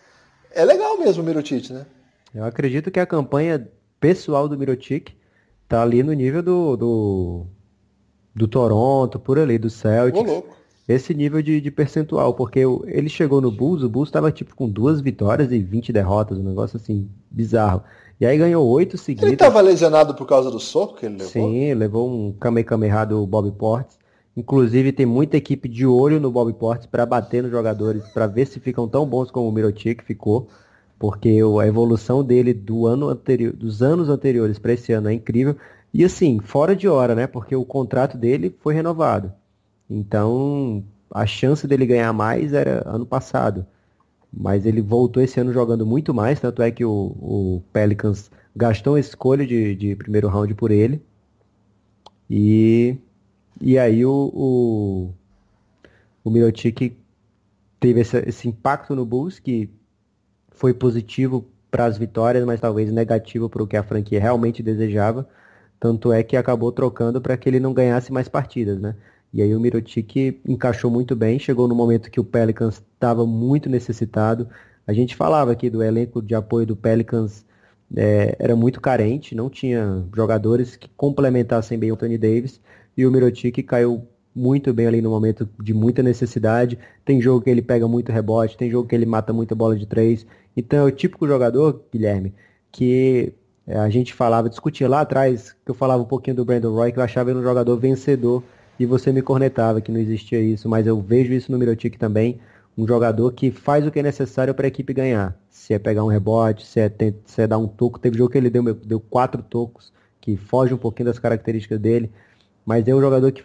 [0.51, 1.85] é legal mesmo o Mirotic, né?
[2.35, 3.70] Eu acredito que a campanha
[4.01, 5.12] pessoal do Mirotic
[5.69, 7.47] tá ali no nível do, do,
[8.35, 10.27] do Toronto, por ali, do Celtics.
[10.27, 10.56] louco.
[10.89, 14.69] Esse nível de, de percentual, porque ele chegou no Bulls, o Bulls tava tipo com
[14.69, 17.83] duas vitórias e 20 derrotas, um negócio assim, bizarro.
[18.21, 19.29] E aí ganhou oito seguidas.
[19.29, 21.29] Ele tava lesionado por causa do soco que ele levou?
[21.29, 23.99] Sim, levou um Kamehameha do Bob Portes.
[24.37, 28.47] Inclusive tem muita equipe de olho no Bob Portes para bater nos jogadores, para ver
[28.47, 30.49] se ficam tão bons como o Mirotic ficou
[30.99, 35.57] porque a evolução dele do ano anterior, dos anos anteriores para esse ano é incrível.
[35.93, 37.27] E assim, fora de hora, né?
[37.27, 39.33] Porque o contrato dele foi renovado.
[39.89, 43.67] Então, a chance dele ganhar mais era ano passado.
[44.33, 48.97] Mas ele voltou esse ano jogando muito mais, tanto é que o, o Pelicans gastou
[48.97, 51.03] a escolha de, de primeiro round por ele.
[52.29, 52.97] E,
[53.61, 55.15] e aí o, o,
[56.25, 56.97] o Mirotic
[57.79, 59.71] teve esse, esse impacto no Bulls, que
[60.51, 65.29] foi positivo para as vitórias, mas talvez negativo para o que a franquia realmente desejava.
[65.79, 68.97] Tanto é que acabou trocando para que ele não ganhasse mais partidas, né?
[69.32, 73.69] E aí o Mirotic encaixou muito bem, chegou no momento que o Pelicans estava muito
[73.69, 74.48] necessitado.
[74.86, 77.44] A gente falava aqui do elenco de apoio do Pelicans
[77.94, 82.61] é, era muito carente, não tinha jogadores que complementassem bem o Tony Davis,
[82.97, 86.78] e o Mirotic caiu muito bem ali no momento de muita necessidade.
[87.05, 89.86] Tem jogo que ele pega muito rebote, tem jogo que ele mata muita bola de
[89.86, 90.27] três.
[90.57, 92.35] Então é o típico jogador, Guilherme,
[92.70, 93.32] que
[93.66, 96.93] é, a gente falava, discutia lá atrás, que eu falava um pouquinho do Brandon Roy,
[96.93, 98.43] que eu achava ele um jogador vencedor,
[98.78, 102.39] e você me cornetava que não existia isso, mas eu vejo isso no Mirotic também,
[102.77, 105.36] um jogador que faz o que é necessário para a equipe ganhar.
[105.48, 106.93] Se é pegar um rebote, se é,
[107.24, 110.74] se é dar um toco, teve jogo que ele deu, deu quatro tocos, que foge
[110.74, 112.11] um pouquinho das características dele,
[112.65, 113.43] mas é um jogador que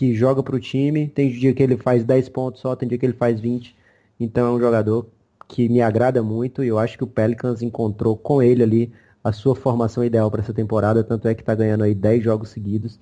[0.00, 1.08] que joga para o time.
[1.08, 3.76] Tem dia que ele faz 10 pontos só, tem dia que ele faz 20.
[4.18, 5.06] Então é um jogador
[5.48, 8.92] que me agrada muito e eu acho que o Pelicans encontrou com ele ali
[9.22, 12.48] a sua formação ideal para essa temporada, tanto é que está ganhando aí 10 jogos
[12.48, 12.98] seguidos.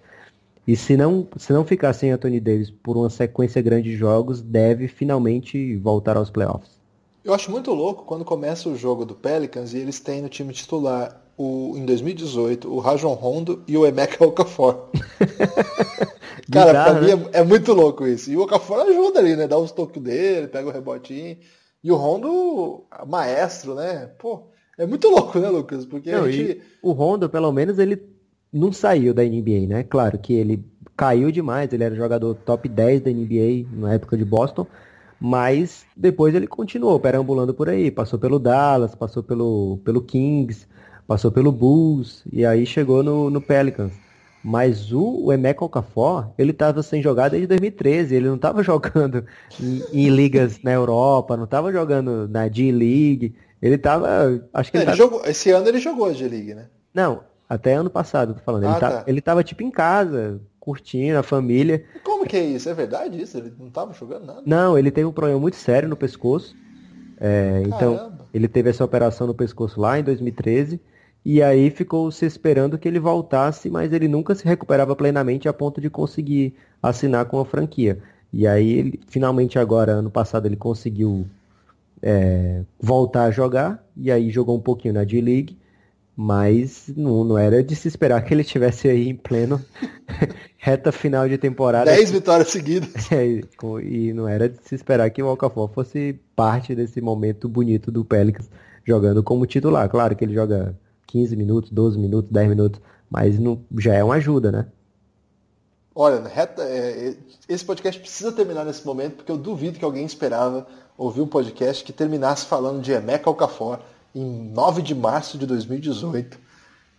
[0.69, 4.43] E se não, se não ficar sem Anthony Davis por uma sequência grande de jogos,
[4.43, 6.79] deve finalmente voltar aos playoffs.
[7.25, 10.53] Eu acho muito louco quando começa o jogo do Pelicans e eles têm no time
[10.53, 14.91] titular o, em 2018 o Rajon Rondo e o Emeka Okafor.
[16.53, 17.31] Cara, Guitarra, pra mim né?
[17.33, 18.31] é, é, muito louco isso.
[18.31, 19.49] E o Okafor ajuda ali, né?
[19.49, 21.39] Dá os toques dele, pega o rebotinho.
[21.83, 24.11] E o Rondo, maestro, né?
[24.19, 24.43] Pô,
[24.77, 25.87] é muito louco, né, Lucas?
[25.87, 26.61] Porque não, gente...
[26.83, 28.18] O Rondo, pelo menos, ele
[28.53, 29.83] não saiu da NBA, né?
[29.83, 30.65] Claro que ele
[30.97, 34.67] caiu demais, ele era jogador top 10 da NBA na época de Boston,
[35.21, 40.67] mas depois ele continuou perambulando por aí, passou pelo Dallas, passou pelo, pelo Kings,
[41.07, 43.93] passou pelo Bulls e aí chegou no, no Pelicans.
[44.43, 48.15] Mas o, o Emeka Okafor, ele estava sem jogar desde 2013.
[48.15, 49.25] Ele não estava jogando
[49.61, 53.35] em, em, ligas na Europa, não estava jogando na D-League.
[53.61, 54.41] Ele estava.
[54.55, 54.97] Acho que ele, ele tava...
[54.97, 56.67] jogou, esse ano ele jogou a D-League, né?
[56.95, 58.65] Não, até ano passado, tô falando.
[58.65, 59.05] Ah, ele, tá, tá.
[59.07, 61.85] ele tava tipo em casa, curtindo a família.
[62.05, 62.69] Como que é isso?
[62.69, 63.39] É verdade isso?
[63.39, 64.43] Ele não estava jogando nada?
[64.45, 66.55] Não, ele teve um problema muito sério no pescoço.
[67.21, 70.79] É, então, ele teve essa operação no pescoço lá em 2013.
[71.25, 75.53] E aí ficou se esperando que ele voltasse, mas ele nunca se recuperava plenamente a
[75.53, 77.99] ponto de conseguir assinar com a franquia.
[78.33, 81.27] E aí, ele, finalmente agora, ano passado, ele conseguiu
[82.03, 85.57] é, voltar a jogar, e aí jogou um pouquinho na D-League,
[86.21, 89.65] mas não, não era de se esperar que ele estivesse aí em pleno
[90.59, 91.85] reta final de temporada.
[91.85, 92.91] Dez vitórias seguidas.
[93.13, 93.41] É,
[93.85, 98.05] e não era de se esperar que o Okafor fosse parte desse momento bonito do
[98.05, 98.51] Pelicans,
[98.85, 99.89] jogando como titular.
[99.89, 100.77] Claro que ele joga
[101.07, 104.67] 15 minutos, 12 minutos, 10 minutos, mas não, já é uma ajuda, né?
[105.95, 107.15] Olha, reta, é,
[107.49, 110.67] esse podcast precisa terminar nesse momento, porque eu duvido que alguém esperava
[110.97, 113.79] ouvir um podcast que terminasse falando de Emeka Okafor
[114.15, 116.39] em 9 de março de 2018.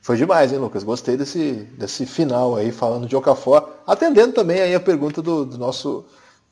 [0.02, 0.84] Foi demais, hein, Lucas?
[0.84, 5.58] Gostei desse, desse final aí, falando de Okafor, atendendo também aí a pergunta do, do
[5.58, 6.06] nosso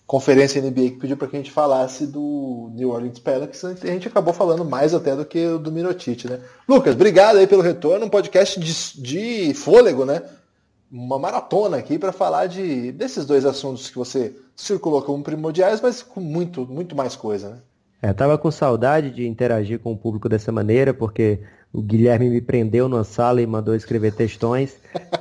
[0.07, 4.07] conferência NBA que pediu para que a gente falasse do New Orleans Pelicans, a gente
[4.07, 6.39] acabou falando mais até do que o do Mirotic, né?
[6.67, 10.23] Lucas, obrigado aí pelo retorno, um podcast de, de fôlego, né?
[10.89, 16.01] Uma maratona aqui para falar de desses dois assuntos que você circulou como primordiais, mas
[16.01, 17.57] com muito, muito mais coisa, né?
[18.01, 21.39] É, tava com saudade de interagir com o público dessa maneira, porque
[21.73, 24.77] o Guilherme me prendeu numa sala e mandou escrever textões.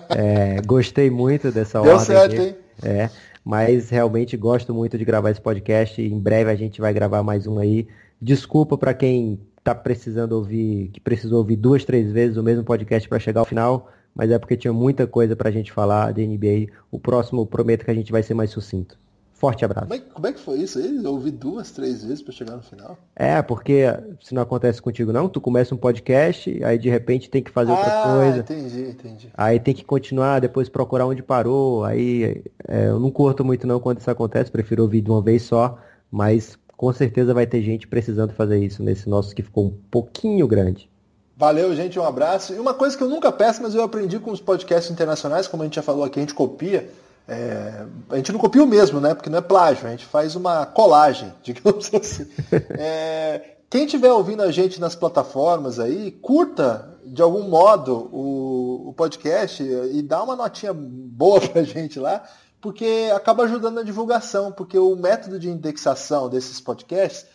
[0.09, 2.07] É, gostei muito dessa Deu ordem.
[2.07, 2.57] Certo, hein?
[2.83, 3.11] É,
[3.45, 6.01] mas realmente gosto muito de gravar esse podcast.
[6.01, 7.89] Em breve a gente vai gravar mais um aí.
[8.21, 13.09] Desculpa para quem tá precisando ouvir, que precisou ouvir duas, três vezes o mesmo podcast
[13.09, 16.73] para chegar ao final, mas é porque tinha muita coisa pra gente falar de NBA.
[16.91, 18.99] O próximo prometo que a gente vai ser mais sucinto.
[19.37, 19.87] Forte abraço.
[19.87, 21.05] Como é, como é que foi isso aí?
[21.05, 22.97] Eu ouvi duas, três vezes para chegar no final?
[23.15, 23.85] É, porque
[24.23, 27.71] se não acontece contigo não, tu começa um podcast, aí de repente tem que fazer
[27.71, 28.39] outra ah, coisa.
[28.39, 29.31] entendi, entendi.
[29.37, 31.85] Aí tem que continuar, depois procurar onde parou.
[31.85, 35.43] Aí é, eu não curto muito não quando isso acontece, prefiro ouvir de uma vez
[35.43, 35.79] só,
[36.11, 40.49] mas com certeza vai ter gente precisando fazer isso nesse nosso que ficou um pouquinho
[40.49, 40.89] grande.
[41.37, 42.55] Valeu, gente, um abraço.
[42.55, 45.63] E uma coisa que eu nunca peço, mas eu aprendi com os podcasts internacionais, como
[45.63, 46.89] a gente já falou aqui, a gente copia.
[47.29, 49.15] É, a gente não copia o mesmo, né?
[49.15, 52.27] Porque não é plágio, a gente faz uma colagem, digamos assim.
[52.71, 58.93] É, quem estiver ouvindo a gente nas plataformas aí, curta de algum modo o, o
[58.93, 62.23] podcast e dá uma notinha boa pra gente lá,
[62.61, 67.27] porque acaba ajudando na divulgação, porque o método de indexação desses podcasts,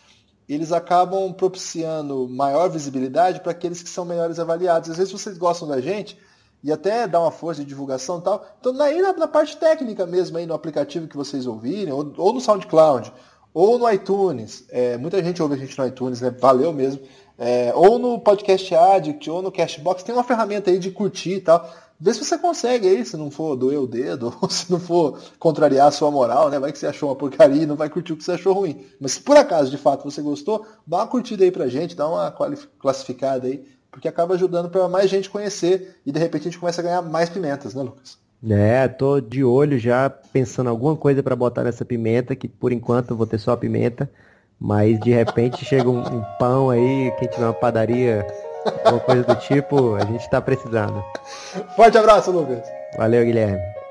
[0.48, 4.90] eles acabam propiciando maior visibilidade para aqueles que são melhores avaliados.
[4.90, 6.18] Às vezes vocês gostam da gente,
[6.62, 8.46] e até dar uma força de divulgação e tal.
[8.60, 12.32] Então, aí na, na, parte técnica mesmo, aí no aplicativo que vocês ouvirem, ou, ou
[12.32, 13.12] no SoundCloud,
[13.52, 14.64] ou no iTunes.
[14.70, 16.30] É, muita gente ouve a gente no iTunes, né?
[16.30, 17.02] Valeu mesmo.
[17.38, 21.40] É, ou no Podcast Addict, ou no Cashbox, tem uma ferramenta aí de curtir e
[21.40, 21.68] tal.
[21.98, 25.20] Vê se você consegue aí, se não for doer o dedo, ou se não for
[25.38, 26.58] contrariar a sua moral, né?
[26.58, 28.84] Vai que você achou uma porcaria e não vai curtir o que você achou ruim.
[29.00, 32.08] Mas se por acaso, de fato, você gostou, dá uma curtida aí pra gente, dá
[32.08, 32.32] uma
[32.78, 36.80] classificada aí porque acaba ajudando para mais gente conhecer e de repente a gente começa
[36.80, 38.18] a ganhar mais pimentas, né, Lucas?
[38.50, 43.10] É, tô de olho já pensando alguma coisa para botar nessa pimenta, que por enquanto
[43.10, 44.10] eu vou ter só a pimenta,
[44.58, 48.26] mas de repente chega um, um, pão aí, quem tiver uma padaria,
[48.84, 51.04] alguma coisa do tipo, a gente está precisando.
[51.76, 52.66] Forte abraço, Lucas.
[52.96, 53.81] Valeu, Guilherme.